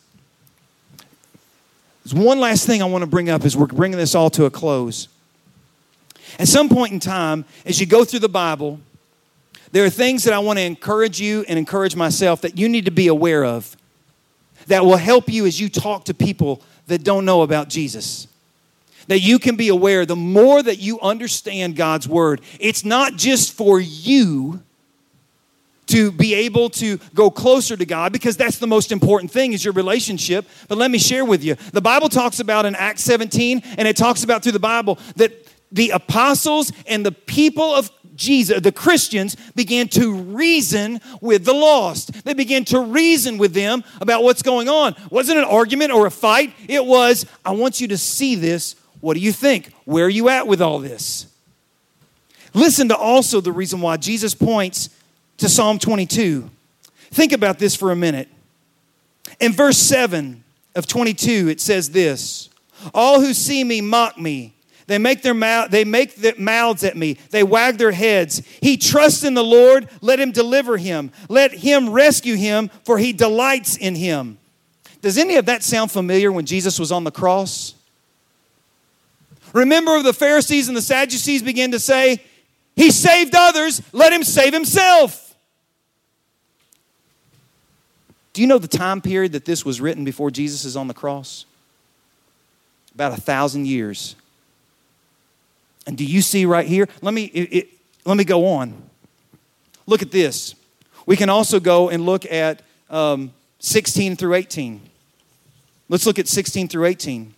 One 2.12 2.38
last 2.38 2.66
thing 2.66 2.82
I 2.82 2.84
want 2.84 3.02
to 3.02 3.06
bring 3.10 3.30
up 3.30 3.44
as 3.44 3.56
we're 3.56 3.66
bringing 3.66 3.98
this 3.98 4.14
all 4.14 4.30
to 4.30 4.44
a 4.44 4.50
close. 4.50 5.08
At 6.38 6.48
some 6.48 6.68
point 6.68 6.92
in 6.92 7.00
time, 7.00 7.44
as 7.64 7.80
you 7.80 7.86
go 7.86 8.04
through 8.04 8.20
the 8.20 8.28
Bible, 8.28 8.80
there 9.72 9.84
are 9.84 9.90
things 9.90 10.24
that 10.24 10.34
I 10.34 10.38
want 10.38 10.58
to 10.58 10.64
encourage 10.64 11.20
you 11.20 11.44
and 11.48 11.58
encourage 11.58 11.96
myself 11.96 12.42
that 12.42 12.58
you 12.58 12.68
need 12.68 12.84
to 12.84 12.90
be 12.90 13.08
aware 13.08 13.44
of 13.44 13.76
that 14.66 14.84
will 14.84 14.96
help 14.96 15.28
you 15.28 15.46
as 15.46 15.60
you 15.60 15.68
talk 15.68 16.04
to 16.04 16.14
people 16.14 16.62
that 16.86 17.02
don't 17.04 17.24
know 17.24 17.42
about 17.42 17.68
Jesus. 17.68 18.26
That 19.08 19.20
you 19.20 19.38
can 19.38 19.56
be 19.56 19.68
aware 19.68 20.06
the 20.06 20.16
more 20.16 20.62
that 20.62 20.78
you 20.78 21.00
understand 21.00 21.76
God's 21.76 22.08
word, 22.08 22.40
it's 22.58 22.84
not 22.84 23.16
just 23.16 23.52
for 23.52 23.80
you 23.80 24.62
to 25.94 26.10
be 26.10 26.34
able 26.34 26.68
to 26.68 26.98
go 27.14 27.30
closer 27.30 27.76
to 27.76 27.86
God 27.86 28.12
because 28.12 28.36
that's 28.36 28.58
the 28.58 28.66
most 28.66 28.90
important 28.90 29.30
thing 29.30 29.52
is 29.52 29.64
your 29.64 29.74
relationship. 29.74 30.44
But 30.66 30.76
let 30.76 30.90
me 30.90 30.98
share 30.98 31.24
with 31.24 31.44
you. 31.44 31.54
The 31.72 31.80
Bible 31.80 32.08
talks 32.08 32.40
about 32.40 32.66
in 32.66 32.74
Acts 32.74 33.04
17 33.04 33.62
and 33.78 33.86
it 33.86 33.96
talks 33.96 34.24
about 34.24 34.42
through 34.42 34.52
the 34.52 34.58
Bible 34.58 34.98
that 35.14 35.32
the 35.70 35.90
apostles 35.90 36.72
and 36.88 37.06
the 37.06 37.12
people 37.12 37.72
of 37.72 37.92
Jesus, 38.16 38.60
the 38.60 38.72
Christians 38.72 39.36
began 39.54 39.86
to 39.90 40.14
reason 40.14 41.00
with 41.20 41.44
the 41.44 41.54
lost. 41.54 42.24
They 42.24 42.34
began 42.34 42.64
to 42.66 42.80
reason 42.80 43.38
with 43.38 43.54
them 43.54 43.84
about 44.00 44.24
what's 44.24 44.42
going 44.42 44.68
on. 44.68 44.96
Wasn't 45.10 45.38
an 45.38 45.44
argument 45.44 45.92
or 45.92 46.06
a 46.06 46.10
fight. 46.10 46.54
It 46.68 46.84
was, 46.84 47.24
I 47.44 47.52
want 47.52 47.80
you 47.80 47.86
to 47.88 47.98
see 47.98 48.34
this. 48.34 48.74
What 49.00 49.14
do 49.14 49.20
you 49.20 49.30
think? 49.30 49.72
Where 49.84 50.06
are 50.06 50.10
you 50.10 50.28
at 50.28 50.48
with 50.48 50.60
all 50.60 50.80
this? 50.80 51.28
Listen 52.52 52.88
to 52.88 52.96
also 52.96 53.40
the 53.40 53.52
reason 53.52 53.80
why 53.80 53.96
Jesus 53.96 54.34
points 54.34 54.90
to 55.38 55.48
Psalm 55.48 55.78
22. 55.78 56.50
Think 57.10 57.32
about 57.32 57.58
this 57.58 57.76
for 57.76 57.92
a 57.92 57.96
minute. 57.96 58.28
In 59.40 59.52
verse 59.52 59.78
7 59.78 60.42
of 60.74 60.86
22, 60.86 61.48
it 61.48 61.60
says 61.60 61.90
this 61.90 62.50
All 62.92 63.20
who 63.20 63.32
see 63.32 63.64
me 63.64 63.80
mock 63.80 64.18
me. 64.18 64.54
They 64.86 64.98
make 64.98 65.22
their 65.22 65.34
mouth, 65.34 65.70
they 65.70 65.84
make 65.84 66.16
their 66.16 66.34
mouths 66.36 66.84
at 66.84 66.96
me. 66.96 67.14
They 67.30 67.42
wag 67.42 67.78
their 67.78 67.92
heads. 67.92 68.42
He 68.60 68.76
trusts 68.76 69.24
in 69.24 69.34
the 69.34 69.44
Lord. 69.44 69.88
Let 70.02 70.20
him 70.20 70.30
deliver 70.30 70.76
him. 70.76 71.10
Let 71.28 71.52
him 71.52 71.90
rescue 71.90 72.34
him, 72.34 72.68
for 72.84 72.98
he 72.98 73.12
delights 73.12 73.76
in 73.76 73.94
him. 73.94 74.38
Does 75.00 75.16
any 75.16 75.36
of 75.36 75.46
that 75.46 75.62
sound 75.62 75.90
familiar 75.90 76.30
when 76.32 76.46
Jesus 76.46 76.78
was 76.78 76.92
on 76.92 77.04
the 77.04 77.10
cross? 77.10 77.74
Remember, 79.54 80.02
the 80.02 80.12
Pharisees 80.12 80.68
and 80.68 80.76
the 80.76 80.82
Sadducees 80.82 81.42
began 81.42 81.70
to 81.70 81.78
say, 81.78 82.22
He 82.76 82.90
saved 82.90 83.34
others, 83.34 83.80
let 83.92 84.12
him 84.12 84.24
save 84.24 84.52
himself. 84.52 85.23
Do 88.34 88.42
you 88.42 88.48
know 88.48 88.58
the 88.58 88.68
time 88.68 89.00
period 89.00 89.32
that 89.32 89.44
this 89.44 89.64
was 89.64 89.80
written 89.80 90.04
before 90.04 90.30
Jesus 90.30 90.64
is 90.64 90.76
on 90.76 90.88
the 90.88 90.94
cross? 90.94 91.46
About 92.94 93.16
a 93.16 93.20
thousand 93.20 93.66
years. 93.66 94.16
And 95.86 95.96
do 95.96 96.04
you 96.04 96.20
see 96.20 96.44
right 96.44 96.66
here? 96.66 96.88
Let 97.00 97.14
me, 97.14 97.24
it, 97.26 97.56
it, 97.56 97.68
let 98.04 98.16
me 98.16 98.24
go 98.24 98.46
on. 98.46 98.74
Look 99.86 100.02
at 100.02 100.10
this. 100.10 100.56
We 101.06 101.16
can 101.16 101.28
also 101.28 101.60
go 101.60 101.90
and 101.90 102.04
look 102.04 102.26
at 102.30 102.62
um, 102.90 103.32
16 103.60 104.16
through 104.16 104.34
18. 104.34 104.80
Let's 105.88 106.04
look 106.04 106.18
at 106.18 106.26
16 106.26 106.68
through 106.68 106.86
18. 106.86 107.34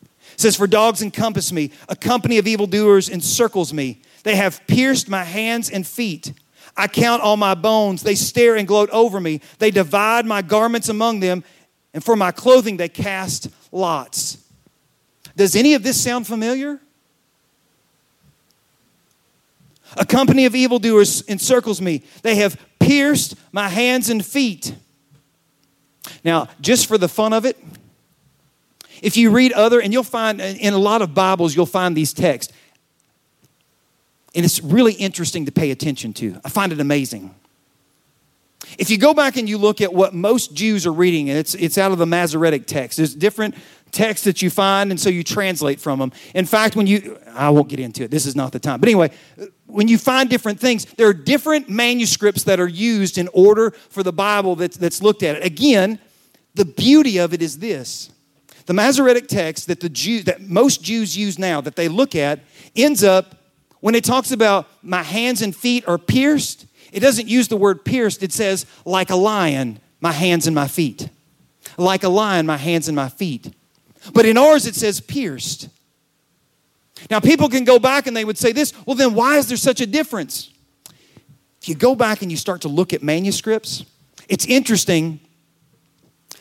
It 0.00 0.40
says, 0.40 0.54
For 0.54 0.68
dogs 0.68 1.02
encompass 1.02 1.50
me, 1.50 1.72
a 1.88 1.96
company 1.96 2.38
of 2.38 2.46
evildoers 2.46 3.08
encircles 3.08 3.72
me. 3.72 4.00
They 4.22 4.36
have 4.36 4.64
pierced 4.68 5.08
my 5.08 5.24
hands 5.24 5.70
and 5.70 5.84
feet. 5.84 6.32
I 6.76 6.88
count 6.88 7.22
all 7.22 7.36
my 7.36 7.54
bones. 7.54 8.02
They 8.02 8.14
stare 8.14 8.56
and 8.56 8.68
gloat 8.68 8.90
over 8.90 9.20
me. 9.20 9.40
They 9.58 9.70
divide 9.70 10.26
my 10.26 10.42
garments 10.42 10.88
among 10.88 11.20
them, 11.20 11.42
and 11.94 12.04
for 12.04 12.16
my 12.16 12.32
clothing 12.32 12.76
they 12.76 12.88
cast 12.88 13.48
lots. 13.72 14.38
Does 15.36 15.56
any 15.56 15.74
of 15.74 15.82
this 15.82 16.02
sound 16.02 16.26
familiar? 16.26 16.80
A 19.96 20.04
company 20.04 20.44
of 20.44 20.54
evildoers 20.54 21.22
encircles 21.28 21.80
me. 21.80 22.02
They 22.22 22.36
have 22.36 22.60
pierced 22.78 23.36
my 23.52 23.68
hands 23.68 24.10
and 24.10 24.24
feet. 24.24 24.74
Now, 26.24 26.48
just 26.60 26.86
for 26.86 26.98
the 26.98 27.08
fun 27.08 27.32
of 27.32 27.44
it, 27.44 27.56
if 29.02 29.16
you 29.16 29.30
read 29.30 29.52
other, 29.52 29.80
and 29.80 29.92
you'll 29.92 30.02
find 30.02 30.40
in 30.40 30.72
a 30.72 30.78
lot 30.78 31.02
of 31.02 31.14
Bibles, 31.14 31.54
you'll 31.54 31.66
find 31.66 31.96
these 31.96 32.12
texts. 32.12 32.52
And 34.36 34.44
it's 34.44 34.62
really 34.62 34.92
interesting 34.92 35.46
to 35.46 35.52
pay 35.52 35.70
attention 35.70 36.12
to. 36.14 36.38
I 36.44 36.50
find 36.50 36.70
it 36.70 36.78
amazing. 36.78 37.34
If 38.78 38.90
you 38.90 38.98
go 38.98 39.14
back 39.14 39.36
and 39.36 39.48
you 39.48 39.58
look 39.58 39.80
at 39.80 39.92
what 39.92 40.12
most 40.12 40.54
Jews 40.54 40.86
are 40.86 40.92
reading, 40.92 41.28
it's, 41.28 41.54
it's 41.54 41.78
out 41.78 41.92
of 41.92 41.98
the 41.98 42.06
Masoretic 42.06 42.66
text, 42.66 42.98
there's 42.98 43.14
different 43.14 43.54
texts 43.92 44.24
that 44.24 44.42
you 44.42 44.50
find, 44.50 44.90
and 44.90 45.00
so 45.00 45.08
you 45.08 45.24
translate 45.24 45.80
from 45.80 45.98
them. 45.98 46.12
In 46.34 46.44
fact, 46.44 46.76
when 46.76 46.86
you, 46.86 47.18
I 47.32 47.48
won't 47.48 47.68
get 47.68 47.80
into 47.80 48.04
it, 48.04 48.10
this 48.10 48.26
is 48.26 48.36
not 48.36 48.52
the 48.52 48.58
time. 48.58 48.80
But 48.80 48.88
anyway, 48.88 49.10
when 49.66 49.88
you 49.88 49.96
find 49.96 50.28
different 50.28 50.60
things, 50.60 50.84
there 50.84 51.08
are 51.08 51.14
different 51.14 51.70
manuscripts 51.70 52.42
that 52.44 52.60
are 52.60 52.68
used 52.68 53.16
in 53.16 53.28
order 53.32 53.70
for 53.70 54.02
the 54.02 54.12
Bible 54.12 54.54
that's, 54.56 54.76
that's 54.76 55.00
looked 55.00 55.22
at. 55.22 55.36
It. 55.36 55.44
Again, 55.44 55.98
the 56.54 56.64
beauty 56.64 57.18
of 57.18 57.32
it 57.32 57.40
is 57.40 57.58
this 57.58 58.10
the 58.66 58.74
Masoretic 58.74 59.28
text 59.28 59.68
that, 59.68 59.80
the 59.80 59.88
Jew, 59.88 60.22
that 60.24 60.42
most 60.42 60.82
Jews 60.82 61.16
use 61.16 61.38
now, 61.38 61.60
that 61.60 61.76
they 61.76 61.86
look 61.88 62.16
at, 62.16 62.40
ends 62.74 63.04
up 63.04 63.35
when 63.80 63.94
it 63.94 64.04
talks 64.04 64.32
about 64.32 64.68
my 64.82 65.02
hands 65.02 65.42
and 65.42 65.54
feet 65.54 65.86
are 65.86 65.98
pierced, 65.98 66.66
it 66.92 67.00
doesn't 67.00 67.28
use 67.28 67.48
the 67.48 67.56
word 67.56 67.84
pierced. 67.84 68.22
It 68.22 68.32
says, 68.32 68.66
like 68.84 69.10
a 69.10 69.16
lion, 69.16 69.80
my 70.00 70.12
hands 70.12 70.46
and 70.46 70.54
my 70.54 70.68
feet. 70.68 71.08
Like 71.76 72.04
a 72.04 72.08
lion, 72.08 72.46
my 72.46 72.56
hands 72.56 72.88
and 72.88 72.96
my 72.96 73.08
feet. 73.08 73.52
But 74.12 74.24
in 74.24 74.38
ours, 74.38 74.66
it 74.66 74.74
says 74.74 75.00
pierced. 75.00 75.68
Now, 77.10 77.20
people 77.20 77.48
can 77.48 77.64
go 77.64 77.78
back 77.78 78.06
and 78.06 78.16
they 78.16 78.24
would 78.24 78.38
say 78.38 78.52
this 78.52 78.72
well, 78.86 78.96
then 78.96 79.14
why 79.14 79.36
is 79.36 79.48
there 79.48 79.56
such 79.56 79.80
a 79.80 79.86
difference? 79.86 80.50
If 81.60 81.68
you 81.68 81.74
go 81.74 81.94
back 81.94 82.22
and 82.22 82.30
you 82.30 82.36
start 82.36 82.62
to 82.62 82.68
look 82.68 82.92
at 82.92 83.02
manuscripts, 83.02 83.84
it's 84.28 84.46
interesting 84.46 85.20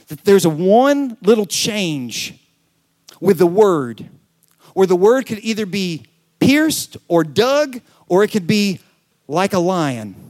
that 0.08 0.24
there's 0.24 0.46
a 0.46 0.50
one 0.50 1.18
little 1.22 1.46
change 1.46 2.34
with 3.20 3.40
the 3.40 3.48
word, 3.48 4.08
where 4.74 4.88
the 4.88 4.96
word 4.96 5.26
could 5.26 5.40
either 5.40 5.66
be 5.66 6.06
pierced 6.40 6.98
or 7.08 7.24
dug, 7.24 7.82
or 8.08 8.24
it 8.24 8.30
could 8.30 8.48
be 8.48 8.80
like 9.28 9.54
a 9.54 9.60
lion. 9.60 10.25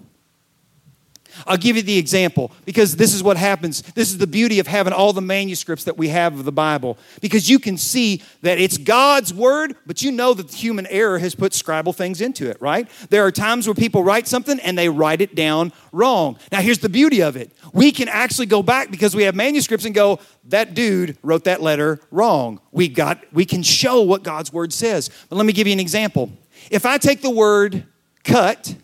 I'll 1.46 1.58
give 1.58 1.76
you 1.76 1.82
the 1.82 1.98
example 1.98 2.52
because 2.66 2.96
this 2.96 3.14
is 3.14 3.22
what 3.22 3.38
happens. 3.38 3.82
This 3.94 4.10
is 4.10 4.18
the 4.18 4.28
beauty 4.28 4.60
of 4.60 4.68
having 4.68 4.94
all 4.94 5.14
the 5.14 5.22
manuscripts 5.22 5.84
that 5.84 5.98
we 5.98 6.10
have 6.10 6.38
of 6.38 6.46
the 6.46 6.52
Bible 6.52 6.98
because 7.22 7.50
you 7.50 7.60
can 7.60 7.78
see 7.78 8.22
that 8.42 8.60
it's 8.60 8.78
God's 8.78 9.34
word, 9.34 9.76
but 9.86 10.02
you 10.02 10.12
know 10.12 10.34
that 10.34 10.52
human 10.54 10.88
error 10.88 11.20
has 11.20 11.36
put 11.36 11.52
scribal 11.52 11.96
things 11.96 12.22
into 12.22 12.50
it, 12.50 12.60
right? 12.60 12.90
There 13.10 13.26
are 13.26 13.32
times 13.32 13.68
where 13.68 13.76
people 13.76 14.04
write 14.04 14.28
something 14.28 14.60
and 14.60 14.78
they 14.78 14.90
write 14.90 15.22
it 15.22 15.36
down 15.36 15.72
wrong. 15.92 16.38
Now, 16.52 16.62
here's 16.62 16.80
the 16.80 16.90
beauty 16.90 17.22
of 17.22 17.36
it 17.36 17.52
we 17.74 17.92
can 17.92 18.08
actually 18.08 18.46
go 18.48 18.64
back 18.64 18.90
because 18.90 19.16
we 19.16 19.24
have 19.24 19.36
manuscripts 19.36 19.86
and 19.86 19.94
go, 19.94 20.20
that 20.46 20.74
dude 20.74 21.18
wrote 21.24 21.44
that 21.46 21.62
letter 21.62 22.00
wrong. 22.12 22.60
We, 22.72 22.88
got, 22.88 23.24
we 23.34 23.46
can 23.46 23.64
show 23.64 24.02
what 24.02 24.24
God's 24.24 24.52
word 24.52 24.74
says. 24.74 25.10
But 25.30 25.36
let 25.36 25.46
me 25.46 25.54
give 25.54 25.68
you 25.68 25.74
an 25.74 25.80
example. 25.80 26.32
If 26.72 26.86
I 26.86 26.98
take 26.98 27.22
the 27.22 27.30
word 27.30 27.86
cut, 28.24 28.76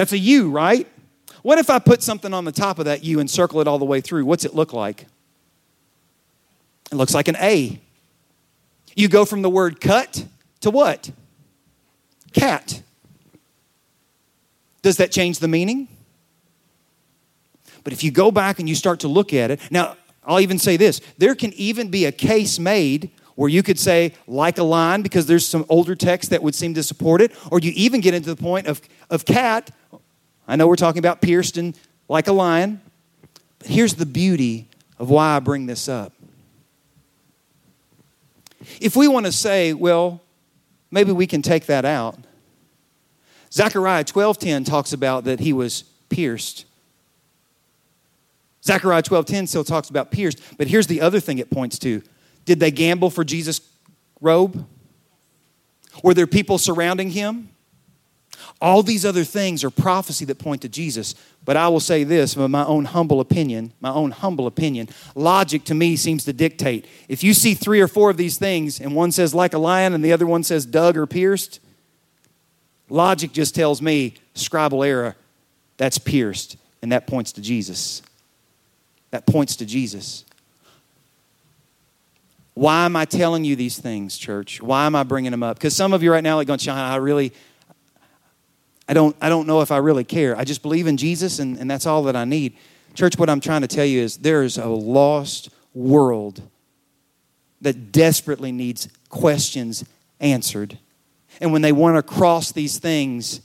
that's 0.00 0.12
a 0.12 0.18
U, 0.18 0.50
right? 0.50 0.88
What 1.42 1.58
if 1.58 1.68
I 1.68 1.78
put 1.78 2.02
something 2.02 2.32
on 2.32 2.46
the 2.46 2.52
top 2.52 2.78
of 2.78 2.86
that 2.86 3.04
U 3.04 3.20
and 3.20 3.30
circle 3.30 3.60
it 3.60 3.68
all 3.68 3.78
the 3.78 3.84
way 3.84 4.00
through? 4.00 4.24
What's 4.24 4.46
it 4.46 4.54
look 4.54 4.72
like? 4.72 5.04
It 6.90 6.94
looks 6.94 7.12
like 7.12 7.28
an 7.28 7.36
A. 7.36 7.78
You 8.96 9.08
go 9.08 9.26
from 9.26 9.42
the 9.42 9.50
word 9.50 9.78
cut 9.78 10.24
to 10.60 10.70
what? 10.70 11.10
Cat. 12.32 12.82
Does 14.80 14.96
that 14.96 15.12
change 15.12 15.38
the 15.38 15.48
meaning? 15.48 15.86
But 17.84 17.92
if 17.92 18.02
you 18.02 18.10
go 18.10 18.30
back 18.30 18.58
and 18.58 18.70
you 18.70 18.74
start 18.74 19.00
to 19.00 19.08
look 19.08 19.34
at 19.34 19.50
it, 19.50 19.60
now 19.70 19.98
I'll 20.24 20.40
even 20.40 20.58
say 20.58 20.78
this 20.78 21.02
there 21.18 21.34
can 21.34 21.52
even 21.52 21.90
be 21.90 22.06
a 22.06 22.12
case 22.12 22.58
made 22.58 23.10
where 23.34 23.50
you 23.50 23.62
could 23.62 23.78
say 23.78 24.14
like 24.26 24.56
a 24.56 24.62
line 24.62 25.02
because 25.02 25.26
there's 25.26 25.46
some 25.46 25.66
older 25.68 25.94
text 25.94 26.30
that 26.30 26.42
would 26.42 26.54
seem 26.54 26.72
to 26.72 26.82
support 26.82 27.20
it, 27.20 27.32
or 27.50 27.58
you 27.58 27.72
even 27.74 28.00
get 28.00 28.14
into 28.14 28.34
the 28.34 28.42
point 28.42 28.66
of, 28.66 28.80
of 29.10 29.26
cat. 29.26 29.70
I 30.50 30.56
know 30.56 30.66
we're 30.66 30.74
talking 30.74 30.98
about 30.98 31.20
pierced 31.20 31.56
and 31.58 31.78
like 32.08 32.26
a 32.26 32.32
lion, 32.32 32.80
but 33.60 33.68
here's 33.68 33.94
the 33.94 34.04
beauty 34.04 34.66
of 34.98 35.08
why 35.08 35.36
I 35.36 35.38
bring 35.38 35.66
this 35.66 35.88
up. 35.88 36.12
If 38.80 38.96
we 38.96 39.06
want 39.06 39.26
to 39.26 39.32
say, 39.32 39.72
well, 39.74 40.20
maybe 40.90 41.12
we 41.12 41.28
can 41.28 41.40
take 41.40 41.66
that 41.66 41.84
out. 41.84 42.18
Zechariah 43.52 44.02
12:10 44.02 44.66
talks 44.66 44.92
about 44.92 45.22
that 45.22 45.38
he 45.38 45.52
was 45.52 45.84
pierced. 46.08 46.64
Zechariah 48.64 49.04
12:10 49.04 49.46
still 49.46 49.62
talks 49.62 49.88
about 49.88 50.10
pierced, 50.10 50.40
but 50.58 50.66
here's 50.66 50.88
the 50.88 51.00
other 51.00 51.20
thing 51.20 51.38
it 51.38 51.48
points 51.48 51.78
to. 51.78 52.02
Did 52.44 52.58
they 52.58 52.72
gamble 52.72 53.10
for 53.10 53.22
Jesus' 53.22 53.60
robe? 54.20 54.66
Were 56.02 56.12
there 56.12 56.26
people 56.26 56.58
surrounding 56.58 57.10
him? 57.10 57.50
All 58.60 58.82
these 58.82 59.06
other 59.06 59.24
things 59.24 59.64
are 59.64 59.70
prophecy 59.70 60.26
that 60.26 60.38
point 60.38 60.62
to 60.62 60.68
Jesus. 60.68 61.14
But 61.44 61.56
I 61.56 61.68
will 61.68 61.80
say 61.80 62.04
this 62.04 62.34
from 62.34 62.50
my 62.50 62.64
own 62.64 62.84
humble 62.84 63.20
opinion, 63.20 63.72
my 63.80 63.90
own 63.90 64.10
humble 64.10 64.46
opinion, 64.46 64.88
logic 65.14 65.64
to 65.64 65.74
me 65.74 65.96
seems 65.96 66.24
to 66.26 66.32
dictate. 66.34 66.86
If 67.08 67.24
you 67.24 67.32
see 67.32 67.54
three 67.54 67.80
or 67.80 67.88
four 67.88 68.10
of 68.10 68.18
these 68.18 68.36
things 68.36 68.78
and 68.78 68.94
one 68.94 69.12
says 69.12 69.34
like 69.34 69.54
a 69.54 69.58
lion 69.58 69.94
and 69.94 70.04
the 70.04 70.12
other 70.12 70.26
one 70.26 70.42
says 70.42 70.66
dug 70.66 70.98
or 70.98 71.06
pierced, 71.06 71.60
logic 72.90 73.32
just 73.32 73.54
tells 73.54 73.80
me 73.80 74.14
scribal 74.34 74.86
error, 74.86 75.16
that's 75.78 75.96
pierced, 75.96 76.58
and 76.82 76.92
that 76.92 77.06
points 77.06 77.32
to 77.32 77.40
Jesus. 77.40 78.02
That 79.10 79.26
points 79.26 79.56
to 79.56 79.64
Jesus. 79.64 80.26
Why 82.52 82.84
am 82.84 82.94
I 82.94 83.06
telling 83.06 83.44
you 83.44 83.56
these 83.56 83.78
things, 83.78 84.18
church? 84.18 84.60
Why 84.60 84.84
am 84.84 84.94
I 84.94 85.02
bringing 85.02 85.30
them 85.30 85.42
up? 85.42 85.56
Because 85.56 85.74
some 85.74 85.94
of 85.94 86.02
you 86.02 86.12
right 86.12 86.22
now 86.22 86.34
are 86.34 86.36
like 86.36 86.46
going, 86.46 86.58
Shaun, 86.58 86.76
I 86.76 86.96
really, 86.96 87.32
I 88.90 88.92
don't, 88.92 89.14
I 89.20 89.28
don't 89.28 89.46
know 89.46 89.60
if 89.60 89.70
I 89.70 89.76
really 89.76 90.02
care. 90.02 90.36
I 90.36 90.42
just 90.42 90.62
believe 90.62 90.88
in 90.88 90.96
Jesus 90.96 91.38
and, 91.38 91.56
and 91.58 91.70
that's 91.70 91.86
all 91.86 92.02
that 92.02 92.16
I 92.16 92.24
need. 92.24 92.56
Church, 92.94 93.16
what 93.16 93.30
I'm 93.30 93.38
trying 93.38 93.60
to 93.60 93.68
tell 93.68 93.84
you 93.84 94.00
is 94.00 94.16
there 94.16 94.42
is 94.42 94.58
a 94.58 94.66
lost 94.66 95.50
world 95.72 96.42
that 97.60 97.92
desperately 97.92 98.50
needs 98.50 98.88
questions 99.08 99.84
answered. 100.18 100.76
And 101.40 101.52
when 101.52 101.62
they 101.62 101.70
want 101.70 101.98
to 101.98 102.02
cross 102.02 102.50
these 102.50 102.78
things, 102.80 103.42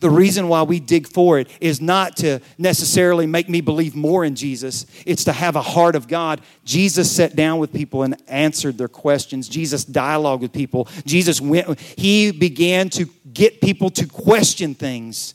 the 0.00 0.10
reason 0.10 0.48
why 0.48 0.62
we 0.62 0.78
dig 0.80 1.08
for 1.08 1.38
it 1.38 1.48
is 1.60 1.80
not 1.80 2.16
to 2.18 2.40
necessarily 2.56 3.26
make 3.26 3.48
me 3.48 3.60
believe 3.60 3.96
more 3.96 4.24
in 4.24 4.34
Jesus. 4.34 4.86
It's 5.04 5.24
to 5.24 5.32
have 5.32 5.56
a 5.56 5.62
heart 5.62 5.96
of 5.96 6.06
God. 6.06 6.40
Jesus 6.64 7.10
sat 7.10 7.34
down 7.34 7.58
with 7.58 7.72
people 7.72 8.02
and 8.02 8.16
answered 8.28 8.78
their 8.78 8.88
questions. 8.88 9.48
Jesus 9.48 9.84
dialogued 9.84 10.42
with 10.42 10.52
people. 10.52 10.88
Jesus 11.04 11.40
went, 11.40 11.78
he 11.80 12.30
began 12.30 12.90
to 12.90 13.06
get 13.32 13.60
people 13.60 13.90
to 13.90 14.06
question 14.06 14.74
things. 14.74 15.34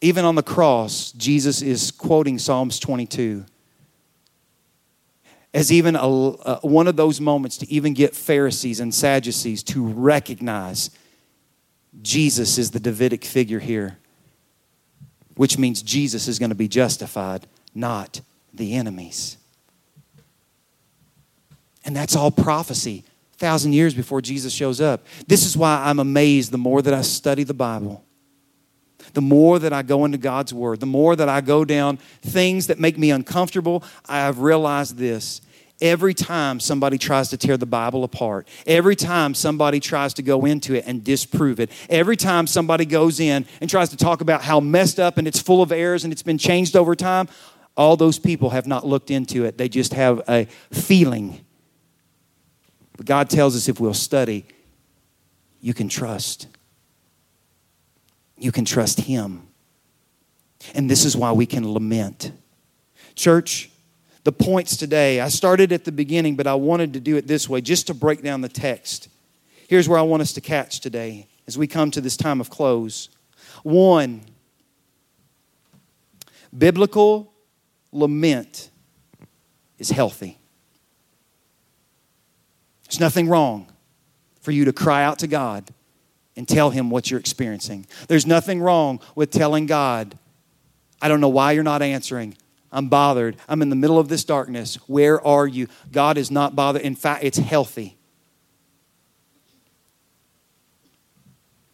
Even 0.00 0.24
on 0.24 0.34
the 0.34 0.42
cross, 0.42 1.12
Jesus 1.12 1.62
is 1.62 1.92
quoting 1.92 2.38
Psalms 2.38 2.80
22 2.80 3.44
as 5.54 5.70
even 5.70 5.96
a, 5.96 6.58
one 6.62 6.86
of 6.86 6.96
those 6.96 7.20
moments 7.20 7.58
to 7.58 7.70
even 7.70 7.92
get 7.92 8.16
Pharisees 8.16 8.80
and 8.80 8.94
Sadducees 8.94 9.62
to 9.64 9.86
recognize 9.86 10.90
Jesus 12.00 12.56
is 12.56 12.70
the 12.70 12.80
Davidic 12.80 13.24
figure 13.24 13.58
here, 13.58 13.98
which 15.36 15.58
means 15.58 15.82
Jesus 15.82 16.26
is 16.26 16.38
going 16.38 16.48
to 16.50 16.56
be 16.56 16.68
justified, 16.68 17.46
not 17.74 18.22
the 18.54 18.74
enemies. 18.74 19.36
And 21.84 21.94
that's 21.94 22.16
all 22.16 22.30
prophecy, 22.30 23.04
thousand 23.36 23.74
years 23.74 23.92
before 23.92 24.22
Jesus 24.22 24.54
shows 24.54 24.80
up. 24.80 25.04
This 25.26 25.44
is 25.44 25.56
why 25.56 25.82
I'm 25.84 25.98
amazed 25.98 26.50
the 26.50 26.58
more 26.58 26.80
that 26.80 26.94
I 26.94 27.02
study 27.02 27.44
the 27.44 27.54
Bible 27.54 28.04
the 29.14 29.22
more 29.22 29.58
that 29.58 29.72
I 29.72 29.82
go 29.82 30.04
into 30.04 30.18
God's 30.18 30.54
Word, 30.54 30.80
the 30.80 30.86
more 30.86 31.16
that 31.16 31.28
I 31.28 31.40
go 31.40 31.64
down 31.64 31.98
things 32.22 32.66
that 32.68 32.78
make 32.78 32.98
me 32.98 33.10
uncomfortable, 33.10 33.84
I 34.08 34.18
have 34.18 34.40
realized 34.40 34.96
this. 34.96 35.40
Every 35.80 36.14
time 36.14 36.60
somebody 36.60 36.96
tries 36.96 37.30
to 37.30 37.36
tear 37.36 37.56
the 37.56 37.66
Bible 37.66 38.04
apart, 38.04 38.46
every 38.66 38.94
time 38.94 39.34
somebody 39.34 39.80
tries 39.80 40.14
to 40.14 40.22
go 40.22 40.44
into 40.44 40.74
it 40.74 40.84
and 40.86 41.02
disprove 41.02 41.58
it, 41.58 41.70
every 41.90 42.16
time 42.16 42.46
somebody 42.46 42.84
goes 42.84 43.18
in 43.18 43.44
and 43.60 43.68
tries 43.68 43.88
to 43.88 43.96
talk 43.96 44.20
about 44.20 44.42
how 44.42 44.60
messed 44.60 45.00
up 45.00 45.18
and 45.18 45.26
it's 45.26 45.40
full 45.40 45.60
of 45.60 45.72
errors 45.72 46.04
and 46.04 46.12
it's 46.12 46.22
been 46.22 46.38
changed 46.38 46.76
over 46.76 46.94
time, 46.94 47.28
all 47.76 47.96
those 47.96 48.18
people 48.18 48.50
have 48.50 48.66
not 48.66 48.86
looked 48.86 49.10
into 49.10 49.44
it. 49.44 49.58
They 49.58 49.68
just 49.68 49.92
have 49.94 50.22
a 50.28 50.44
feeling. 50.70 51.44
But 52.96 53.06
God 53.06 53.28
tells 53.28 53.56
us 53.56 53.68
if 53.68 53.80
we'll 53.80 53.92
study, 53.92 54.44
you 55.60 55.74
can 55.74 55.88
trust 55.88 56.46
you 58.42 58.52
can 58.52 58.64
trust 58.64 59.00
Him. 59.00 59.46
And 60.74 60.90
this 60.90 61.04
is 61.04 61.16
why 61.16 61.32
we 61.32 61.46
can 61.46 61.72
lament. 61.72 62.32
Church, 63.14 63.70
the 64.24 64.32
points 64.32 64.76
today, 64.76 65.20
I 65.20 65.28
started 65.28 65.72
at 65.72 65.84
the 65.84 65.92
beginning, 65.92 66.36
but 66.36 66.46
I 66.46 66.54
wanted 66.54 66.92
to 66.94 67.00
do 67.00 67.16
it 67.16 67.26
this 67.26 67.48
way 67.48 67.60
just 67.60 67.86
to 67.88 67.94
break 67.94 68.22
down 68.22 68.40
the 68.40 68.48
text. 68.48 69.08
Here's 69.68 69.88
where 69.88 69.98
I 69.98 70.02
want 70.02 70.22
us 70.22 70.32
to 70.34 70.40
catch 70.40 70.80
today 70.80 71.28
as 71.46 71.58
we 71.58 71.66
come 71.66 71.90
to 71.92 72.00
this 72.00 72.16
time 72.16 72.40
of 72.40 72.50
close. 72.50 73.08
One, 73.62 74.22
biblical 76.56 77.32
lament 77.90 78.70
is 79.78 79.90
healthy. 79.90 80.38
There's 82.84 83.00
nothing 83.00 83.28
wrong 83.28 83.72
for 84.40 84.50
you 84.50 84.64
to 84.66 84.72
cry 84.72 85.02
out 85.02 85.18
to 85.20 85.26
God 85.26 85.72
and 86.36 86.48
tell 86.48 86.70
him 86.70 86.90
what 86.90 87.10
you're 87.10 87.20
experiencing. 87.20 87.86
There's 88.08 88.26
nothing 88.26 88.60
wrong 88.60 89.00
with 89.14 89.30
telling 89.30 89.66
God, 89.66 90.18
I 91.00 91.08
don't 91.08 91.20
know 91.20 91.28
why 91.28 91.52
you're 91.52 91.62
not 91.62 91.82
answering. 91.82 92.36
I'm 92.70 92.88
bothered. 92.88 93.36
I'm 93.48 93.60
in 93.60 93.68
the 93.68 93.76
middle 93.76 93.98
of 93.98 94.08
this 94.08 94.24
darkness. 94.24 94.76
Where 94.86 95.24
are 95.26 95.46
you? 95.46 95.68
God 95.90 96.16
is 96.16 96.30
not 96.30 96.56
bothered. 96.56 96.82
In 96.82 96.94
fact, 96.94 97.24
it's 97.24 97.38
healthy. 97.38 97.98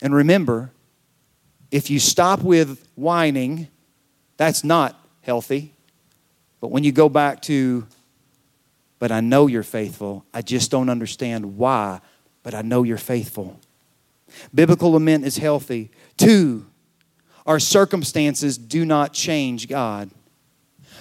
And 0.02 0.14
remember, 0.14 0.72
if 1.70 1.90
you 1.90 2.00
stop 2.00 2.42
with 2.42 2.88
whining, 2.94 3.68
that's 4.36 4.64
not 4.64 4.98
healthy. 5.20 5.72
But 6.60 6.70
when 6.70 6.82
you 6.82 6.92
go 6.92 7.08
back 7.08 7.42
to, 7.42 7.86
but 8.98 9.12
I 9.12 9.20
know 9.20 9.46
you're 9.46 9.62
faithful, 9.62 10.24
I 10.34 10.42
just 10.42 10.70
don't 10.70 10.88
understand 10.88 11.56
why, 11.56 12.00
but 12.42 12.54
I 12.54 12.62
know 12.62 12.82
you're 12.82 12.96
faithful. 12.98 13.60
Biblical 14.54 14.92
lament 14.92 15.24
is 15.24 15.38
healthy. 15.38 15.90
Two, 16.16 16.66
our 17.46 17.58
circumstances 17.58 18.58
do 18.58 18.84
not 18.84 19.12
change 19.12 19.68
God. 19.68 20.10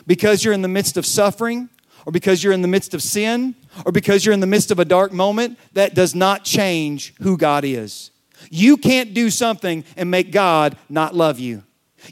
Because 0.06 0.44
you're 0.44 0.54
in 0.54 0.62
the 0.62 0.68
midst 0.68 0.96
of 0.98 1.06
suffering, 1.06 1.70
or 2.08 2.12
because 2.12 2.42
you're 2.42 2.54
in 2.54 2.62
the 2.62 2.70
midst 2.70 2.94
of 2.94 3.04
sin 3.04 3.54
or 3.86 3.92
because 3.92 4.26
you're 4.26 4.34
in 4.34 4.40
the 4.40 4.48
midst 4.48 4.72
of 4.72 4.80
a 4.80 4.86
dark 4.86 5.12
moment, 5.12 5.60
that 5.74 5.94
does 5.94 6.16
not 6.16 6.46
change 6.46 7.14
who 7.22 7.38
God 7.38 7.66
is. 7.66 8.12
You 8.50 8.78
can't 8.78 9.14
do 9.14 9.30
something 9.30 9.84
and 9.98 10.10
make 10.10 10.32
God 10.32 10.78
not 10.88 11.14
love 11.14 11.38
you. 11.38 11.64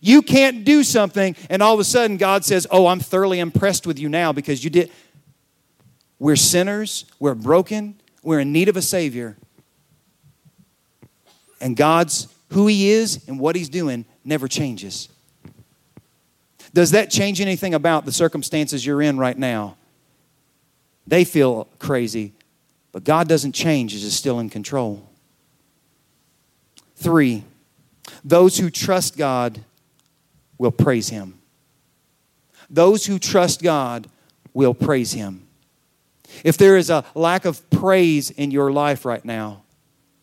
You 0.01 0.22
can't 0.22 0.66
do 0.66 0.84
something 0.84 1.38
and 1.49 1.63
all 1.63 1.74
of 1.74 1.80
a 1.80 1.86
sudden 1.86 2.18
God 2.18 2.43
says, 2.43 2.68
Oh, 2.70 2.88
I'm 2.88 2.99
thoroughly 2.99 3.39
impressed 3.39 3.88
with 3.88 3.97
you 3.97 4.09
now 4.09 4.34
because 4.34 4.66
you 4.66 4.70
did. 4.70 4.91
We're 6.20 6.36
sinners, 6.36 7.05
we're 7.18 7.34
broken, 7.34 8.01
we're 8.22 8.41
in 8.41 8.51
need 8.51 8.68
of 8.68 8.76
a 8.76 8.82
Savior. 8.82 9.38
And 11.66 11.76
God's 11.76 12.28
who 12.49 12.68
He 12.68 12.91
is 12.91 13.28
and 13.28 13.39
what 13.39 13.55
He's 13.55 13.70
doing 13.70 14.05
never 14.24 14.47
changes. 14.47 15.09
Does 16.76 16.91
that 16.91 17.09
change 17.09 17.41
anything 17.41 17.74
about 17.74 18.05
the 18.05 18.11
circumstances 18.11 18.86
you're 18.86 19.01
in 19.01 19.18
right 19.18 19.36
now? 19.36 19.76
They 21.07 21.24
feel 21.24 21.68
crazy, 21.80 22.34
but 22.91 23.03
God 23.03 23.28
doesn't 23.28 23.53
change, 23.53 23.93
He's 23.93 24.13
still 24.13 24.39
in 24.39 24.51
control. 24.51 25.09
Three, 26.97 27.43
those 28.24 28.59
who 28.59 28.70
trust 28.70 29.18
God 29.18 29.59
will 30.59 30.72
praise 30.72 31.09
Him. 31.09 31.39
Those 32.70 33.07
who 33.07 33.18
trust 33.18 33.63
God 33.63 34.07
will 34.53 34.76
praise 34.76 35.13
Him. 35.13 35.47
If 36.43 36.59
there 36.59 36.78
is 36.78 36.91
a 36.91 37.05
lack 37.16 37.43
of 37.43 37.68
praise 37.72 38.30
in 38.30 38.51
your 38.51 38.72
life 38.72 39.03
right 39.03 39.26
now, 39.26 39.63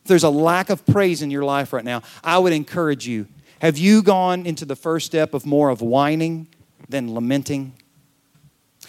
if 0.02 0.08
there's 0.08 0.24
a 0.24 0.30
lack 0.30 0.68
of 0.68 0.84
praise 0.84 1.22
in 1.22 1.30
your 1.30 1.44
life 1.44 1.72
right 1.72 1.84
now, 1.84 2.02
I 2.24 2.38
would 2.38 2.52
encourage 2.52 3.06
you. 3.06 3.28
Have 3.60 3.78
you 3.78 4.02
gone 4.02 4.46
into 4.46 4.64
the 4.64 4.74
first 4.74 5.06
step 5.06 5.32
of 5.32 5.46
more 5.46 5.70
of 5.70 5.80
whining 5.80 6.48
than 6.88 7.14
lamenting? 7.14 7.74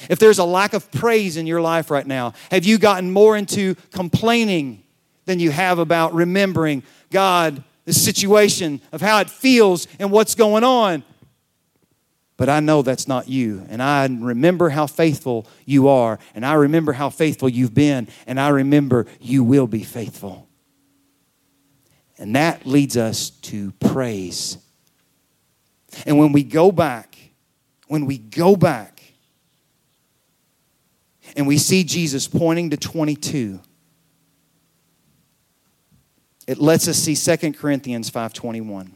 If 0.09 0.17
there's 0.17 0.39
a 0.39 0.43
lack 0.43 0.73
of 0.73 0.91
praise 0.91 1.37
in 1.37 1.45
your 1.45 1.61
life 1.61 1.91
right 1.91 2.07
now, 2.07 2.33
have 2.49 2.65
you 2.65 2.79
gotten 2.79 3.11
more 3.11 3.37
into 3.37 3.75
complaining 3.91 4.81
than 5.25 5.39
you 5.39 5.51
have 5.51 5.77
about 5.77 6.15
remembering 6.15 6.81
God, 7.11 7.63
the 7.85 7.93
situation 7.93 8.81
of 8.91 9.01
how 9.01 9.19
it 9.19 9.29
feels 9.29 9.87
and 9.99 10.09
what's 10.09 10.33
going 10.33 10.63
on? 10.63 11.03
But 12.37 12.49
I 12.49 12.59
know 12.59 12.81
that's 12.81 13.07
not 13.07 13.29
you. 13.29 13.63
And 13.69 13.83
I 13.83 14.07
remember 14.07 14.69
how 14.69 14.87
faithful 14.87 15.45
you 15.65 15.87
are. 15.87 16.17
And 16.33 16.43
I 16.43 16.53
remember 16.53 16.93
how 16.93 17.11
faithful 17.11 17.47
you've 17.47 17.75
been. 17.75 18.07
And 18.25 18.39
I 18.39 18.49
remember 18.49 19.05
you 19.21 19.43
will 19.43 19.67
be 19.67 19.83
faithful. 19.83 20.49
And 22.17 22.35
that 22.35 22.65
leads 22.65 22.95
us 22.95 23.29
to 23.29 23.71
praise. 23.73 24.57
And 26.05 26.17
when 26.17 26.31
we 26.31 26.43
go 26.43 26.71
back, 26.71 27.17
when 27.87 28.05
we 28.05 28.17
go 28.17 28.55
back 28.55 29.01
and 31.35 31.47
we 31.47 31.57
see 31.57 31.83
Jesus 31.83 32.27
pointing 32.27 32.69
to 32.69 32.77
22, 32.77 33.59
it 36.45 36.59
lets 36.59 36.87
us 36.87 36.97
see 36.97 37.15
2 37.15 37.53
Corinthians 37.57 38.09
5:21. 38.09 38.93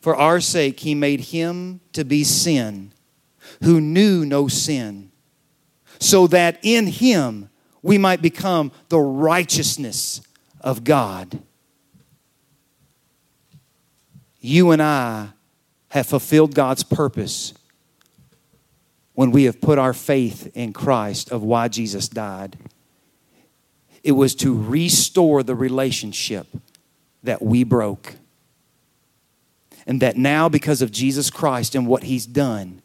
For 0.00 0.16
our 0.16 0.40
sake 0.40 0.80
he 0.80 0.94
made 0.94 1.20
him 1.20 1.80
to 1.92 2.04
be 2.04 2.24
sin 2.24 2.92
who 3.62 3.80
knew 3.80 4.24
no 4.24 4.48
sin, 4.48 5.10
so 5.98 6.26
that 6.28 6.58
in 6.62 6.86
him 6.86 7.48
we 7.86 7.98
might 7.98 8.20
become 8.20 8.72
the 8.88 8.98
righteousness 8.98 10.20
of 10.60 10.82
God. 10.82 11.40
You 14.40 14.72
and 14.72 14.82
I 14.82 15.28
have 15.90 16.08
fulfilled 16.08 16.52
God's 16.52 16.82
purpose 16.82 17.54
when 19.14 19.30
we 19.30 19.44
have 19.44 19.60
put 19.60 19.78
our 19.78 19.92
faith 19.92 20.50
in 20.54 20.72
Christ 20.72 21.30
of 21.30 21.44
why 21.44 21.68
Jesus 21.68 22.08
died. 22.08 22.58
It 24.02 24.12
was 24.12 24.34
to 24.36 24.60
restore 24.60 25.44
the 25.44 25.54
relationship 25.54 26.48
that 27.22 27.40
we 27.40 27.62
broke. 27.62 28.16
And 29.86 30.02
that 30.02 30.16
now, 30.16 30.48
because 30.48 30.82
of 30.82 30.90
Jesus 30.90 31.30
Christ 31.30 31.76
and 31.76 31.86
what 31.86 32.02
He's 32.02 32.26
done, 32.26 32.82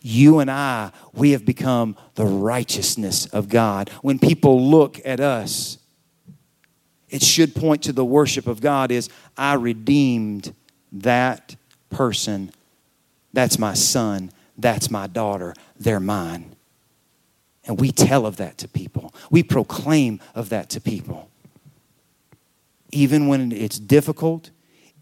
you 0.00 0.38
and 0.38 0.50
I, 0.50 0.92
we 1.12 1.32
have 1.32 1.44
become 1.44 1.96
the 2.14 2.24
righteousness 2.24 3.26
of 3.26 3.48
God. 3.48 3.90
When 4.02 4.18
people 4.18 4.68
look 4.70 5.00
at 5.04 5.20
us, 5.20 5.78
it 7.08 7.22
should 7.22 7.54
point 7.54 7.82
to 7.82 7.92
the 7.92 8.04
worship 8.04 8.46
of 8.46 8.60
God 8.60 8.90
is 8.90 9.08
I 9.36 9.54
redeemed 9.54 10.54
that 10.92 11.56
person. 11.90 12.52
That's 13.32 13.58
my 13.58 13.74
son. 13.74 14.30
That's 14.56 14.90
my 14.90 15.06
daughter. 15.06 15.54
They're 15.78 16.00
mine. 16.00 16.54
And 17.64 17.80
we 17.80 17.92
tell 17.92 18.26
of 18.26 18.36
that 18.36 18.58
to 18.58 18.68
people. 18.68 19.14
We 19.30 19.42
proclaim 19.42 20.20
of 20.34 20.48
that 20.48 20.70
to 20.70 20.80
people. 20.80 21.28
Even 22.92 23.28
when 23.28 23.52
it's 23.52 23.78
difficult, 23.78 24.50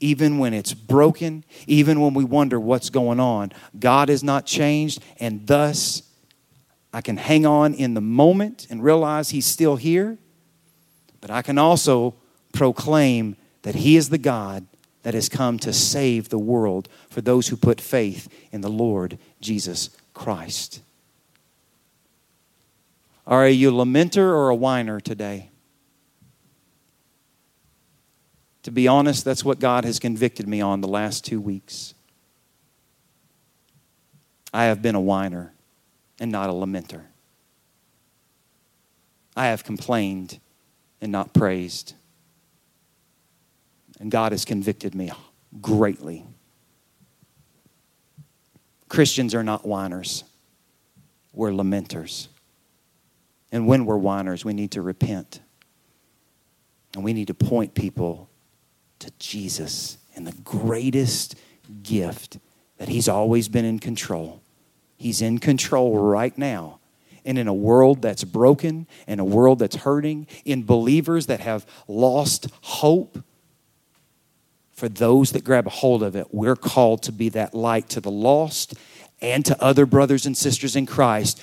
even 0.01 0.39
when 0.39 0.55
it's 0.55 0.75
broken, 0.75 1.45
even 1.67 2.01
when 2.01 2.15
we 2.15 2.25
wonder 2.25 2.59
what's 2.59 2.91
going 2.91 3.21
on, 3.21 3.53
God 3.79 4.09
has 4.09 4.23
not 4.23 4.47
changed, 4.47 5.03
and 5.19 5.47
thus 5.47 6.03
I 6.93 7.01
can 7.01 7.17
hang 7.17 7.45
on 7.45 7.75
in 7.75 7.95
the 7.95 8.01
moment 8.01 8.67
and 8.71 8.83
realize 8.83 9.31
He's 9.31 9.47
still 9.47 9.77
here, 9.77 10.19
but 11.21 11.31
I 11.31 11.43
can 11.43 11.59
also 11.59 12.15
proclaim 12.53 13.37
that 13.63 13.77
He 13.77 13.97
is 13.97 14.09
the 14.09 14.19
God 14.19 14.67
that 15.03 15.15
has 15.15 15.29
come 15.29 15.59
to 15.61 15.73
save 15.73 16.29
the 16.29 16.39
world 16.39 16.89
for 17.09 17.21
those 17.21 17.49
who 17.49 17.57
put 17.57 17.81
faith 17.81 18.29
in 18.53 18.61
the 18.61 18.71
Lord 18.71 19.19
Jesus 19.41 19.91
Christ. 20.15 20.81
Are 23.27 23.49
you 23.49 23.71
a 23.71 23.73
lamenter 23.73 24.19
or 24.19 24.49
a 24.49 24.55
whiner 24.55 25.01
today? 25.01 25.51
To 28.69 28.73
be 28.73 28.87
honest, 28.87 29.25
that's 29.25 29.47
what 29.47 29.61
God 29.61 29.87
has 29.87 29.99
convicted 29.99 30.47
me 30.47 30.61
on 30.61 30.83
the 30.83 30.89
last 30.89 31.25
two 31.25 31.41
weeks. 31.41 31.95
I 34.53 34.65
have 34.65 34.83
been 34.83 34.95
a 34.95 35.01
whiner 35.01 35.55
and 36.21 36.31
not 36.31 36.51
a 36.51 36.53
lamenter. 36.53 37.05
I 39.35 39.47
have 39.47 39.65
complained 39.65 40.39
and 41.01 41.11
not 41.11 41.33
praised. 41.33 41.95
And 44.01 44.11
God 44.11 44.33
has 44.33 44.45
convicted 44.45 44.95
me 44.95 45.13
greatly. 45.63 46.27
Christians 48.91 49.35
are 49.35 49.43
not 49.43 49.67
whiners, 49.67 50.25
we're 51.33 51.53
lamenters. 51.53 52.29
And 53.51 53.67
when 53.67 53.87
we're 53.87 53.97
whiners, 53.97 54.45
we 54.45 54.53
need 54.53 54.73
to 54.73 54.83
repent. 54.83 55.41
And 56.95 57.03
we 57.03 57.15
need 57.15 57.29
to 57.29 57.35
point 57.35 57.73
people 57.73 58.28
to 59.01 59.13
Jesus 59.19 59.99
and 60.15 60.27
the 60.27 60.37
greatest 60.43 61.37
gift 61.83 62.39
that 62.79 62.89
He's 62.89 63.09
always 63.09 63.49
been 63.49 63.65
in 63.65 63.79
control. 63.79 64.43
He's 64.97 65.23
in 65.23 65.39
control 65.39 65.99
right 65.99 66.37
now. 66.37 66.81
And 67.25 67.39
in 67.39 67.47
a 67.47 67.55
world 67.55 68.01
that's 68.01 68.25
broken, 68.25 68.87
in 69.07 69.21
a 69.21 69.25
world 69.25 69.59
that's 69.59 69.77
hurting, 69.77 70.27
in 70.45 70.65
believers 70.65 71.27
that 71.27 71.41
have 71.41 71.67
lost 71.87 72.49
hope, 72.63 73.23
for 74.73 74.89
those 74.89 75.33
that 75.33 75.45
grab 75.45 75.67
a 75.67 75.71
hold 75.71 76.03
of 76.03 76.15
it, 76.17 76.33
we're 76.33 76.57
called 76.57 77.03
to 77.03 77.13
be 77.13 77.29
that 77.31 77.53
light 77.53 77.89
to 77.91 78.01
the 78.01 78.11
lost 78.11 78.75
and 79.21 79.45
to 79.45 79.63
other 79.63 79.87
brothers 79.87 80.25
and 80.25 80.37
sisters 80.37 80.77
in 80.77 80.87
Christ. 80.87 81.43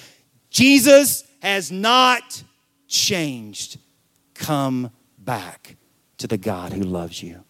Jesus 0.49 1.25
has 1.41 1.71
not 1.71 2.43
changed. 2.87 3.77
Come 4.33 4.91
back 5.17 5.75
to 6.17 6.27
the 6.27 6.37
God 6.37 6.73
who 6.73 6.83
loves 6.83 7.21
you. 7.21 7.44